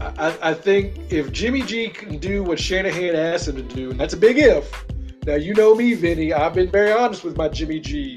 I, 0.00 0.36
I 0.42 0.54
think 0.54 1.12
if 1.12 1.32
Jimmy 1.32 1.62
G 1.62 1.88
can 1.88 2.18
do 2.18 2.42
what 2.44 2.58
Shanahan 2.60 3.16
asked 3.16 3.48
him 3.48 3.56
to 3.56 3.62
do, 3.62 3.90
and 3.90 4.00
that's 4.00 4.14
a 4.14 4.18
big 4.18 4.38
if. 4.38 4.84
Now 5.26 5.34
you 5.34 5.54
know 5.54 5.74
me, 5.74 5.94
Vinny. 5.94 6.32
I've 6.32 6.54
been 6.54 6.70
very 6.70 6.92
honest 6.92 7.24
with 7.24 7.36
my 7.36 7.48
Jimmy 7.48 7.80
G. 7.80 8.16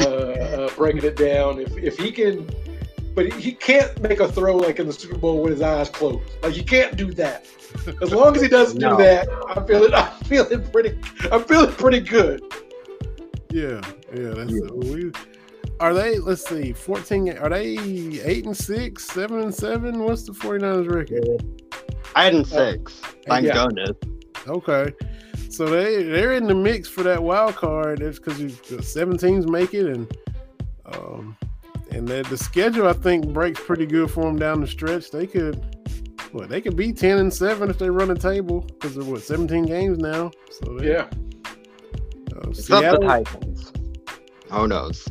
uh, 0.00 0.66
uh, 0.66 0.74
breaking 0.76 1.04
it 1.04 1.16
down. 1.16 1.60
If 1.60 1.76
if 1.76 1.96
he 1.98 2.10
can, 2.12 2.48
but 3.14 3.32
he 3.32 3.52
can't 3.52 4.00
make 4.02 4.20
a 4.20 4.28
throw 4.30 4.56
like 4.56 4.78
in 4.78 4.86
the 4.86 4.92
Super 4.92 5.16
Bowl 5.18 5.42
with 5.42 5.52
his 5.52 5.62
eyes 5.62 5.88
closed. 5.88 6.20
Like 6.42 6.52
he 6.52 6.62
can't 6.62 6.96
do 6.96 7.12
that. 7.14 7.46
As 8.02 8.12
long 8.12 8.34
as 8.36 8.42
he 8.42 8.48
doesn't 8.48 8.78
No. 8.78 8.96
do 8.96 9.02
that, 9.02 9.28
I'm 9.48 9.66
feeling 9.66 9.92
I'm 9.94 10.12
feeling 10.24 10.62
pretty 10.70 10.98
I'm 11.32 11.44
feeling 11.44 11.72
pretty 11.72 12.00
good. 12.00 12.42
Yeah, 13.50 13.80
yeah. 14.14 14.30
That's 14.30 14.52
Yeah. 14.52 14.70
we. 14.72 15.12
Are 15.80 15.92
they? 15.92 16.18
Let's 16.18 16.46
see. 16.48 16.72
Fourteen. 16.72 17.36
Are 17.38 17.48
they 17.50 17.76
eight 18.24 18.46
and 18.46 18.56
six, 18.56 19.06
seven 19.06 19.40
and 19.40 19.54
seven? 19.54 20.00
What's 20.04 20.22
the 20.22 20.32
49ers 20.32 20.88
record? 20.90 21.42
Eight 22.16 22.34
and 22.34 22.46
six. 22.46 22.94
Thank 23.26 23.46
Yeah. 23.46 23.64
goodness. 23.66 23.92
Okay, 24.48 24.92
so 25.50 25.66
they 25.66 26.02
they're 26.02 26.32
in 26.32 26.46
the 26.46 26.54
mix 26.54 26.88
for 26.88 27.02
that 27.04 27.22
wild 27.22 27.56
card. 27.56 28.00
It's 28.02 28.18
because 28.18 28.88
seven 28.88 29.16
teams 29.16 29.46
make 29.46 29.74
it, 29.74 29.86
and 29.86 30.16
um, 30.86 31.36
and 31.90 32.06
the, 32.06 32.22
the 32.28 32.36
schedule 32.36 32.86
I 32.88 32.92
think 32.92 33.28
breaks 33.32 33.60
pretty 33.60 33.86
good 33.86 34.10
for 34.10 34.24
them 34.24 34.36
down 34.38 34.60
the 34.60 34.66
stretch. 34.66 35.10
They 35.10 35.26
could, 35.26 35.56
what 36.32 36.48
they 36.48 36.60
could 36.60 36.76
be 36.76 36.92
ten 36.92 37.18
and 37.18 37.32
seven 37.32 37.70
if 37.70 37.78
they 37.78 37.90
run 37.90 38.10
a 38.10 38.14
table 38.16 38.60
because 38.60 38.94
they're 38.94 39.04
what 39.04 39.22
seventeen 39.22 39.64
games 39.66 39.98
now. 39.98 40.30
So 40.50 40.74
they, 40.78 40.88
Yeah, 40.92 41.08
uh, 42.34 42.50
It's 42.50 42.68
not 42.68 42.82
the 43.00 43.06
Titans. 43.06 43.72
Who 44.50 44.68
knows? 44.68 45.08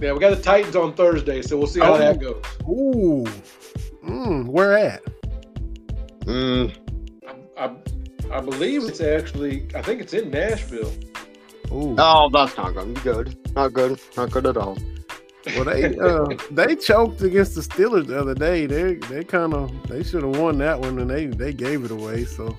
yeah. 0.00 0.12
We 0.12 0.20
got 0.20 0.36
the 0.36 0.42
Titans 0.42 0.76
on 0.76 0.94
Thursday, 0.94 1.42
so 1.42 1.56
we'll 1.58 1.66
see 1.66 1.80
how 1.80 1.94
Oh. 1.94 1.98
that 1.98 2.20
goes. 2.20 2.42
Ooh, 2.68 3.24
mm, 4.06 4.46
where 4.46 4.78
at? 4.78 5.02
Mm, 6.26 6.72
I, 7.56 7.64
I 7.64 7.70
I 8.32 8.40
believe 8.40 8.84
it's 8.84 9.00
actually 9.00 9.66
I 9.74 9.82
think 9.82 10.00
it's 10.00 10.14
in 10.14 10.30
Nashville. 10.30 10.92
Ooh. 11.72 11.94
oh, 11.98 12.30
that's 12.32 12.56
not 12.56 12.74
going 12.74 12.94
to 12.94 13.00
be 13.00 13.04
good. 13.04 13.36
Not 13.54 13.72
good. 13.74 14.00
Not 14.16 14.30
good 14.30 14.46
at 14.46 14.56
all. 14.56 14.78
Well, 15.54 15.64
they 15.64 15.96
uh, 15.98 16.26
they 16.50 16.76
choked 16.76 17.22
against 17.22 17.54
the 17.54 17.60
Steelers 17.62 18.06
the 18.06 18.18
other 18.18 18.34
day. 18.34 18.66
They 18.66 18.94
they 18.94 19.24
kind 19.24 19.54
of 19.54 19.70
they 19.88 20.02
should 20.02 20.22
have 20.22 20.36
won 20.38 20.58
that 20.58 20.80
one, 20.80 20.98
and 20.98 21.08
they 21.10 21.26
they 21.26 21.52
gave 21.52 21.84
it 21.84 21.90
away. 21.90 22.24
So, 22.24 22.58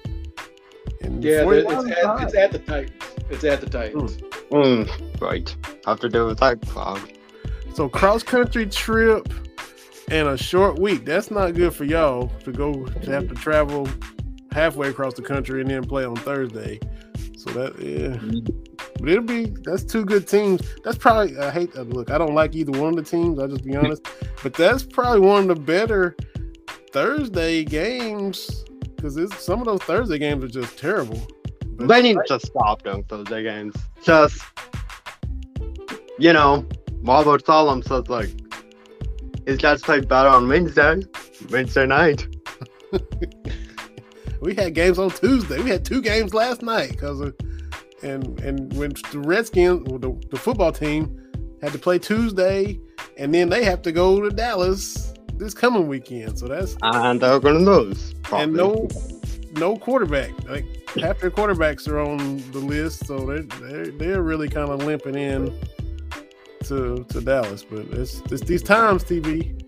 and 1.02 1.24
Yeah, 1.24 1.44
before- 1.46 1.86
it's 1.88 1.98
at, 1.98 2.24
it's 2.24 2.36
at 2.36 2.52
the 2.52 2.60
Titans. 2.60 3.04
It's 3.30 3.44
at 3.44 3.62
the 3.62 3.70
Titans. 3.70 4.18
Mm, 4.52 5.22
right. 5.22 5.56
Have 5.86 6.00
to 6.00 6.10
do 6.10 6.26
with 6.26 6.40
that 6.40 6.66
crowd. 6.68 7.02
so 7.76 7.88
cross 7.90 8.24
country 8.24 8.66
trip 8.66 9.32
and 10.10 10.28
a 10.28 10.38
short 10.38 10.80
week. 10.80 11.06
That's 11.06 11.30
not 11.30 11.54
good 11.54 11.74
for 11.74 11.84
y'all 11.84 12.30
to 12.44 12.52
go 12.52 12.86
to 12.86 13.12
have 13.12 13.28
to 13.28 13.36
travel 13.36 13.88
halfway 14.52 14.90
across 14.90 15.14
the 15.14 15.22
country 15.22 15.62
and 15.62 15.70
then 15.70 15.84
play 15.84 16.06
on 16.06 16.16
Thursday. 16.16 16.80
So 17.38 17.52
that 17.52 17.80
yeah, 17.80 18.18
mm-hmm. 18.18 18.40
but 19.00 19.10
it'll 19.10 19.24
be 19.24 19.46
that's 19.64 19.84
two 19.84 20.04
good 20.04 20.28
teams. 20.28 20.62
That's 20.84 20.98
probably 20.98 21.38
I 21.38 21.50
hate 21.52 21.74
that 21.74 21.90
look. 21.90 22.12
I 22.12 22.18
don't 22.18 22.36
like 22.36 22.56
either 22.56 22.78
one 22.80 22.90
of 22.90 22.96
the 22.96 23.10
teams. 23.10 23.40
I'll 23.40 23.48
just 23.48 23.64
be 23.64 23.72
mm-hmm. 23.72 23.86
honest, 23.86 24.08
but 24.44 24.54
that's 24.54 24.84
probably 24.84 25.22
one 25.22 25.50
of 25.50 25.56
the 25.56 25.62
better 25.62 26.16
Thursday 26.92 27.64
games 27.64 28.66
because 29.02 29.34
some 29.38 29.60
of 29.60 29.66
those 29.66 29.82
Thursday 29.82 30.18
games 30.18 30.44
are 30.44 30.48
just 30.48 30.78
terrible. 30.78 31.20
But 31.78 31.88
They 31.88 32.02
need 32.02 32.18
to 32.28 32.40
stop 32.40 32.84
doing 32.84 33.04
Thursday 33.04 33.44
games. 33.44 33.76
Just, 34.04 34.44
you 36.18 36.34
know, 36.34 36.68
Robert 37.04 37.46
Solomon 37.46 37.84
says, 37.84 38.10
like, 38.10 38.30
his 39.46 39.58
guys 39.58 39.82
play 39.82 40.02
better 40.02 40.28
on 40.28 40.48
Wednesday, 40.48 41.02
Wednesday 41.50 41.86
night. 41.86 42.28
we 44.42 44.56
had 44.56 44.74
games 44.74 45.00
on 45.00 45.12
Tuesday. 45.12 45.62
We 45.62 45.70
had 45.70 45.86
two 45.86 46.02
games 46.02 46.34
last 46.34 46.62
night 46.62 46.92
because 46.92 47.22
uh, 47.22 47.32
and 48.04 48.40
and 48.40 48.74
when 48.74 48.92
the 49.12 49.20
Redskins, 49.20 49.88
well, 49.88 50.00
the, 50.00 50.28
the 50.30 50.38
football 50.38 50.72
team, 50.72 51.20
had 51.62 51.72
to 51.74 51.80
play 51.80 52.00
Tuesday, 52.00 52.80
and 53.18 53.34
then 53.34 53.50
they 53.50 53.64
have 53.64 53.82
to 53.84 53.92
go 53.92 54.22
to 54.22 54.30
Dallas 54.30 55.14
this 55.36 55.54
coming 55.54 55.88
weekend. 55.88 56.40
So 56.40 56.48
that's 56.48 56.76
And 56.82 57.22
they're 57.22 57.40
going 57.40 57.66
to 57.66 57.72
lose. 57.72 58.14
and 58.32 58.54
no 58.54 58.88
no 59.54 59.76
quarterback. 59.78 60.32
Like 60.48 60.66
half 60.98 61.20
their 61.20 61.32
quarterbacks 61.32 61.88
are 61.88 62.00
on 62.00 62.38
the 62.52 62.60
list, 62.60 63.06
so 63.08 63.26
they're 63.26 63.42
they're, 63.44 63.92
they're 63.92 64.22
really 64.22 64.50
kind 64.50 64.70
of 64.70 64.84
limping 64.84 65.16
in 65.16 65.58
to 66.66 67.04
to 67.10 67.22
Dallas. 67.22 67.64
But 67.64 67.88
it's 67.92 68.22
it's 68.32 68.42
these 68.42 68.64
times, 68.64 69.04
TV. 69.04 69.66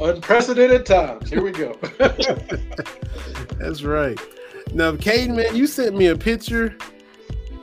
Unprecedented 0.00 0.86
times. 0.86 1.30
Here 1.30 1.42
we 1.42 1.52
go. 1.52 1.76
That's 3.58 3.82
right. 3.82 4.18
Now, 4.72 4.92
Kaden, 4.92 5.36
man, 5.36 5.54
you 5.54 5.66
sent 5.66 5.96
me 5.96 6.08
a 6.08 6.16
picture, 6.16 6.76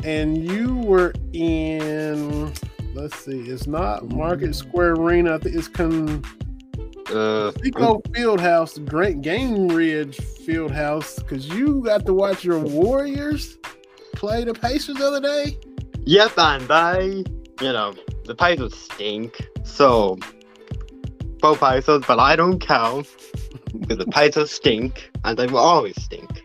and 0.04 0.38
you 0.50 0.76
were 0.78 1.14
in. 1.34 2.54
Let's 2.94 3.18
see, 3.20 3.40
it's 3.42 3.68
not 3.68 4.10
Market 4.10 4.56
Square 4.56 4.94
Arena. 4.94 5.36
I 5.36 5.38
think 5.40 5.56
it's 5.56 5.68
Con 5.68 6.24
Uh, 7.10 7.52
Pico 7.62 8.00
Fieldhouse, 8.12 8.84
Grant 8.86 9.22
Game 9.22 9.68
Ridge 9.68 10.18
Fieldhouse, 10.18 11.18
because 11.18 11.48
you 11.50 11.82
got 11.82 12.06
to 12.06 12.14
watch 12.14 12.46
your 12.46 12.60
Warriors 12.60 13.58
play 14.16 14.46
the 14.46 14.54
Pacers 14.54 14.96
the 14.96 15.06
other 15.08 15.20
day. 15.22 15.58
Yep, 16.06 16.32
and 16.38 16.68
they, 16.68 17.24
you 17.66 17.74
know, 17.74 17.94
the 18.26 18.34
Pacers 18.36 18.76
stink. 18.76 19.50
So, 19.64 20.18
both 21.42 21.60
Pacers, 21.60 22.04
but 22.08 22.20
I 22.20 22.36
don't 22.36 22.60
care. 22.60 23.04
Because 23.80 23.98
the 23.98 24.06
Pacers 24.06 24.52
stink, 24.52 25.10
and 25.24 25.38
they 25.38 25.48
will 25.48 25.58
always 25.60 26.02
stink. 26.02 26.44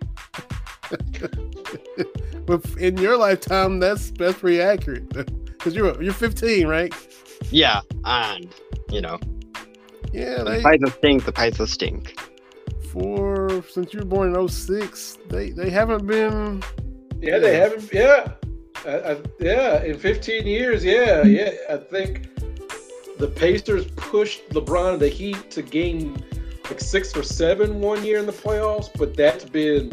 In 2.79 2.97
your 2.99 3.17
lifetime, 3.17 3.81
that's 3.81 4.11
that's 4.13 4.39
pretty 4.39 4.61
accurate. 4.61 5.05
Because 5.57 5.75
you're 5.75 6.01
you're 6.01 6.13
15, 6.13 6.69
right? 6.69 6.95
Yeah, 7.51 7.81
and, 8.05 8.47
you 8.89 9.01
know, 9.01 9.19
Yeah, 10.13 10.45
the 10.45 10.45
they 10.45 10.63
Pacers 10.63 10.93
stink, 10.95 11.25
the 11.25 11.33
Pacers 11.33 11.73
stink. 11.73 12.17
for 12.93 13.65
since 13.69 13.93
you 13.93 13.99
were 14.01 14.07
born 14.07 14.33
in 14.33 14.49
06, 14.49 15.19
they 15.29 15.51
they 15.51 15.71
haven't 15.71 16.07
been 16.07 16.63
yeah, 17.21 17.39
they 17.39 17.57
haven't. 17.57 17.93
Yeah, 17.93 18.33
I, 18.85 19.13
I, 19.13 19.17
yeah. 19.41 19.83
In 19.83 19.99
15 19.99 20.47
years, 20.47 20.85
yeah, 20.85 21.25
yeah. 21.25 21.51
I 21.69 21.79
think 21.79 22.29
the 23.19 23.29
Pacers 23.29 23.87
pushed 23.97 24.49
LeBron 24.51 24.95
and 24.95 25.03
the 25.03 25.09
Heat 25.09 25.51
to 25.53 25.63
game 25.63 26.17
like 26.65 26.81
six 26.81 27.17
or 27.17 27.23
seven 27.23 27.81
one 27.81 28.05
year 28.05 28.19
in 28.19 28.27
the 28.27 28.33
playoffs, 28.33 28.91
but 28.97 29.17
that's 29.17 29.45
been 29.45 29.91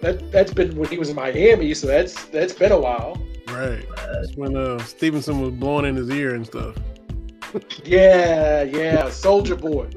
that 0.00 0.30
that's 0.32 0.52
been 0.52 0.76
when 0.76 0.88
he 0.88 0.98
was 0.98 1.10
in 1.10 1.16
Miami, 1.16 1.72
so 1.74 1.86
that's 1.86 2.24
that's 2.26 2.52
been 2.52 2.72
a 2.72 2.80
while. 2.80 3.16
Right. 3.48 3.84
That's 3.96 4.34
when 4.36 4.56
uh, 4.56 4.78
Stephenson 4.78 5.40
was 5.40 5.50
blowing 5.52 5.84
in 5.84 5.96
his 5.96 6.10
ear 6.10 6.34
and 6.34 6.46
stuff. 6.46 6.76
Yeah, 7.84 8.62
yeah, 8.62 9.10
Soldier 9.10 9.56
Boy. 9.56 9.90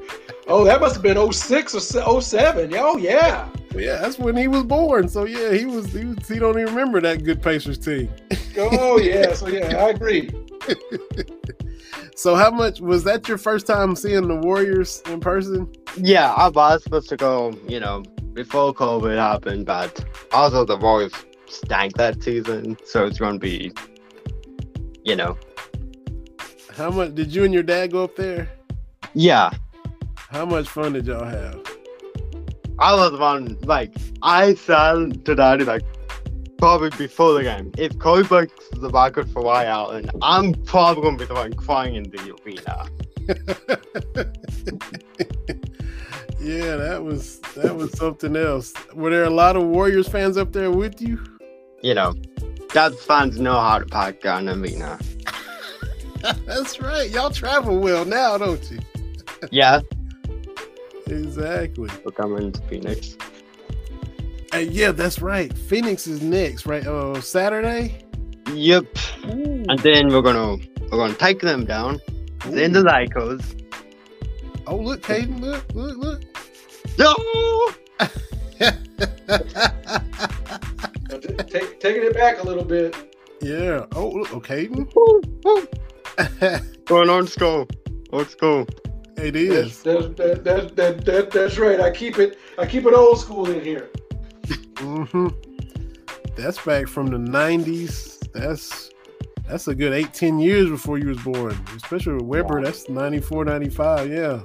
Oh, 0.46 0.62
that 0.64 0.78
must 0.78 0.94
have 0.96 1.02
been 1.02 1.32
06 1.32 1.74
or 1.74 1.80
se- 1.80 2.20
07. 2.20 2.74
Oh, 2.74 2.98
yeah. 2.98 3.48
Yeah, 3.74 3.96
that's 3.96 4.18
when 4.18 4.36
he 4.36 4.46
was 4.46 4.62
born. 4.62 5.08
So 5.08 5.24
yeah, 5.24 5.54
he 5.54 5.64
was 5.64 5.90
he, 5.90 6.04
was, 6.04 6.28
he 6.28 6.38
don't 6.38 6.58
even 6.58 6.74
remember 6.74 7.00
that 7.00 7.24
good 7.24 7.42
Pacers 7.42 7.78
team. 7.78 8.10
Oh, 8.58 8.98
yeah. 8.98 9.32
So, 9.32 9.48
yeah, 9.48 9.74
I 9.76 9.88
agree. 9.88 10.30
So 12.14 12.34
how 12.34 12.50
much 12.50 12.80
was 12.80 13.04
that 13.04 13.28
your 13.28 13.38
first 13.38 13.66
time 13.66 13.94
seeing 13.96 14.26
the 14.28 14.36
Warriors 14.36 15.02
in 15.06 15.20
person? 15.20 15.70
Yeah, 15.96 16.32
I 16.32 16.48
was 16.48 16.82
supposed 16.82 17.08
to 17.10 17.16
go, 17.16 17.52
you 17.68 17.80
know, 17.80 18.02
before 18.32 18.74
COVID 18.74 19.16
happened, 19.16 19.66
but 19.66 20.04
also 20.32 20.64
the 20.64 20.76
Warriors 20.76 21.12
stank 21.46 21.96
that 21.96 22.22
season, 22.22 22.76
so 22.84 23.06
it's 23.06 23.18
going 23.18 23.34
to 23.34 23.38
be, 23.38 23.72
you 25.04 25.16
know, 25.16 25.38
How 26.76 26.90
much 26.90 27.14
did 27.14 27.34
you 27.34 27.44
and 27.44 27.54
your 27.54 27.62
dad 27.62 27.92
go 27.92 28.04
up 28.04 28.16
there? 28.16 28.48
yeah. 29.14 29.50
How 30.28 30.44
much 30.44 30.68
fun 30.68 30.92
did 30.94 31.06
y'all 31.06 31.24
have? 31.24 31.62
I 32.78 32.94
was 32.94 33.18
one 33.18 33.56
like 33.62 33.94
I 34.22 34.54
said 34.54 35.24
to 35.24 35.34
Daddy 35.34 35.64
like 35.64 35.82
probably 36.58 36.90
before 36.96 37.34
the 37.34 37.42
game. 37.42 37.72
If 37.78 37.98
Kobe 37.98 38.26
breaks 38.28 38.54
the 38.72 38.90
record 38.90 39.30
for 39.30 39.42
Ray 39.42 39.66
Allen, 39.66 40.10
I'm 40.22 40.54
probably 40.64 41.02
gonna 41.02 41.16
be 41.18 41.24
the 41.26 41.34
one 41.34 41.52
crying 41.54 41.94
in 41.96 42.04
the 42.04 42.36
arena. 42.44 42.88
yeah, 46.40 46.76
that 46.76 47.02
was 47.02 47.40
that 47.56 47.74
was 47.76 47.92
something 47.96 48.36
else. 48.36 48.72
Were 48.94 49.10
there 49.10 49.24
a 49.24 49.30
lot 49.30 49.56
of 49.56 49.64
Warriors 49.64 50.08
fans 50.08 50.36
up 50.36 50.52
there 50.52 50.70
with 50.70 51.00
you? 51.00 51.22
You 51.82 51.94
know, 51.94 52.14
Dad's 52.72 53.02
fans 53.02 53.38
know 53.40 53.58
how 53.58 53.78
to 53.78 53.86
pack 53.86 54.20
down 54.20 54.48
an 54.48 54.62
arena. 54.62 54.98
That's 56.46 56.80
right. 56.80 57.10
Y'all 57.10 57.30
travel 57.30 57.78
well 57.78 58.04
now, 58.04 58.38
don't 58.38 58.70
you? 58.70 58.78
Yeah, 59.50 59.80
Exactly. 61.06 61.88
we're 62.04 62.10
coming 62.12 62.50
to 62.50 62.60
Phoenix. 62.62 63.16
Hey, 64.56 64.68
yeah, 64.68 64.90
that's 64.90 65.20
right. 65.20 65.52
Phoenix 65.52 66.06
is 66.06 66.22
next, 66.22 66.64
right? 66.64 66.86
Oh, 66.86 67.20
Saturday. 67.20 67.98
Yep. 68.54 68.86
Ooh. 69.26 69.64
And 69.68 69.78
then 69.80 70.08
we're 70.08 70.22
gonna 70.22 70.56
we're 70.90 70.96
gonna 70.96 71.12
take 71.12 71.42
them 71.42 71.66
down. 71.66 72.00
Then 72.46 72.72
the 72.72 72.80
Lycos. 72.80 73.68
Oh, 74.66 74.76
look, 74.76 75.02
Kaden, 75.02 75.40
look, 75.40 75.62
look, 75.74 75.98
look. 75.98 76.22
No! 76.98 77.14
Take, 81.48 81.78
taking 81.78 82.04
it 82.04 82.14
back 82.14 82.42
a 82.42 82.42
little 82.42 82.64
bit. 82.64 82.96
Yeah. 83.42 83.84
Oh, 83.94 84.08
look, 84.08 84.32
oh, 84.32 84.36
okay. 84.38 84.68
Going 86.86 87.10
on 87.10 87.26
school. 87.26 87.68
Old 88.10 88.30
school. 88.30 88.66
it 89.18 89.32
That's, 89.32 89.36
is. 89.36 89.82
that's, 89.82 90.06
that, 90.14 90.44
that, 90.44 90.76
that, 90.76 91.04
that, 91.04 91.30
that's 91.30 91.58
right. 91.58 91.78
I 91.78 91.90
keep 91.90 92.18
it. 92.18 92.38
I 92.58 92.64
keep 92.64 92.86
it 92.86 92.94
old 92.94 93.20
school 93.20 93.50
in 93.50 93.62
here. 93.62 93.90
Hmm 94.78 95.28
That's 96.36 96.62
back 96.64 96.88
from 96.88 97.06
the 97.06 97.16
'90s. 97.16 98.30
That's 98.32 98.90
that's 99.48 99.68
a 99.68 99.74
good 99.74 99.92
eight, 99.92 100.12
ten 100.12 100.38
years 100.38 100.68
before 100.68 100.98
you 100.98 101.08
was 101.08 101.18
born. 101.18 101.56
Especially 101.76 102.14
with 102.14 102.22
Webber, 102.22 102.62
that's 102.62 102.88
94, 102.88 103.44
95. 103.44 104.10
Yeah. 104.10 104.40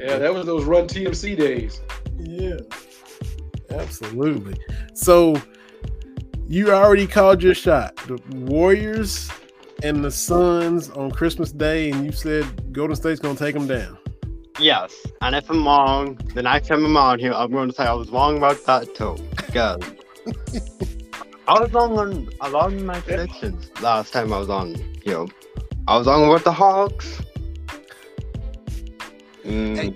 Yeah, 0.00 0.18
that 0.18 0.34
was 0.34 0.46
those 0.46 0.64
Run 0.64 0.88
TMC 0.88 1.36
days. 1.36 1.80
Yeah. 2.18 2.56
Absolutely. 3.70 4.56
So 4.94 5.40
you 6.48 6.72
already 6.72 7.06
called 7.06 7.42
your 7.42 7.54
shot. 7.54 7.96
The 8.08 8.20
Warriors 8.36 9.30
and 9.82 10.04
the 10.04 10.10
Suns 10.10 10.90
on 10.90 11.10
Christmas 11.12 11.52
Day, 11.52 11.90
and 11.90 12.04
you 12.04 12.12
said 12.12 12.72
Golden 12.72 12.96
State's 12.96 13.20
gonna 13.20 13.38
take 13.38 13.54
them 13.54 13.66
down. 13.66 13.98
Yes. 14.58 14.94
And 15.20 15.34
if 15.34 15.50
I'm 15.50 15.64
wrong, 15.66 16.14
the 16.34 16.42
next 16.42 16.68
time 16.68 16.84
I'm 16.84 16.96
on 16.96 17.18
here, 17.18 17.32
I'm 17.32 17.50
going 17.50 17.68
to 17.68 17.74
say 17.74 17.84
I 17.84 17.92
was 17.92 18.10
wrong 18.10 18.36
about 18.38 18.64
that 18.66 18.94
too. 18.94 19.16
Because 19.36 19.82
I 21.48 21.60
was 21.60 21.72
wrong 21.72 21.98
on 21.98 22.28
a 22.40 22.48
lot 22.48 22.72
of 22.72 22.82
my 22.82 23.00
predictions 23.00 23.70
last 23.80 24.12
time 24.12 24.32
I 24.32 24.38
was 24.38 24.48
on 24.50 24.74
here. 25.04 25.26
I 25.88 25.96
was 25.98 26.06
wrong 26.06 26.24
about 26.24 26.44
the 26.44 26.52
Hawks. 26.52 27.20
Mm, 29.44 29.76
Hey. 29.76 29.94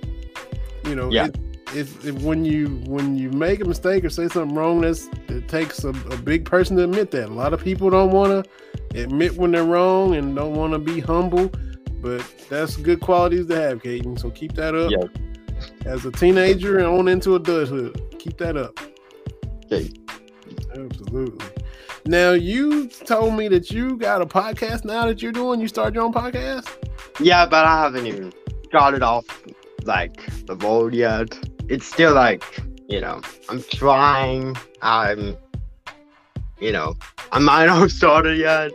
You 0.88 0.94
know, 0.94 1.10
Yeah. 1.10 1.26
it, 1.26 1.36
it's 1.74 2.04
it, 2.04 2.14
when 2.22 2.44
you 2.44 2.66
when 2.86 3.16
you 3.16 3.30
make 3.30 3.60
a 3.60 3.64
mistake 3.64 4.04
or 4.04 4.10
say 4.10 4.28
something 4.28 4.54
wrong, 4.56 4.80
that's 4.80 5.08
it 5.28 5.48
takes 5.48 5.84
a, 5.84 5.88
a 5.90 6.16
big 6.16 6.44
person 6.44 6.76
to 6.76 6.84
admit 6.84 7.10
that. 7.12 7.28
A 7.28 7.32
lot 7.32 7.52
of 7.52 7.62
people 7.62 7.90
don't 7.90 8.10
want 8.10 8.44
to 8.44 9.00
admit 9.02 9.36
when 9.36 9.50
they're 9.52 9.64
wrong 9.64 10.14
and 10.14 10.34
don't 10.36 10.54
want 10.54 10.72
to 10.72 10.78
be 10.78 11.00
humble, 11.00 11.50
but 12.00 12.24
that's 12.48 12.76
good 12.76 13.00
qualities 13.00 13.46
to 13.46 13.60
have, 13.60 13.82
Kaden. 13.82 14.18
So 14.18 14.30
keep 14.30 14.54
that 14.54 14.74
up. 14.74 14.92
As 15.84 16.06
a 16.06 16.10
teenager 16.10 16.78
and 16.78 16.86
on 16.86 17.08
into 17.08 17.34
adulthood, 17.34 18.00
keep 18.18 18.38
that 18.38 18.56
up. 18.56 18.78
Okay. 19.66 19.90
Absolutely. 20.74 21.46
Now 22.06 22.32
you 22.32 22.88
told 22.88 23.34
me 23.34 23.48
that 23.48 23.70
you 23.70 23.96
got 23.96 24.22
a 24.22 24.26
podcast 24.26 24.84
now 24.84 25.06
that 25.06 25.20
you're 25.20 25.32
doing. 25.32 25.60
You 25.60 25.68
started 25.68 25.94
your 25.94 26.04
own 26.04 26.12
podcast. 26.12 26.68
Yeah, 27.20 27.46
but 27.46 27.64
I 27.66 27.82
haven't 27.82 28.06
even 28.06 28.32
got 28.72 28.94
it 28.94 29.02
off 29.02 29.24
like 29.84 30.24
the 30.46 30.56
road 30.56 30.94
yet. 30.94 31.38
It's 31.68 31.86
still 31.86 32.14
like, 32.14 32.42
you 32.88 33.00
know, 33.00 33.20
I'm 33.48 33.62
trying. 33.62 34.56
I'm, 34.82 35.36
you 36.58 36.72
know, 36.72 36.94
I 37.32 37.38
might 37.38 37.66
not 37.66 37.78
have 37.78 37.92
started 37.92 38.38
yet, 38.38 38.72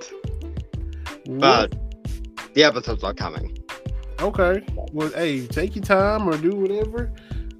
but 1.27 1.75
the 2.55 2.63
episodes 2.63 3.03
are 3.03 3.13
coming. 3.13 3.55
Okay. 4.19 4.63
Well, 4.91 5.09
hey, 5.09 5.45
take 5.45 5.75
your 5.75 5.83
time 5.83 6.27
or 6.27 6.37
do 6.37 6.55
whatever. 6.55 7.13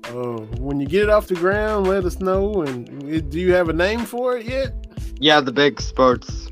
Uh, 0.06 0.40
when 0.58 0.80
you 0.80 0.88
get 0.88 1.04
it 1.04 1.10
off 1.10 1.28
the 1.28 1.36
ground, 1.36 1.88
let 1.88 2.06
us 2.06 2.20
know. 2.20 2.64
And 2.64 3.04
it- 3.04 3.30
do 3.30 3.40
you 3.40 3.54
have 3.54 3.70
a 3.70 3.74
name 3.74 4.06
for 4.06 4.38
it 4.38 4.46
yet? 4.46 4.74
Yeah, 5.20 5.42
the 5.42 5.52
big 5.52 5.80
sports. 5.82 6.50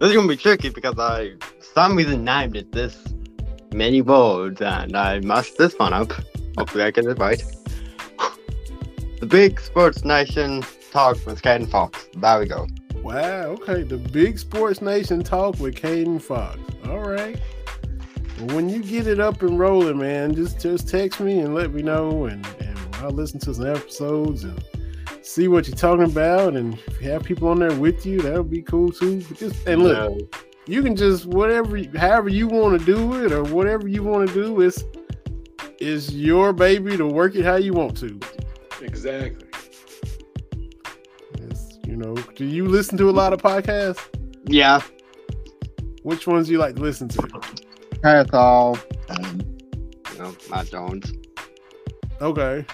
This 0.00 0.10
is 0.10 0.16
gonna 0.16 0.26
be 0.26 0.36
tricky 0.36 0.70
because 0.70 0.98
I, 0.98 1.34
for 1.38 1.64
some 1.74 1.96
reason, 1.96 2.24
named 2.24 2.56
it 2.56 2.72
this 2.72 2.98
many 3.72 4.02
words 4.02 4.60
and 4.60 4.96
I 4.96 5.20
messed 5.20 5.58
this 5.58 5.74
one 5.78 5.92
up. 5.92 6.12
Hopefully, 6.58 6.84
I 6.84 6.90
get 6.90 7.04
it 7.04 7.18
right. 7.18 7.42
The 9.20 9.26
Big 9.26 9.60
Sports 9.60 10.04
Nation 10.04 10.64
talk 10.90 11.16
with 11.26 11.42
Ken 11.42 11.66
Fox. 11.66 12.08
There 12.16 12.40
we 12.40 12.46
go. 12.46 12.66
Wow. 13.02 13.56
Okay. 13.60 13.82
The 13.82 13.98
Big 13.98 14.38
Sports 14.38 14.80
Nation 14.80 15.22
talk 15.22 15.58
with 15.58 15.74
Kaden 15.74 16.20
Fox. 16.20 16.58
All 16.86 17.00
right. 17.00 17.40
Well, 18.38 18.56
when 18.56 18.68
you 18.68 18.82
get 18.82 19.06
it 19.06 19.20
up 19.20 19.42
and 19.42 19.58
rolling, 19.58 19.98
man, 19.98 20.34
just 20.34 20.60
just 20.60 20.88
text 20.88 21.20
me 21.20 21.40
and 21.40 21.54
let 21.54 21.72
me 21.72 21.82
know, 21.82 22.26
and, 22.26 22.46
and 22.60 22.78
I'll 22.96 23.10
listen 23.10 23.38
to 23.40 23.54
some 23.54 23.66
episodes 23.66 24.44
and 24.44 24.64
see 25.22 25.48
what 25.48 25.68
you're 25.68 25.76
talking 25.76 26.04
about. 26.04 26.54
And 26.54 26.74
if 26.86 27.02
you 27.02 27.10
have 27.10 27.24
people 27.24 27.48
on 27.48 27.58
there 27.58 27.74
with 27.74 28.06
you, 28.06 28.20
that 28.22 28.34
would 28.34 28.50
be 28.50 28.62
cool 28.62 28.90
too. 28.90 29.22
But 29.28 29.38
just 29.38 29.66
and 29.66 29.82
look, 29.82 30.34
you 30.66 30.82
can 30.82 30.96
just 30.96 31.26
whatever 31.26 31.82
however 31.96 32.28
you 32.28 32.46
want 32.46 32.78
to 32.78 32.84
do 32.84 33.24
it 33.24 33.32
or 33.32 33.42
whatever 33.44 33.88
you 33.88 34.02
want 34.02 34.28
to 34.28 34.34
do 34.34 34.60
is 34.60 34.84
is 35.80 36.14
your 36.14 36.52
baby 36.52 36.96
to 36.96 37.06
work 37.06 37.34
it 37.34 37.44
how 37.44 37.56
you 37.56 37.72
want 37.72 37.96
to 37.96 38.20
Exactly. 38.80 39.46
It's, 41.92 42.06
you 42.06 42.12
know. 42.14 42.14
Do 42.36 42.44
you 42.44 42.66
listen 42.68 42.96
to 42.98 43.10
a 43.10 43.12
lot 43.12 43.32
of 43.32 43.40
podcasts? 43.40 44.00
Yeah, 44.46 44.80
which 46.02 46.26
ones 46.26 46.46
do 46.46 46.52
you 46.52 46.58
like 46.58 46.74
to 46.76 46.82
listen 46.82 47.08
to? 47.08 47.40
That's 48.02 48.32
all. 48.34 48.76
Um, 49.08 49.40
you 50.12 50.18
know, 50.18 50.36
Matt 50.50 50.66
Jones. 50.70 51.12
okay. 52.20 52.64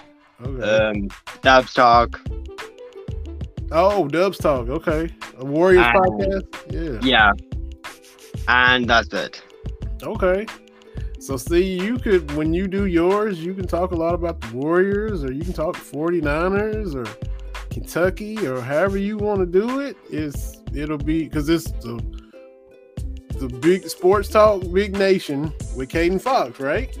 Okay. 0.43 0.63
Um, 0.63 1.09
Dubs 1.41 1.73
Talk. 1.73 2.19
oh 3.71 4.07
dubs 4.07 4.37
talk. 4.37 4.69
Okay. 4.69 5.09
A 5.37 5.45
warriors 5.45 5.85
Um, 5.85 5.93
podcast? 5.95 7.01
Yeah. 7.03 7.07
Yeah. 7.07 7.31
And 8.47 8.89
that's 8.89 9.13
it. 9.13 9.41
okay. 10.01 10.45
So 11.19 11.35
see 11.37 11.77
you 11.77 11.99
could 11.99 12.31
when 12.37 12.53
you 12.53 12.67
do 12.67 12.85
yours 12.85 13.43
you 13.43 13.53
can 13.53 13.67
talk 13.67 13.91
a 13.91 13.95
lot 13.95 14.15
about 14.15 14.39
the 14.39 14.55
warriors 14.55 15.23
or 15.23 15.31
you 15.33 15.43
can 15.43 15.51
talk 15.53 15.75
49ers 15.75 16.95
or 16.95 17.05
kentucky 17.79 18.45
or 18.45 18.61
however 18.61 18.97
you 18.97 19.17
want 19.17 19.39
to 19.39 19.45
do 19.45 19.79
it 19.79 19.95
it's 20.09 20.61
it'll 20.73 20.97
be 20.97 21.23
because 21.23 21.49
it's 21.49 21.71
the 21.71 21.99
the 23.39 23.47
big 23.47 23.87
sports 23.87 24.27
talk 24.27 24.61
big 24.73 24.91
nation 24.93 25.53
with 25.75 25.89
Kaden 25.89 26.21
Fox, 26.21 26.59
right? 26.59 26.95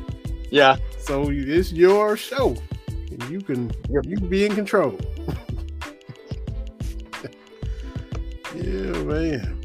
Yeah. 0.49 0.77
So 0.97 1.29
it's 1.29 1.73
your 1.73 2.15
show. 2.15 2.55
And 2.87 3.21
you 3.29 3.41
can 3.41 3.71
Yep. 3.89 4.05
you 4.05 4.17
can 4.17 4.29
be 4.29 4.45
in 4.45 4.55
control. 4.55 4.97
yeah, 8.55 9.03
man. 9.03 9.59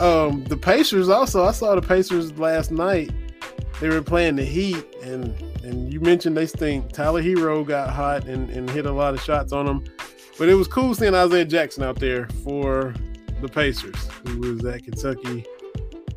Um, 0.00 0.44
the 0.44 0.56
Pacers 0.56 1.08
also. 1.08 1.44
I 1.44 1.52
saw 1.52 1.76
the 1.76 1.82
Pacers 1.82 2.36
last 2.38 2.72
night. 2.72 3.12
They 3.80 3.88
were 3.88 4.02
playing 4.02 4.36
the 4.36 4.44
Heat, 4.44 4.84
and 5.02 5.32
and 5.62 5.92
you 5.92 6.00
mentioned 6.00 6.36
they 6.36 6.46
stink. 6.46 6.90
Tyler 6.92 7.22
Herro 7.22 7.64
got 7.64 7.90
hot 7.90 8.24
and, 8.26 8.50
and 8.50 8.68
hit 8.70 8.86
a 8.86 8.92
lot 8.92 9.14
of 9.14 9.20
shots 9.20 9.52
on 9.52 9.66
them. 9.66 9.84
But 10.40 10.48
it 10.48 10.54
was 10.54 10.68
cool 10.68 10.94
seeing 10.94 11.14
Isaiah 11.14 11.44
Jackson 11.44 11.82
out 11.82 11.98
there 12.00 12.26
for 12.42 12.94
the 13.42 13.48
Pacers, 13.48 14.08
who 14.26 14.38
was 14.38 14.64
at 14.64 14.82
Kentucky 14.82 15.44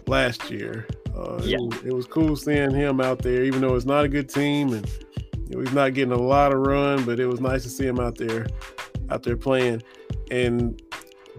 last 0.07 0.49
year. 0.49 0.87
Uh, 1.13 1.41
Yeah. 1.43 1.57
it, 1.57 1.61
was, 1.61 1.83
it 1.87 1.93
was 1.93 2.07
cool 2.07 2.37
seeing 2.37 2.71
him 2.71 3.01
out 3.01 3.21
there, 3.21 3.43
even 3.43 3.59
though 3.59 3.75
it's 3.75 3.85
not 3.85 4.05
a 4.05 4.07
good 4.07 4.29
team 4.29 4.71
and 4.71 4.89
you 5.35 5.57
know, 5.57 5.59
he's 5.59 5.73
not 5.73 5.93
getting 5.93 6.13
a 6.13 6.17
lot 6.17 6.53
of 6.53 6.59
run, 6.65 7.03
but 7.03 7.19
it 7.19 7.25
was 7.27 7.41
nice 7.41 7.63
to 7.63 7.69
see 7.69 7.85
him 7.85 7.99
out 7.99 8.17
there, 8.17 8.47
out 9.09 9.23
there 9.23 9.35
playing. 9.35 9.83
And 10.31 10.81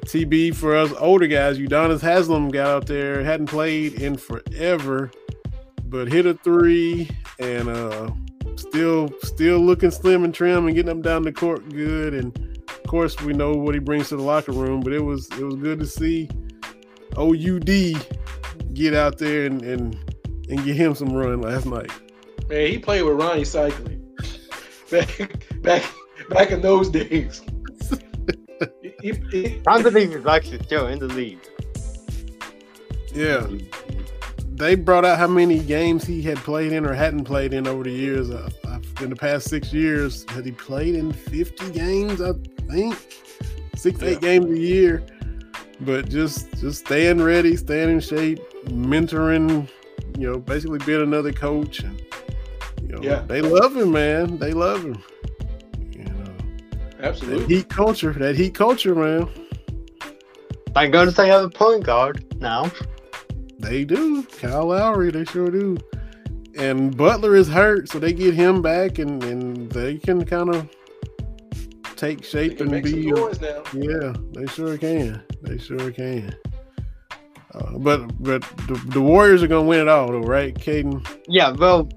TB 0.02 0.54
for 0.54 0.76
us 0.76 0.92
older 0.98 1.26
guys, 1.26 1.58
Udonis 1.58 2.02
Haslem 2.02 2.50
got 2.50 2.66
out 2.66 2.86
there, 2.86 3.24
hadn't 3.24 3.46
played 3.46 3.94
in 3.94 4.18
forever, 4.18 5.10
but 5.86 6.12
hit 6.12 6.26
a 6.26 6.34
three 6.34 7.08
and 7.38 7.70
uh, 7.70 8.10
still 8.56 9.10
still 9.22 9.58
looking 9.60 9.90
slim 9.90 10.22
and 10.22 10.34
trim 10.34 10.66
and 10.66 10.76
getting 10.76 10.90
them 10.90 11.00
down 11.00 11.22
the 11.22 11.32
court 11.32 11.66
good. 11.70 12.12
And 12.12 12.53
course, 12.86 13.20
we 13.20 13.32
know 13.32 13.52
what 13.52 13.74
he 13.74 13.80
brings 13.80 14.08
to 14.10 14.16
the 14.16 14.22
locker 14.22 14.52
room, 14.52 14.80
but 14.80 14.92
it 14.92 15.00
was 15.02 15.28
it 15.32 15.44
was 15.44 15.56
good 15.56 15.78
to 15.80 15.86
see 15.86 16.28
OUD 17.16 18.06
get 18.74 18.94
out 18.94 19.18
there 19.18 19.46
and 19.46 19.62
and, 19.62 19.96
and 20.48 20.64
get 20.64 20.76
him 20.76 20.94
some 20.94 21.12
run 21.12 21.40
last 21.40 21.66
night. 21.66 21.90
Man, 22.48 22.66
he 22.70 22.78
played 22.78 23.02
with 23.02 23.14
Rony 23.16 23.40
Seikaly 23.42 24.00
back 24.90 25.62
back 25.62 25.84
back 26.28 26.50
in 26.50 26.60
those 26.60 26.88
days. 26.88 27.42
He- 28.80 28.94
he- 29.02 29.12
he- 29.30 29.60
I 29.66 29.82
he's 29.82 30.26
actually 30.26 30.62
still 30.62 30.86
in 30.86 30.98
the 30.98 31.08
league. 31.08 31.40
Yeah, 33.12 33.46
they 34.54 34.74
brought 34.76 35.04
out 35.04 35.18
how 35.18 35.26
many 35.26 35.58
games 35.58 36.04
he 36.04 36.22
had 36.22 36.38
played 36.38 36.72
in 36.72 36.86
or 36.86 36.94
hadn't 36.94 37.24
played 37.24 37.52
in 37.52 37.66
over 37.66 37.84
the 37.84 37.90
years. 37.90 38.30
Uh, 38.30 38.48
uh, 38.66 38.78
in 39.02 39.10
the 39.10 39.16
past 39.16 39.48
six 39.50 39.72
years, 39.72 40.24
had 40.30 40.46
he 40.46 40.52
played 40.52 40.94
in 40.94 41.12
fifty 41.12 41.70
games? 41.72 42.22
I 42.22 42.32
think 42.70 42.96
six, 43.76 44.02
eight 44.02 44.20
games 44.20 44.46
a 44.46 44.58
year. 44.58 45.02
But 45.80 46.08
just 46.08 46.50
just 46.58 46.84
staying 46.86 47.22
ready, 47.22 47.56
staying 47.56 47.90
in 47.90 48.00
shape, 48.00 48.40
mentoring. 48.66 49.68
You 50.16 50.32
know, 50.32 50.38
basically 50.38 50.78
being 50.86 51.02
another 51.02 51.32
coach, 51.32 51.80
and 51.80 52.00
you 52.80 52.88
know, 52.88 53.00
Yeah. 53.02 53.22
they 53.26 53.40
love 53.40 53.76
him, 53.76 53.90
man. 53.92 54.38
They 54.38 54.52
love 54.52 54.84
him. 54.84 55.02
You 55.92 56.04
know, 56.04 56.24
that 56.98 57.04
absolutely. 57.04 57.56
heat 57.56 57.68
culture, 57.68 58.12
that 58.12 58.36
heat 58.36 58.54
culture, 58.54 58.94
man. 58.94 59.28
Thank 60.72 60.92
goodness 60.92 61.16
they 61.16 61.28
have 61.28 61.42
a 61.44 61.50
point 61.50 61.84
guard 61.84 62.24
now. 62.40 62.70
They 63.58 63.84
do. 63.84 64.22
Kyle 64.24 64.66
Lowry, 64.66 65.10
they 65.10 65.24
sure 65.24 65.50
do. 65.50 65.76
And 66.56 66.96
Butler 66.96 67.34
is 67.34 67.48
hurt, 67.48 67.88
so 67.88 67.98
they 67.98 68.12
get 68.12 68.34
him 68.34 68.62
back 68.62 68.98
and, 68.98 69.22
and 69.24 69.70
they 69.72 69.98
can 69.98 70.24
kind 70.24 70.54
of 70.54 70.68
take 72.04 72.24
shape 72.24 72.60
and 72.60 72.82
be. 72.82 73.10
noise. 73.10 73.40
Yeah, 73.40 74.14
they 74.32 74.46
sure 74.46 74.76
can. 74.76 75.22
They 75.42 75.58
sure 75.58 75.90
can. 75.90 76.34
Uh, 77.52 77.78
but 77.78 78.22
but 78.22 78.42
the, 78.68 78.80
the 78.88 79.00
Warriors 79.00 79.42
are 79.42 79.46
gonna 79.46 79.62
win 79.62 79.80
it 79.80 79.88
all, 79.88 80.08
though, 80.08 80.20
right, 80.20 80.54
Kaden? 80.54 81.06
Yeah, 81.28 81.52
well, 81.52 81.88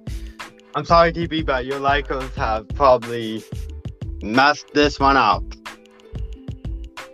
I'm 0.75 0.85
sorry, 0.85 1.11
TB, 1.11 1.45
but 1.45 1.65
your 1.65 1.79
Lakers 1.79 2.33
have 2.35 2.67
probably 2.69 3.43
messed 4.21 4.73
this 4.73 4.99
one 4.99 5.17
up. 5.17 5.43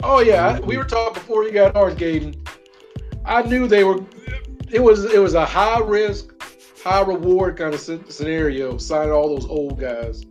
Oh 0.03 0.19
yeah, 0.19 0.47
I, 0.47 0.59
we 0.59 0.77
were 0.77 0.83
talking 0.83 1.13
before 1.13 1.45
you 1.45 1.51
got 1.51 1.75
ours, 1.75 1.95
Kaden. 1.95 2.47
I 3.25 3.41
knew 3.43 3.67
they 3.67 3.83
were. 3.83 4.03
It 4.69 4.81
was 4.83 5.05
it 5.05 5.19
was 5.19 5.33
a 5.33 5.45
high 5.45 5.79
risk, 5.79 6.33
high 6.83 7.01
reward 7.01 7.57
kind 7.57 7.73
of 7.73 7.79
scenario. 7.79 8.77
Signing 8.77 9.13
all 9.13 9.29
those 9.29 9.47
old 9.47 9.79
guys, 9.79 10.25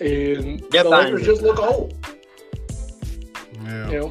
and 0.00 0.60
Yep, 0.72 0.84
the 0.84 0.88
Lakers 0.88 1.24
just 1.24 1.42
look 1.42 1.58
old. 1.58 1.94
Yeah. 3.64 3.90
You 3.90 3.98
know, 4.00 4.06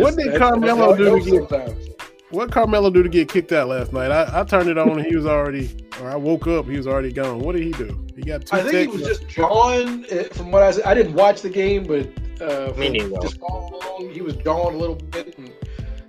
what 0.00 0.16
did 0.16 0.26
that's- 0.26 0.26
that's 0.26 0.38
Carmelo 0.38 0.96
do 0.96 1.04
to 1.04 1.10
goes 1.10 1.24
get? 1.24 1.48
sometimes. 1.48 1.84
What 2.30 2.52
Carmelo 2.52 2.90
do 2.90 3.02
to 3.02 3.08
get 3.08 3.30
kicked 3.30 3.52
out 3.52 3.68
last 3.68 3.92
night? 3.94 4.10
I, 4.10 4.40
I 4.40 4.44
turned 4.44 4.68
it 4.68 4.76
on 4.76 4.90
and 4.98 5.06
he 5.06 5.16
was 5.16 5.24
already, 5.24 5.70
or 6.02 6.10
I 6.10 6.16
woke 6.16 6.46
up, 6.46 6.66
he 6.66 6.76
was 6.76 6.86
already 6.86 7.10
gone. 7.10 7.38
What 7.38 7.56
did 7.56 7.64
he 7.64 7.72
do? 7.72 7.98
He 8.14 8.22
got 8.22 8.44
two. 8.44 8.56
I 8.56 8.62
think 8.62 8.92
he 8.92 8.98
was 8.98 9.06
just 9.06 9.26
John. 9.28 10.04
From 10.32 10.50
what 10.50 10.62
I 10.62 10.70
said, 10.72 10.84
I 10.84 10.92
didn't 10.92 11.14
watch 11.14 11.40
the 11.40 11.48
game, 11.48 11.84
but 11.84 12.06
uh, 12.42 12.72
Me 12.76 12.86
from 12.86 12.92
neither. 13.10 13.16
just 13.22 13.38
following 13.40 13.72
along, 13.82 14.10
he 14.12 14.20
was 14.20 14.36
John 14.36 14.74
a 14.74 14.76
little 14.76 14.96
bit. 14.96 15.38
And 15.38 15.50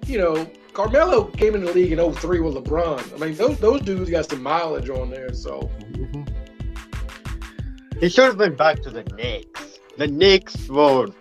you 0.07 0.17
know, 0.17 0.45
Carmelo 0.73 1.23
came 1.25 1.55
in 1.55 1.63
the 1.63 1.71
league 1.71 1.93
in 1.93 1.99
03 2.13 2.41
with 2.41 2.55
LeBron. 2.55 3.13
I 3.13 3.25
mean, 3.25 3.35
those 3.37 3.57
those 3.59 3.79
dudes 3.81 4.09
got 4.09 4.29
some 4.29 4.43
mileage 4.43 4.89
on 4.89 5.09
there. 5.09 5.33
So 5.33 5.69
Mhm. 5.93 6.27
He 7.99 8.07
should 8.07 8.25
have 8.25 8.39
went 8.39 8.57
back 8.57 8.81
to 8.83 8.89
the 8.89 9.03
Knicks. 9.15 9.79
The 9.97 10.07
Knicks 10.07 10.69
will, 10.69 11.13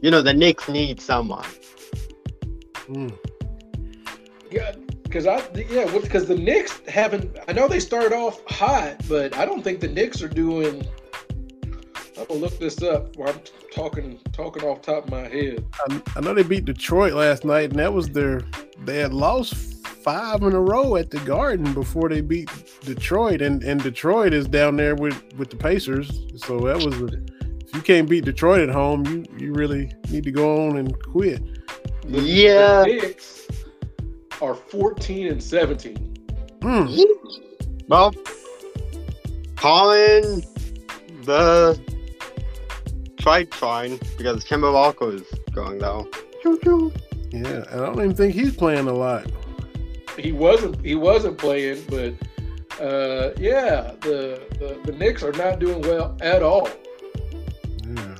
you 0.00 0.10
know, 0.10 0.22
the 0.22 0.32
Knicks 0.32 0.68
need 0.68 1.00
someone. 1.00 1.44
Mm. 2.88 3.16
yeah, 4.50 4.74
because 5.02 5.26
I 5.26 5.42
yeah, 5.70 5.90
because 5.98 6.26
the 6.26 6.34
Knicks 6.34 6.80
haven't. 6.88 7.38
I 7.46 7.52
know 7.52 7.68
they 7.68 7.80
started 7.80 8.14
off 8.14 8.42
hot, 8.46 9.06
but 9.08 9.36
I 9.36 9.44
don't 9.44 9.62
think 9.62 9.80
the 9.80 9.88
Knicks 9.88 10.22
are 10.22 10.28
doing. 10.28 10.86
I'm 12.18 12.26
gonna 12.26 12.40
look 12.40 12.58
this 12.58 12.82
up 12.82 13.14
while 13.16 13.28
I'm 13.28 13.40
talking 13.72 14.18
talking 14.32 14.64
off 14.64 14.80
top 14.80 15.04
of 15.04 15.10
my 15.10 15.28
head. 15.28 15.64
I, 15.88 16.02
I 16.16 16.20
know 16.20 16.32
they 16.32 16.42
beat 16.42 16.64
Detroit 16.64 17.12
last 17.12 17.44
night, 17.44 17.70
and 17.70 17.78
that 17.78 17.92
was 17.92 18.08
their. 18.08 18.40
They 18.84 18.98
had 18.98 19.12
lost 19.12 19.81
five 20.02 20.42
in 20.42 20.52
a 20.52 20.60
row 20.60 20.96
at 20.96 21.10
the 21.10 21.18
Garden 21.20 21.72
before 21.74 22.08
they 22.08 22.20
beat 22.20 22.50
Detroit, 22.82 23.40
and 23.40 23.62
and 23.62 23.82
Detroit 23.82 24.32
is 24.32 24.46
down 24.46 24.76
there 24.76 24.94
with 24.94 25.20
with 25.36 25.50
the 25.50 25.56
Pacers. 25.56 26.08
So 26.36 26.60
that 26.60 26.76
was. 26.76 27.00
A, 27.00 27.22
if 27.72 27.76
you 27.76 27.82
can't 27.82 28.08
beat 28.08 28.26
Detroit 28.26 28.60
at 28.60 28.74
home, 28.74 29.06
you 29.06 29.24
you 29.38 29.52
really 29.52 29.90
need 30.10 30.24
to 30.24 30.30
go 30.30 30.68
on 30.68 30.76
and 30.76 31.00
quit. 31.02 31.42
Yeah. 32.06 32.82
the 32.82 32.86
Knicks 32.86 33.48
are 34.42 34.54
14 34.54 35.28
and 35.28 35.42
17. 35.42 35.96
Mm. 36.60 37.06
Well, 37.88 38.12
calling 39.56 40.44
the 41.24 41.80
trade 43.18 43.54
fine 43.54 43.98
because 44.18 44.44
Kemba 44.44 44.72
Walker 44.72 45.14
is 45.14 45.22
going 45.52 45.78
though. 45.78 46.08
Choo 46.42 46.58
choo. 46.62 46.92
Yeah, 47.30 47.64
and 47.70 47.80
I 47.80 47.86
don't 47.86 47.96
even 47.98 48.14
think 48.14 48.34
he's 48.34 48.54
playing 48.54 48.88
a 48.88 48.92
lot. 48.92 49.26
He 50.18 50.32
wasn't 50.32 50.84
he 50.84 50.94
wasn't 50.94 51.38
playing, 51.38 51.82
but 51.88 52.14
uh, 52.80 53.32
yeah, 53.38 53.92
the, 54.00 54.40
the 54.58 54.78
the 54.84 54.92
Knicks 54.92 55.22
are 55.22 55.32
not 55.32 55.58
doing 55.58 55.82
well 55.82 56.16
at 56.20 56.42
all. 56.42 56.68
Yeah. 57.86 58.16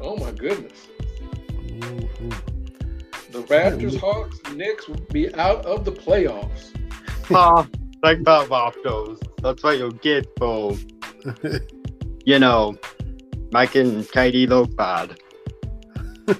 Oh 0.00 0.16
my 0.16 0.32
goodness. 0.32 0.86
Mhm. 1.62 2.34
The 3.32 3.40
Raptors, 3.42 3.98
Hawks, 3.98 4.38
Knicks 4.54 4.88
will 4.88 5.00
be 5.12 5.34
out 5.34 5.66
of 5.66 5.84
the 5.84 5.92
playoffs. 5.92 6.70
Ah, 7.32 7.66
like 8.02 8.22
that 8.24 8.48
Raptors. 8.48 9.20
That's 9.42 9.62
what 9.62 9.76
you'll 9.78 9.90
get 9.90 10.26
for, 10.38 10.76
you 12.24 12.38
know, 12.38 12.76
making 13.52 14.04
KD 14.04 14.48
look 14.48 14.76
bad. 14.76 15.18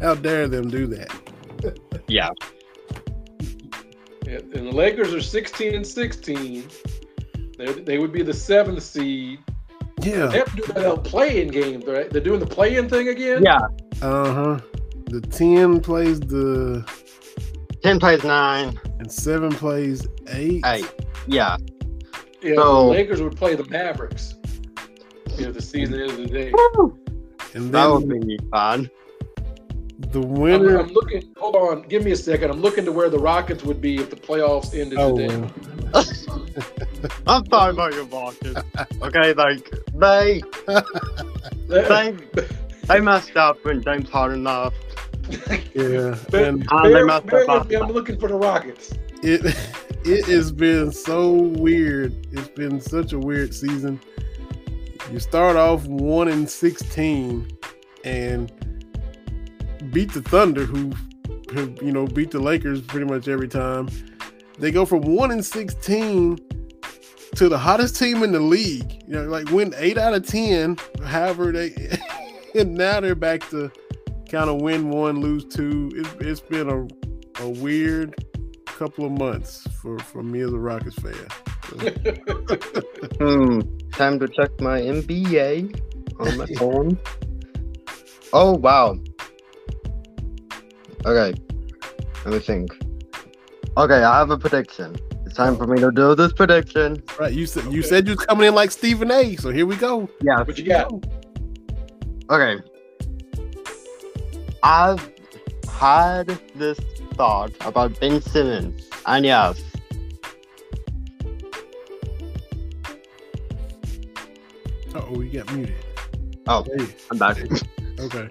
How 0.00 0.14
dare 0.14 0.48
them 0.48 0.70
do 0.70 0.86
that? 0.86 1.10
Yeah. 2.08 2.30
Yeah, 4.26 4.38
and 4.54 4.66
the 4.68 4.72
Lakers 4.72 5.12
are 5.14 5.20
16 5.20 5.74
and 5.74 5.86
16. 5.86 6.68
They 7.58 7.66
they 7.72 7.98
would 7.98 8.12
be 8.12 8.22
the 8.22 8.32
seventh 8.34 8.82
seed. 8.82 9.40
They 10.00 10.10
Yeah. 10.10 10.30
have 10.32 10.50
to 10.50 10.56
do 10.56 10.62
that 10.68 10.76
little 10.76 10.98
play-in 10.98 11.48
game, 11.48 11.80
right? 11.86 12.08
They're 12.10 12.20
doing 12.22 12.40
the 12.40 12.46
play-in 12.46 12.88
thing 12.88 13.08
again. 13.08 13.42
Yeah. 13.44 13.58
Uh 14.00 14.32
huh. 14.32 14.58
The 15.06 15.20
ten 15.20 15.80
plays 15.80 16.18
the 16.20 16.84
10 17.82 17.98
plays 17.98 18.22
9. 18.24 18.78
and 19.00 19.10
seven 19.12 19.50
plays 19.50 20.06
eight. 20.28 20.62
8. 20.64 20.90
Yeah. 21.26 21.56
Yeah, 22.40 22.54
So- 22.56 22.84
the 22.84 22.90
Lakers 22.90 23.20
would 23.22 23.36
play 23.36 23.54
the 23.54 23.64
Mavericks. 23.68 24.34
Yeah, 25.36 25.50
the 25.50 25.62
season 25.62 26.00
is 26.00 26.12
of 26.12 26.18
the 26.18 26.26
day. 26.26 26.52
And 27.54 27.72
That 27.72 27.86
then 27.88 28.08
would 28.08 28.26
be 28.26 28.38
fun. 28.50 28.88
The 30.10 30.20
I'm, 30.20 30.28
winner. 30.34 30.78
I'm 30.78 30.88
looking. 30.92 31.32
Hold 31.38 31.56
on, 31.56 31.82
give 31.88 32.04
me 32.04 32.12
a 32.12 32.16
second. 32.16 32.50
I'm 32.50 32.60
looking 32.60 32.84
to 32.84 32.92
where 32.92 33.08
the 33.10 33.18
Rockets 33.18 33.62
would 33.64 33.80
be 33.80 33.96
if 33.96 34.10
the 34.10 34.16
playoffs 34.16 34.78
ended 34.78 34.98
Oh, 34.98 35.16
today. 35.16 35.36
well. 35.36 36.04
I'm 37.26 37.46
sorry 37.46 37.72
about 37.72 37.94
your 37.94 38.04
Rockets. 38.04 38.60
Okay, 39.02 39.32
like, 39.34 39.70
they, 39.94 40.42
they, 41.68 42.16
they 42.86 43.00
messed 43.00 43.36
up 43.36 43.64
when 43.64 43.82
James 43.82 44.08
Harden 44.10 44.44
left. 44.44 44.76
yeah. 45.74 46.16
Bear- 46.30 46.44
And 46.48 46.70
Um, 46.72 46.82
they 46.84 46.92
bear- 46.92 47.06
messed 47.06 47.26
bear 47.26 47.50
up 47.50 47.60
with 47.62 47.70
me, 47.70 47.76
I'm 47.76 47.90
looking 47.92 48.18
for 48.18 48.28
the 48.28 48.34
Rockets. 48.36 48.92
it 49.22 49.44
it 50.04 50.24
has 50.26 50.50
been 50.52 50.90
so 50.92 51.30
weird. 51.32 52.26
It's 52.32 52.48
been 52.48 52.80
such 52.80 53.12
a 53.12 53.18
weird 53.18 53.54
season. 53.54 54.00
You 55.12 55.18
start 55.20 55.56
off 55.56 55.84
one 55.86 56.28
and 56.28 56.48
sixteen 56.48 57.48
and 58.04 58.50
beat 59.92 60.12
the 60.12 60.22
Thunder, 60.22 60.64
who, 60.64 60.92
who 61.52 61.74
you 61.84 61.92
know 61.92 62.06
beat 62.06 62.30
the 62.30 62.40
Lakers 62.40 62.80
pretty 62.80 63.06
much 63.06 63.28
every 63.28 63.48
time. 63.48 63.88
They 64.58 64.70
go 64.70 64.84
from 64.84 65.02
one 65.02 65.30
and 65.30 65.44
sixteen 65.44 66.38
to 67.36 67.48
the 67.48 67.58
hottest 67.58 67.96
team 67.96 68.22
in 68.22 68.32
the 68.32 68.40
league. 68.40 69.02
You 69.06 69.14
know, 69.14 69.24
like 69.24 69.50
win 69.50 69.74
eight 69.76 69.98
out 69.98 70.14
of 70.14 70.26
ten. 70.26 70.76
However, 71.04 71.52
they 71.52 71.98
and 72.54 72.74
now 72.74 73.00
they're 73.00 73.14
back 73.14 73.48
to 73.50 73.70
kind 74.30 74.50
of 74.50 74.60
win 74.60 74.90
one, 74.90 75.20
lose 75.20 75.44
two. 75.44 75.90
It, 75.94 76.06
it's 76.26 76.40
been 76.40 76.68
a 76.68 77.42
a 77.42 77.48
weird 77.48 78.14
couple 78.66 79.04
of 79.04 79.12
months 79.12 79.66
for 79.80 79.98
for 79.98 80.22
me 80.22 80.40
as 80.40 80.52
a 80.52 80.58
Rockets 80.58 80.96
fan. 80.96 81.14
Hmm. 83.18 83.60
Time 83.92 84.18
to 84.20 84.28
check 84.28 84.50
my 84.60 84.80
NBA 84.80 85.80
on 86.18 86.38
my 86.38 86.46
phone. 86.58 86.98
Oh 88.32 88.52
wow. 88.54 88.98
Okay. 91.04 91.38
Let 92.24 92.34
me 92.34 92.38
think. 92.38 92.76
Okay, 93.76 94.02
I 94.02 94.18
have 94.18 94.30
a 94.30 94.38
prediction. 94.38 94.94
It's 95.26 95.34
time 95.34 95.56
for 95.56 95.66
me 95.66 95.80
to 95.80 95.90
do 95.90 96.14
this 96.14 96.32
prediction. 96.32 97.02
Right? 97.18 97.32
You 97.32 97.46
said 97.46 97.64
you 97.64 97.80
Okay. 97.80 97.82
said 97.88 98.06
you 98.06 98.14
was 98.16 98.24
coming 98.26 98.46
in 98.48 98.54
like 98.54 98.70
Stephen 98.70 99.10
A. 99.10 99.34
So 99.36 99.50
here 99.50 99.66
we 99.66 99.76
go. 99.76 100.08
Yeah. 100.20 100.42
What 100.42 100.58
you 100.58 100.64
got? 100.64 100.92
Okay. 102.30 102.62
I've 104.62 105.10
had 105.68 106.38
this 106.54 106.78
thought 107.14 107.50
about 107.62 107.98
Ben 107.98 108.20
Simmons, 108.20 108.88
and 109.06 109.24
yes, 109.24 109.60
Oh, 114.94 115.10
we 115.16 115.28
got 115.30 115.52
muted. 115.54 115.74
Oh. 116.46 116.64
Hey, 116.76 116.86
I'm 117.10 117.18
back. 117.18 117.38
okay. 117.98 118.28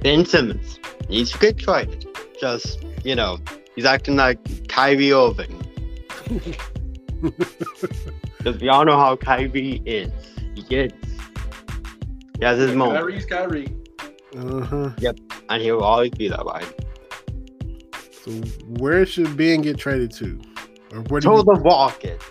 Ben 0.00 0.24
Simmons 0.24 0.78
needs 1.12 1.30
to 1.32 1.38
get 1.38 1.58
traded. 1.58 2.06
Just, 2.40 2.84
you 3.04 3.14
know, 3.14 3.38
he's 3.76 3.84
acting 3.84 4.16
like 4.16 4.38
Kyrie 4.68 5.12
Irving. 5.12 5.58
Because 8.38 8.60
we 8.60 8.68
all 8.68 8.84
know 8.84 8.96
how 8.96 9.14
Kyrie 9.14 9.80
is. 9.86 10.10
He 10.56 10.62
gets. 10.62 10.94
He 12.40 12.44
has 12.44 12.58
his 12.58 12.72
moment, 12.74 12.98
Kyrie's 12.98 13.24
Kyrie. 13.24 13.72
Uh 14.36 14.60
huh. 14.64 14.90
Yep. 14.98 15.18
And 15.48 15.62
he'll 15.62 15.78
always 15.80 16.10
be 16.10 16.26
that 16.26 16.44
way. 16.44 16.62
So 18.10 18.32
where 18.80 19.06
should 19.06 19.36
Ben 19.36 19.60
get 19.62 19.78
traded 19.78 20.10
to? 20.14 20.40
Or 20.92 21.02
where 21.02 21.20
do 21.20 21.28
To 21.30 21.36
you, 21.36 21.44
the 21.44 21.60
Rockets. 21.60 22.24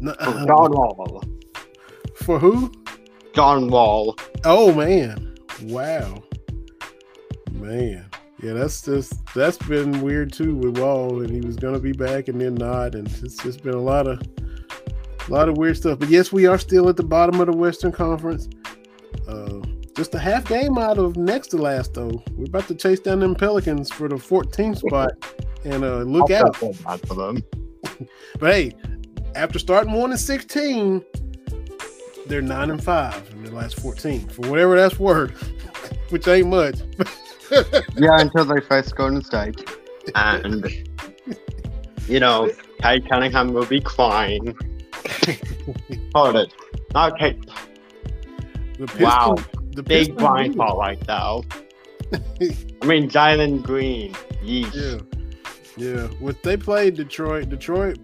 Nuh- 0.00 0.14
For 0.14 0.46
John 0.46 0.70
Wall. 0.72 1.22
for 2.16 2.38
who? 2.40 2.72
John 3.32 3.68
Wall. 3.68 4.16
Oh 4.44 4.74
man! 4.74 5.36
Wow, 5.62 6.24
man. 7.52 8.05
Yeah, 8.42 8.52
that's 8.52 8.82
just 8.82 9.24
that's 9.34 9.56
been 9.56 10.02
weird 10.02 10.32
too 10.32 10.54
with 10.54 10.78
Wall, 10.78 11.22
and 11.22 11.30
he 11.30 11.40
was 11.40 11.56
gonna 11.56 11.78
be 11.78 11.92
back 11.92 12.28
and 12.28 12.40
then 12.40 12.54
not, 12.54 12.94
and 12.94 13.08
it's 13.08 13.36
just 13.42 13.62
been 13.62 13.74
a 13.74 13.80
lot 13.80 14.06
of 14.06 14.20
a 15.26 15.32
lot 15.32 15.48
of 15.48 15.56
weird 15.56 15.76
stuff. 15.78 15.98
But 15.98 16.10
yes, 16.10 16.32
we 16.32 16.46
are 16.46 16.58
still 16.58 16.88
at 16.88 16.96
the 16.96 17.02
bottom 17.02 17.40
of 17.40 17.46
the 17.46 17.56
Western 17.56 17.92
Conference. 17.92 18.48
Uh, 19.26 19.60
just 19.96 20.14
a 20.14 20.18
half 20.18 20.46
game 20.46 20.76
out 20.76 20.98
of 20.98 21.16
next 21.16 21.48
to 21.48 21.56
last 21.56 21.94
though. 21.94 22.22
We're 22.32 22.44
about 22.44 22.68
to 22.68 22.74
chase 22.74 23.00
down 23.00 23.20
them 23.20 23.34
Pelicans 23.34 23.90
for 23.90 24.08
the 24.08 24.16
14th 24.16 24.86
spot, 24.86 25.12
and 25.64 25.82
uh, 25.82 26.02
look 26.02 26.30
I'll 26.30 26.48
out. 26.48 26.56
for 26.56 27.14
them. 27.14 27.42
But 28.38 28.52
hey, 28.52 28.72
after 29.34 29.58
starting 29.58 29.92
one 29.94 30.10
and 30.10 30.20
16, 30.20 31.02
they're 32.26 32.42
nine 32.42 32.70
and 32.70 32.82
five 32.82 33.30
in 33.32 33.44
their 33.44 33.52
last 33.52 33.80
14 33.80 34.28
for 34.28 34.50
whatever 34.50 34.76
that's 34.76 34.98
worth, 34.98 35.40
which 36.10 36.28
ain't 36.28 36.48
much. 36.48 36.80
Yeah, 37.96 38.20
until 38.20 38.44
they 38.44 38.60
face 38.60 38.92
Golden 38.92 39.22
State. 39.22 39.68
And, 40.14 40.66
you 42.08 42.20
know, 42.20 42.50
Cade 42.80 43.08
Cunningham 43.08 43.52
will 43.52 43.66
be 43.66 43.80
crying. 43.80 44.56
Hold 46.14 46.36
it. 46.36 46.52
Okay, 46.94 47.38
Pistons, 48.78 49.00
Wow. 49.00 49.36
the 49.72 49.82
big 49.82 50.16
blind 50.16 50.54
spot 50.54 50.76
like 50.76 51.00
that. 51.06 51.44
I 52.82 52.86
mean, 52.86 53.08
Jalen 53.10 53.62
Green. 53.62 54.12
Yeesh. 54.44 55.02
Yeah, 55.76 55.94
yeah. 56.02 56.06
What 56.20 56.42
they 56.42 56.56
played 56.56 56.94
Detroit. 56.94 57.48
Detroit. 57.48 57.98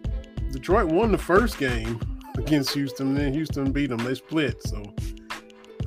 Detroit 0.50 0.88
won 0.90 1.12
the 1.12 1.18
first 1.18 1.58
game 1.58 2.00
against 2.36 2.74
Houston. 2.74 3.14
Then 3.14 3.32
Houston 3.32 3.70
beat 3.72 3.90
them. 3.90 3.98
They 4.04 4.14
split. 4.14 4.62
So, 4.66 4.82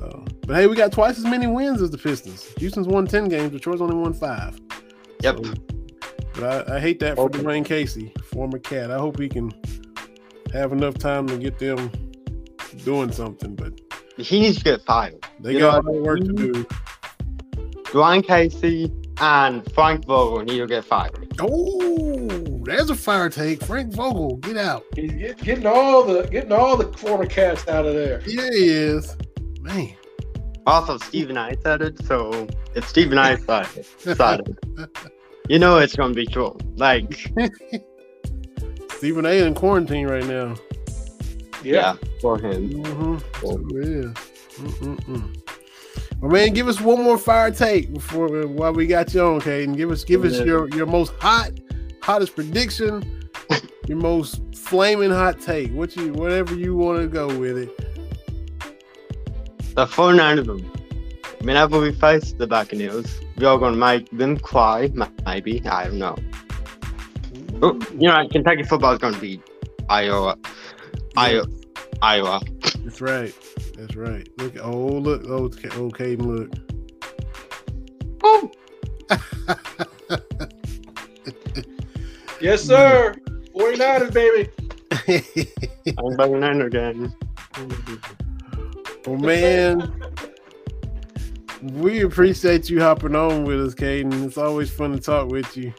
uh, 0.02 0.24
but 0.46 0.56
hey, 0.56 0.66
we 0.66 0.76
got 0.76 0.92
twice 0.92 1.18
as 1.18 1.24
many 1.24 1.46
wins 1.46 1.82
as 1.82 1.90
the 1.90 1.98
Pistons. 1.98 2.46
Houston's 2.58 2.86
won 2.86 3.06
ten 3.06 3.28
games. 3.28 3.50
Detroit's 3.52 3.80
only 3.82 3.96
won 3.96 4.12
five. 4.14 4.58
Yep. 5.20 5.44
So, 5.44 5.54
but 6.34 6.68
I, 6.68 6.76
I 6.76 6.80
hate 6.80 7.00
that 7.00 7.16
for 7.16 7.22
Okay. 7.26 7.38
Dwane 7.40 7.64
Casey, 7.64 8.12
former 8.24 8.58
cat. 8.58 8.90
I 8.90 8.98
hope 8.98 9.18
he 9.18 9.28
can 9.28 9.52
have 10.52 10.72
enough 10.72 10.94
time 10.98 11.26
to 11.28 11.38
get 11.38 11.58
them 11.58 11.90
doing 12.84 13.10
something. 13.12 13.54
But 13.56 13.80
He 14.18 14.40
needs 14.40 14.58
to 14.58 14.64
get 14.64 14.82
fired. 14.82 15.24
they 15.40 15.52
You 15.54 15.60
got 15.60 15.84
know, 15.84 15.92
more 15.92 16.02
work 16.02 16.20
to 16.20 16.32
do. 16.32 16.66
Dwane 17.86 18.24
Casey 18.26 18.92
and 19.18 19.70
Frank 19.72 20.04
Vogel 20.04 20.44
need 20.44 20.58
to 20.58 20.66
get 20.66 20.84
fired. 20.84 21.34
Oh, 21.40 22.28
there's 22.64 22.90
a 22.90 22.94
fire 22.94 23.30
take. 23.30 23.64
Frank 23.64 23.94
Vogel, 23.94 24.36
get 24.38 24.56
out. 24.58 24.84
He's 24.94 25.12
get, 25.12 25.38
getting 25.38 25.66
all 25.66 26.02
the 26.04 26.24
getting 26.24 26.52
all 26.52 26.76
the 26.76 26.92
former 26.98 27.26
cats 27.26 27.66
out 27.68 27.86
of 27.86 27.94
there. 27.94 28.20
Yeah, 28.26 28.50
he 28.50 28.68
is. 28.68 29.16
Man. 29.62 29.94
Also, 30.66 30.98
Stephen 30.98 31.38
I 31.38 31.54
said 31.62 31.80
it, 31.80 32.04
so 32.04 32.48
if 32.74 32.88
Stephen 32.88 33.18
I 33.18 33.36
said 33.36 33.68
it, 33.76 33.86
said 34.16 34.40
it, 34.48 34.88
you 35.48 35.60
know 35.60 35.78
it's 35.78 35.94
gonna 35.94 36.12
be 36.12 36.26
true. 36.26 36.56
Like, 36.74 37.30
Stephen 38.90 39.26
A. 39.26 39.46
in 39.46 39.54
quarantine 39.54 40.08
right 40.08 40.26
now. 40.26 40.56
Yeah. 41.62 41.96
for 42.20 42.38
him. 42.38 42.82
Mm-hmm. 42.82 43.18
So, 43.40 43.58
yeah. 43.70 44.12
Mm-mm-mm. 44.56 45.36
Well, 46.20 46.30
man, 46.30 46.54
give 46.54 46.66
us 46.66 46.80
one 46.80 47.02
more 47.02 47.18
fire 47.18 47.50
take 47.50 47.92
before 47.92 48.46
while 48.46 48.72
we 48.72 48.86
got 48.86 49.12
you 49.12 49.20
on, 49.20 49.40
Kaden. 49.40 49.76
Give 49.76 49.90
us 49.90 50.02
give 50.02 50.24
us 50.24 50.40
your 50.40 50.68
your 50.70 50.86
most 50.86 51.12
hot, 51.18 51.50
hottest 52.02 52.34
prediction, 52.34 53.28
your 53.86 53.98
most 53.98 54.40
flaming 54.54 55.10
hot 55.10 55.40
take. 55.40 55.72
What 55.72 55.94
you 55.94 56.12
whatever 56.14 56.54
you 56.54 56.74
want 56.74 57.00
to 57.00 57.06
go 57.06 57.26
with 57.38 57.58
it. 57.58 57.85
The 59.76 59.84
49ers, 59.84 60.46
them. 60.46 60.72
whenever 61.42 61.78
we 61.78 61.92
face 61.92 62.32
the 62.32 62.46
Buccaneers, 62.46 63.20
we're 63.36 63.58
gonna 63.58 63.76
make 63.76 64.08
them 64.10 64.38
cry. 64.38 64.90
Maybe 65.26 65.62
I 65.66 65.84
don't 65.84 65.98
know. 65.98 66.16
Oh, 67.60 67.78
you 67.92 68.08
know, 68.08 68.26
Kentucky 68.28 68.62
football 68.62 68.94
is 68.94 68.98
gonna 68.98 69.18
be 69.18 69.38
Iowa, 69.90 70.38
Iowa, 71.14 71.46
Iowa. 72.00 72.40
That's 72.84 73.02
right. 73.02 73.34
That's 73.76 73.94
right. 73.96 74.26
Look, 74.38 74.54
oh 74.62 74.86
look, 74.86 75.24
oh, 75.28 75.50
Ca- 75.50 75.68
oh 75.74 75.90
Kaden, 75.90 76.24
look. 76.24 76.50
Woo! 78.22 78.50
Yes, 82.38 82.62
sir. 82.62 83.14
49ers, 83.54 84.12
baby. 84.12 84.50
I'm 85.98 86.16
Buccaneers 86.16 86.66
again. 86.66 87.14
Well, 89.06 89.18
man, 89.18 89.92
we 91.62 92.02
appreciate 92.02 92.68
you 92.68 92.80
hopping 92.80 93.14
on 93.14 93.44
with 93.44 93.64
us, 93.64 93.74
Kaden. 93.74 94.24
It's 94.24 94.36
always 94.36 94.70
fun 94.70 94.92
to 94.92 94.98
talk 94.98 95.28
with 95.28 95.56
you. 95.56 95.72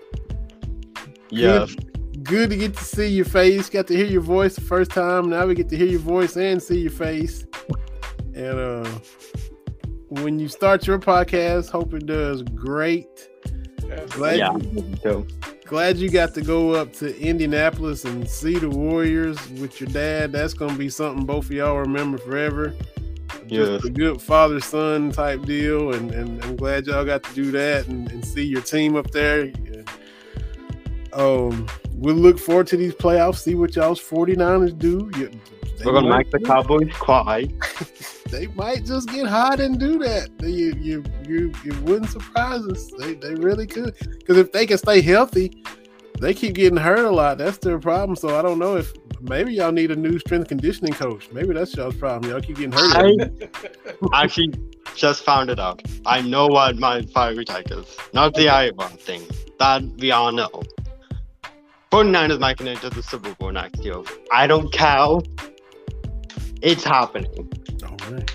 Yes. 1.29 1.75
Good 2.23 2.49
to 2.49 2.55
get 2.55 2.75
to 2.75 2.83
see 2.83 3.07
your 3.07 3.25
face. 3.25 3.69
Got 3.69 3.87
to 3.87 3.95
hear 3.95 4.05
your 4.05 4.21
voice 4.21 4.55
the 4.55 4.61
first 4.61 4.91
time. 4.91 5.29
Now 5.29 5.45
we 5.45 5.55
get 5.55 5.69
to 5.69 5.77
hear 5.77 5.87
your 5.87 5.99
voice 5.99 6.35
and 6.37 6.61
see 6.61 6.79
your 6.79 6.91
face. 6.91 7.45
And 8.33 8.59
uh 8.59 8.89
when 10.09 10.39
you 10.39 10.47
start 10.47 10.87
your 10.87 10.99
podcast, 10.99 11.69
hope 11.69 11.93
it 11.93 12.05
does 12.05 12.41
great. 12.43 13.29
Glad, 14.09 14.37
Yeah. 14.37 14.57
So, 15.03 15.25
glad 15.65 15.97
you 15.97 16.09
got 16.09 16.33
to 16.35 16.41
go 16.41 16.71
up 16.71 16.93
to 16.93 17.17
Indianapolis 17.19 18.05
and 18.05 18.27
see 18.27 18.57
the 18.57 18.69
Warriors 18.69 19.37
with 19.51 19.79
your 19.81 19.89
dad. 19.89 20.31
That's 20.31 20.53
gonna 20.53 20.77
be 20.77 20.89
something 20.89 21.25
both 21.25 21.45
of 21.45 21.51
y'all 21.51 21.77
remember 21.77 22.17
forever. 22.17 22.73
A 23.83 23.89
good 23.89 24.21
father 24.21 24.59
son 24.59 25.11
type 25.11 25.43
deal, 25.43 25.93
and, 25.93 26.11
and 26.11 26.43
I'm 26.43 26.55
glad 26.55 26.87
y'all 26.87 27.05
got 27.05 27.23
to 27.23 27.33
do 27.33 27.51
that 27.51 27.87
and, 27.87 28.11
and 28.11 28.25
see 28.25 28.43
your 28.43 28.61
team 28.61 28.95
up 28.95 29.11
there. 29.11 29.51
Um, 31.13 31.67
we'll 31.93 32.15
look 32.15 32.37
forward 32.37 32.67
to 32.67 32.77
these 32.77 32.93
playoffs, 32.93 33.37
see 33.37 33.55
what 33.55 33.75
y'all's 33.75 34.01
49ers 34.01 34.77
do. 34.77 35.09
We're 35.85 35.93
gonna 35.93 36.09
might 36.09 36.25
make 36.25 36.31
the 36.31 36.39
Cowboys 36.39 36.91
cry. 36.93 37.47
They 38.27 38.47
might 38.47 38.83
just 38.83 39.07
get 39.07 39.25
hot 39.25 39.61
and 39.61 39.79
do 39.79 39.99
that. 39.99 40.29
You 40.41 40.73
you 40.77 41.03
you, 41.25 41.53
you 41.63 41.81
wouldn't 41.83 42.09
surprise 42.09 42.61
us. 42.65 42.91
They 42.99 43.13
they 43.13 43.35
really 43.35 43.65
could. 43.65 43.95
Because 44.19 44.37
if 44.37 44.51
they 44.51 44.65
can 44.65 44.77
stay 44.77 45.01
healthy, 45.01 45.63
they 46.19 46.33
keep 46.33 46.55
getting 46.55 46.77
hurt 46.77 47.05
a 47.05 47.09
lot. 47.09 47.37
That's 47.37 47.57
their 47.57 47.79
problem. 47.79 48.17
So 48.17 48.37
I 48.37 48.41
don't 48.41 48.59
know 48.59 48.75
if 48.75 48.93
maybe 49.21 49.53
y'all 49.53 49.71
need 49.71 49.91
a 49.91 49.95
new 49.95 50.19
strength 50.19 50.47
conditioning 50.49 50.93
coach. 50.93 51.29
Maybe 51.31 51.53
that's 51.53 51.75
y'all's 51.75 51.95
problem. 51.95 52.31
Y'all 52.31 52.41
keep 52.41 52.57
getting 52.57 52.71
hurt. 52.71 53.49
I 54.13 54.23
actually 54.23 54.53
just 54.95 55.23
found 55.23 55.49
it 55.49 55.59
out. 55.59 55.81
I 56.05 56.21
know 56.21 56.47
what 56.47 56.77
my 56.77 57.01
fiery 57.13 57.45
take 57.45 57.71
is. 57.71 57.85
Not 58.13 58.33
the 58.33 58.49
Iowa 58.49 58.89
thing. 58.89 59.21
That 59.59 59.83
we 59.99 60.11
all 60.11 60.31
know. 60.31 60.49
49ers 61.91 62.39
making 62.39 62.67
it 62.67 62.79
to 62.81 62.89
the 62.89 63.01
Super 63.01 63.33
Bowl 63.35 63.51
next 63.51 63.83
year. 63.83 63.95
I 64.31 64.45
don't 64.47 64.71
care. 64.73 65.19
It's 66.61 66.83
happening. 66.83 67.49
All 67.83 67.97
right. 68.11 68.31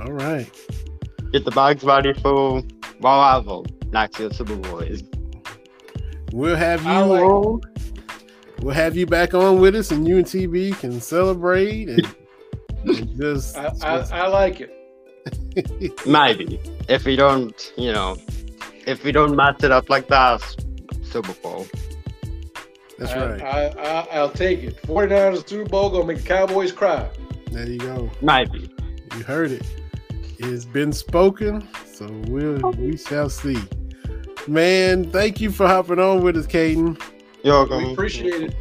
All 0.00 0.12
right. 0.12 0.50
Get 1.32 1.44
the 1.44 1.50
bags 1.52 1.84
ready 1.84 2.12
for 2.14 2.62
whatever 3.00 3.62
next 3.92 4.18
year's 4.18 4.36
Super 4.36 4.56
Bowl 4.56 4.80
is. 4.80 5.02
We'll 6.32 6.56
have 6.56 6.82
you 6.82 6.90
I 6.90 6.98
like- 7.02 7.22
on. 7.22 7.60
We'll 8.64 8.72
have 8.72 8.96
you 8.96 9.04
back 9.04 9.34
on 9.34 9.60
with 9.60 9.74
us, 9.74 9.90
and 9.90 10.08
you 10.08 10.16
and 10.16 10.24
TB 10.24 10.80
can 10.80 10.98
celebrate 10.98 11.86
and, 11.90 12.16
and 12.84 13.16
just. 13.20 13.58
I, 13.58 13.70
I, 13.82 14.22
I 14.22 14.26
like 14.28 14.62
it. 14.62 16.00
Maybe. 16.06 16.58
If 16.88 17.04
we 17.04 17.14
don't, 17.14 17.72
you 17.76 17.92
know, 17.92 18.16
if 18.86 19.04
we 19.04 19.12
don't 19.12 19.36
match 19.36 19.62
it 19.64 19.70
up 19.70 19.90
like 19.90 20.08
that, 20.08 20.40
Super 21.02 21.34
Bowl. 21.42 21.66
that's 22.98 23.12
I, 23.12 23.32
right. 23.32 23.42
I, 23.42 23.66
I, 23.66 24.06
I'll 24.12 24.30
take 24.30 24.62
it. 24.62 24.80
49ers 24.84 25.46
Super 25.46 25.68
Bowl 25.68 25.90
gonna 25.90 26.06
make 26.06 26.22
the 26.22 26.26
Cowboys 26.26 26.72
cry. 26.72 27.06
There 27.52 27.68
you 27.68 27.78
go. 27.78 28.10
Maybe. 28.22 28.70
You 29.14 29.24
heard 29.24 29.50
it. 29.50 29.66
It's 30.38 30.64
been 30.64 30.94
spoken, 30.94 31.68
so 31.84 32.06
we'll 32.28 32.70
we 32.70 32.96
shall 32.96 33.28
see. 33.28 33.58
Man, 34.48 35.10
thank 35.10 35.42
you 35.42 35.50
for 35.50 35.66
hopping 35.66 35.98
on 35.98 36.22
with 36.22 36.38
us, 36.38 36.46
Kaden. 36.46 36.98
You're 37.44 37.64
We 37.64 37.70
welcome. 37.70 37.90
appreciate 37.92 38.42
it. 38.42 38.54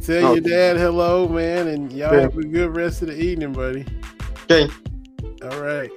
Tell 0.00 0.34
your 0.36 0.40
dad 0.40 0.76
hello, 0.76 1.28
man, 1.28 1.66
and 1.66 1.92
y'all 1.92 2.14
Yeah. 2.14 2.20
have 2.22 2.36
a 2.38 2.42
good 2.44 2.76
rest 2.76 3.02
of 3.02 3.08
the 3.08 3.20
evening, 3.20 3.52
buddy. 3.52 3.84
Okay. 4.48 4.68
All 5.42 5.60
right. 5.60 5.90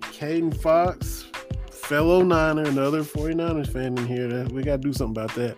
Kaden 0.00 0.56
Fox, 0.60 1.26
fellow 1.70 2.22
Niner, 2.22 2.64
another 2.64 3.02
49ers 3.04 3.68
fan 3.68 3.96
in 3.98 4.06
here. 4.06 4.44
We 4.50 4.62
gotta 4.64 4.78
do 4.78 4.92
something 4.92 5.22
about 5.22 5.34
that. 5.36 5.56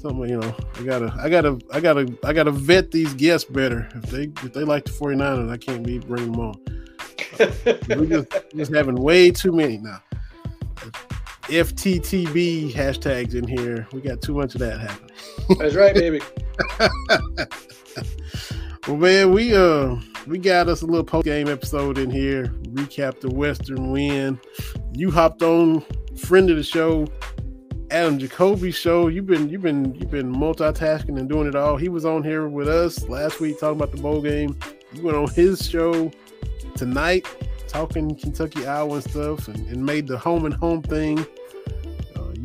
Something, 0.00 0.28
you 0.30 0.38
know, 0.38 0.54
I 0.78 0.82
gotta 0.82 1.12
I 1.18 1.28
gotta 1.28 1.58
I 1.72 1.80
gotta 1.80 2.06
I 2.24 2.32
gotta 2.32 2.50
vet 2.52 2.90
these 2.90 3.12
guests 3.14 3.48
better. 3.50 3.88
If 3.96 4.10
they 4.10 4.24
if 4.44 4.52
they 4.54 4.64
like 4.64 4.84
the 4.84 4.92
49ers, 4.92 5.50
I 5.50 5.56
can't 5.58 5.82
be 5.82 5.98
bringing 5.98 6.32
them 6.32 6.40
on. 6.40 6.54
We're 7.88 8.06
just, 8.06 8.28
just 8.54 8.74
having 8.74 8.94
way 8.96 9.30
too 9.30 9.52
many 9.52 9.76
now. 9.78 10.00
FTTB 11.46 12.72
hashtags 12.72 13.34
in 13.34 13.46
here. 13.46 13.86
We 13.92 14.00
got 14.00 14.20
too 14.22 14.34
much 14.34 14.54
of 14.54 14.60
that 14.60 14.80
happening. 14.80 15.10
That's 15.58 15.74
right, 15.74 15.94
baby. 15.94 16.20
Well, 18.86 18.96
man, 18.98 19.32
we 19.32 19.52
uh 19.52 19.96
we 20.28 20.38
got 20.38 20.68
us 20.68 20.82
a 20.82 20.86
little 20.86 21.02
post 21.02 21.24
game 21.24 21.48
episode 21.48 21.98
in 21.98 22.08
here. 22.08 22.46
Recap 22.68 23.18
the 23.18 23.28
Western 23.28 23.90
win. 23.90 24.38
You 24.92 25.10
hopped 25.10 25.42
on, 25.42 25.84
friend 26.16 26.48
of 26.50 26.56
the 26.56 26.62
show, 26.62 27.08
Adam 27.90 28.16
Jacoby 28.16 28.70
show. 28.70 29.08
You've 29.08 29.26
been 29.26 29.48
you've 29.48 29.62
been 29.62 29.92
you've 29.96 30.12
been 30.12 30.32
multitasking 30.32 31.18
and 31.18 31.28
doing 31.28 31.48
it 31.48 31.56
all. 31.56 31.76
He 31.76 31.88
was 31.88 32.04
on 32.04 32.22
here 32.22 32.46
with 32.46 32.68
us 32.68 33.08
last 33.08 33.40
week 33.40 33.58
talking 33.58 33.76
about 33.76 33.90
the 33.90 34.00
bowl 34.00 34.22
game. 34.22 34.56
You 34.92 35.02
went 35.02 35.16
on 35.16 35.28
his 35.30 35.68
show 35.68 36.12
tonight, 36.76 37.26
talking 37.66 38.14
Kentucky, 38.14 38.68
Iowa 38.68 38.94
and 38.94 39.02
stuff, 39.02 39.48
and, 39.48 39.66
and 39.66 39.84
made 39.84 40.06
the 40.06 40.16
home 40.16 40.44
and 40.44 40.54
home 40.54 40.82
thing. 40.82 41.26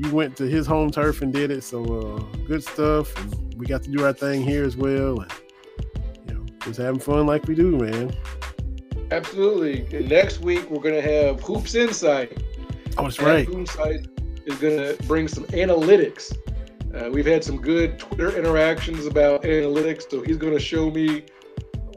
You 0.02 0.10
went 0.12 0.36
to 0.38 0.48
his 0.48 0.66
home 0.66 0.90
turf 0.90 1.22
and 1.22 1.32
did 1.32 1.52
it, 1.52 1.64
so 1.64 1.84
uh, 1.84 2.38
good 2.48 2.64
stuff. 2.64 3.16
And 3.18 3.54
we 3.56 3.68
got 3.68 3.84
to 3.84 3.92
do 3.92 4.04
our 4.04 4.14
thing 4.14 4.42
here 4.42 4.64
as 4.64 4.76
well, 4.76 5.20
and 5.20 5.32
you 6.28 6.34
know, 6.34 6.46
just 6.62 6.80
having 6.80 7.00
fun 7.00 7.28
like 7.28 7.46
we 7.48 7.54
do, 7.54 7.78
man. 7.78 8.16
Absolutely. 9.12 10.08
Next 10.08 10.40
week 10.40 10.70
we're 10.72 10.82
gonna 10.82 11.02
have 11.02 11.42
Hoops 11.42 11.76
Insight. 11.76 12.42
Oh, 12.98 13.04
that's 13.04 13.20
right. 13.20 13.46
Hoops 13.46 13.76
Insight 13.76 14.08
is 14.46 14.56
gonna 14.56 14.96
bring 15.06 15.28
some 15.28 15.46
analytics. 15.48 16.36
Uh, 16.96 17.12
we've 17.12 17.28
had 17.28 17.44
some 17.44 17.62
good 17.62 18.00
Twitter 18.00 18.36
interactions 18.36 19.06
about 19.06 19.44
analytics, 19.44 20.10
so 20.10 20.24
he's 20.24 20.38
gonna 20.38 20.60
show 20.60 20.90
me 20.90 21.26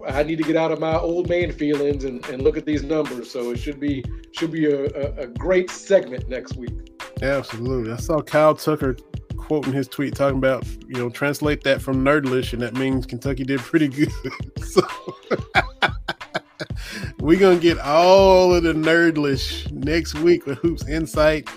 I 0.07 0.23
need 0.23 0.37
to 0.37 0.45
get 0.45 0.57
out 0.57 0.71
of 0.71 0.81
my 0.81 0.99
old 0.99 1.29
man 1.29 1.51
feelings 1.53 2.05
and, 2.05 2.25
and 2.27 2.43
look 2.43 2.59
at 2.59 2.67
these 2.67 2.83
numbers. 2.83 3.31
So 3.31 3.53
it 3.53 3.57
should 3.57 3.81
be 3.81 4.05
should 4.33 4.51
be 4.51 4.67
a, 4.67 4.85
a, 4.85 5.23
a 5.23 5.27
great 5.27 5.71
segment 5.71 6.29
next 6.29 6.57
week. 6.57 6.94
Absolutely. 7.25 7.91
I 7.91 7.97
saw 7.97 8.21
Kyle 8.21 8.55
Tucker 8.55 8.97
quoting 9.39 9.73
his 9.73 9.89
tweet 9.89 10.15
talking 10.15 10.37
about, 10.37 10.67
you 10.87 10.97
know, 10.97 11.09
translate 11.09 11.65
that 11.65 11.81
from 11.81 12.05
nerdlish, 12.05 12.53
and 12.53 12.61
that 12.61 12.75
means 12.75 13.07
Kentucky 13.07 13.45
did 13.45 13.61
pretty 13.61 13.89
good. 13.89 14.13
so 14.63 14.83
we're 17.21 17.41
gonna 17.41 17.59
get 17.59 17.79
all 17.79 18.55
of 18.55 18.63
the 18.63 18.75
nerdlish 18.75 19.71
next 19.73 20.15
week 20.17 20.45
with 20.47 20.59
Hoops 20.59 20.87
Insight. 20.87 21.49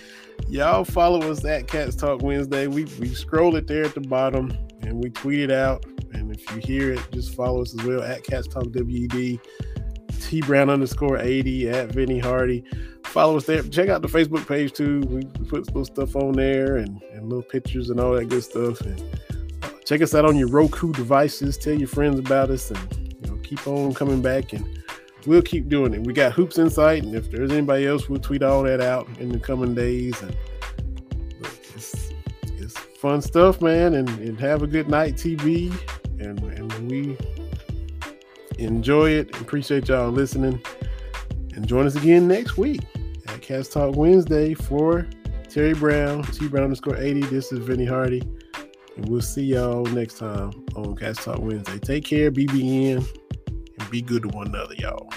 Y'all 0.48 0.86
follow 0.86 1.30
us 1.30 1.44
at 1.44 1.68
Cats 1.68 1.98
Talk 1.98 2.22
Wednesday. 2.22 2.68
We 2.68 2.86
we 3.00 3.10
scroll 3.14 3.58
it 3.58 3.68
there 3.68 3.84
at 3.84 3.94
the 3.94 4.02
bottom 4.02 4.52
and 4.82 5.04
we 5.04 5.10
tweet 5.10 5.42
it 5.42 5.52
out. 5.52 5.86
And 6.14 6.34
if 6.34 6.50
you 6.52 6.62
hear 6.62 6.94
it, 6.94 7.06
just 7.12 7.36
follow 7.36 7.62
us 7.62 7.78
as 7.78 7.86
well 7.86 8.02
at 8.02 8.24
Cats 8.24 8.48
Talk 8.48 8.68
WED. 8.74 9.40
T 10.22 10.42
Brown 10.42 10.70
underscore 10.70 11.18
80 11.18 11.70
at 11.70 11.92
Vinny 11.92 12.20
Hardy. 12.20 12.64
Follow 13.04 13.38
us 13.38 13.46
there. 13.46 13.64
Check 13.64 13.90
out 13.90 14.02
the 14.02 14.08
Facebook 14.08 14.48
page 14.48 14.74
too. 14.74 15.02
We, 15.02 15.26
we 15.40 15.46
put 15.46 15.68
little 15.68 15.86
stuff 15.86 16.16
on 16.16 16.34
there 16.34 16.78
and, 16.78 17.02
and 17.14 17.30
little 17.30 17.44
pictures 17.44 17.90
and 17.90 18.00
all 18.00 18.14
that 18.14 18.26
good 18.26 18.44
stuff. 18.44 18.82
And 18.82 19.02
uh, 19.64 19.70
check 19.86 20.02
us 20.02 20.14
out 20.14 20.26
on 20.26 20.36
your 20.36 20.50
Roku 20.50 20.92
devices. 20.92 21.58
Tell 21.58 21.74
your 21.74 21.88
friends 21.88 22.20
about 22.20 22.50
us 22.50 22.70
and 22.72 23.16
you 23.24 23.32
know 23.32 23.38
keep 23.38 23.66
on 23.68 23.94
coming 23.94 24.22
back 24.22 24.54
and 24.54 24.78
we'll 25.28 25.42
keep 25.42 25.70
doing 25.70 25.94
it. 25.94 26.04
We 26.04 26.14
got 26.14 26.34
Hoops 26.34 26.58
Insight, 26.58 27.04
and 27.04 27.14
if 27.14 27.30
there's 27.30 27.52
anybody 27.52 27.86
else, 27.86 28.10
we'll 28.10 28.20
tweet 28.20 28.42
all 28.42 28.64
that 28.64 28.82
out 28.82 29.08
in 29.20 29.30
the 29.30 29.40
coming 29.40 29.76
days. 29.76 30.20
And 30.22 30.36
it's, 31.76 32.12
it's 32.48 32.78
fun 32.78 33.22
stuff, 33.22 33.62
man. 33.62 33.94
And, 33.94 34.10
and 34.20 34.40
have 34.40 34.64
a 34.64 34.68
good 34.68 34.90
night, 34.90 35.16
TB. 35.16 35.78
And, 36.20 36.40
and 36.40 36.92
we 36.92 37.18
enjoy 38.58 39.12
it. 39.12 39.40
Appreciate 39.42 39.88
y'all 39.88 40.12
listening. 40.12 40.62
And 41.56 41.68
join 41.68 41.88
us 41.88 41.96
again 41.96 42.28
next 42.28 42.58
week 42.58 42.82
at 43.28 43.42
Cats 43.42 43.70
Talk 43.70 43.96
Wednesday 43.96 44.54
for 44.54 45.08
Terry 45.50 45.74
Brown, 45.74 46.24
T 46.24 46.48
Brown 46.48 46.66
underscore 46.66 46.98
80. 46.98 47.22
This 47.22 47.52
is 47.52 47.60
Vinny 47.60 47.86
Hardy. 47.86 48.22
And 48.96 49.10
we'll 49.10 49.22
see 49.22 49.44
y'all 49.44 49.86
next 49.86 50.20
time 50.20 50.66
on 50.76 50.96
Cats 50.96 51.24
Talk 51.24 51.40
Wednesday. 51.40 51.80
Take 51.80 52.06
care, 52.06 52.32
BBN, 52.32 53.08
and 53.80 53.90
be 53.90 54.02
good 54.02 54.24
to 54.24 54.30
one 54.30 54.48
another, 54.48 54.76
y'all. 54.76 55.10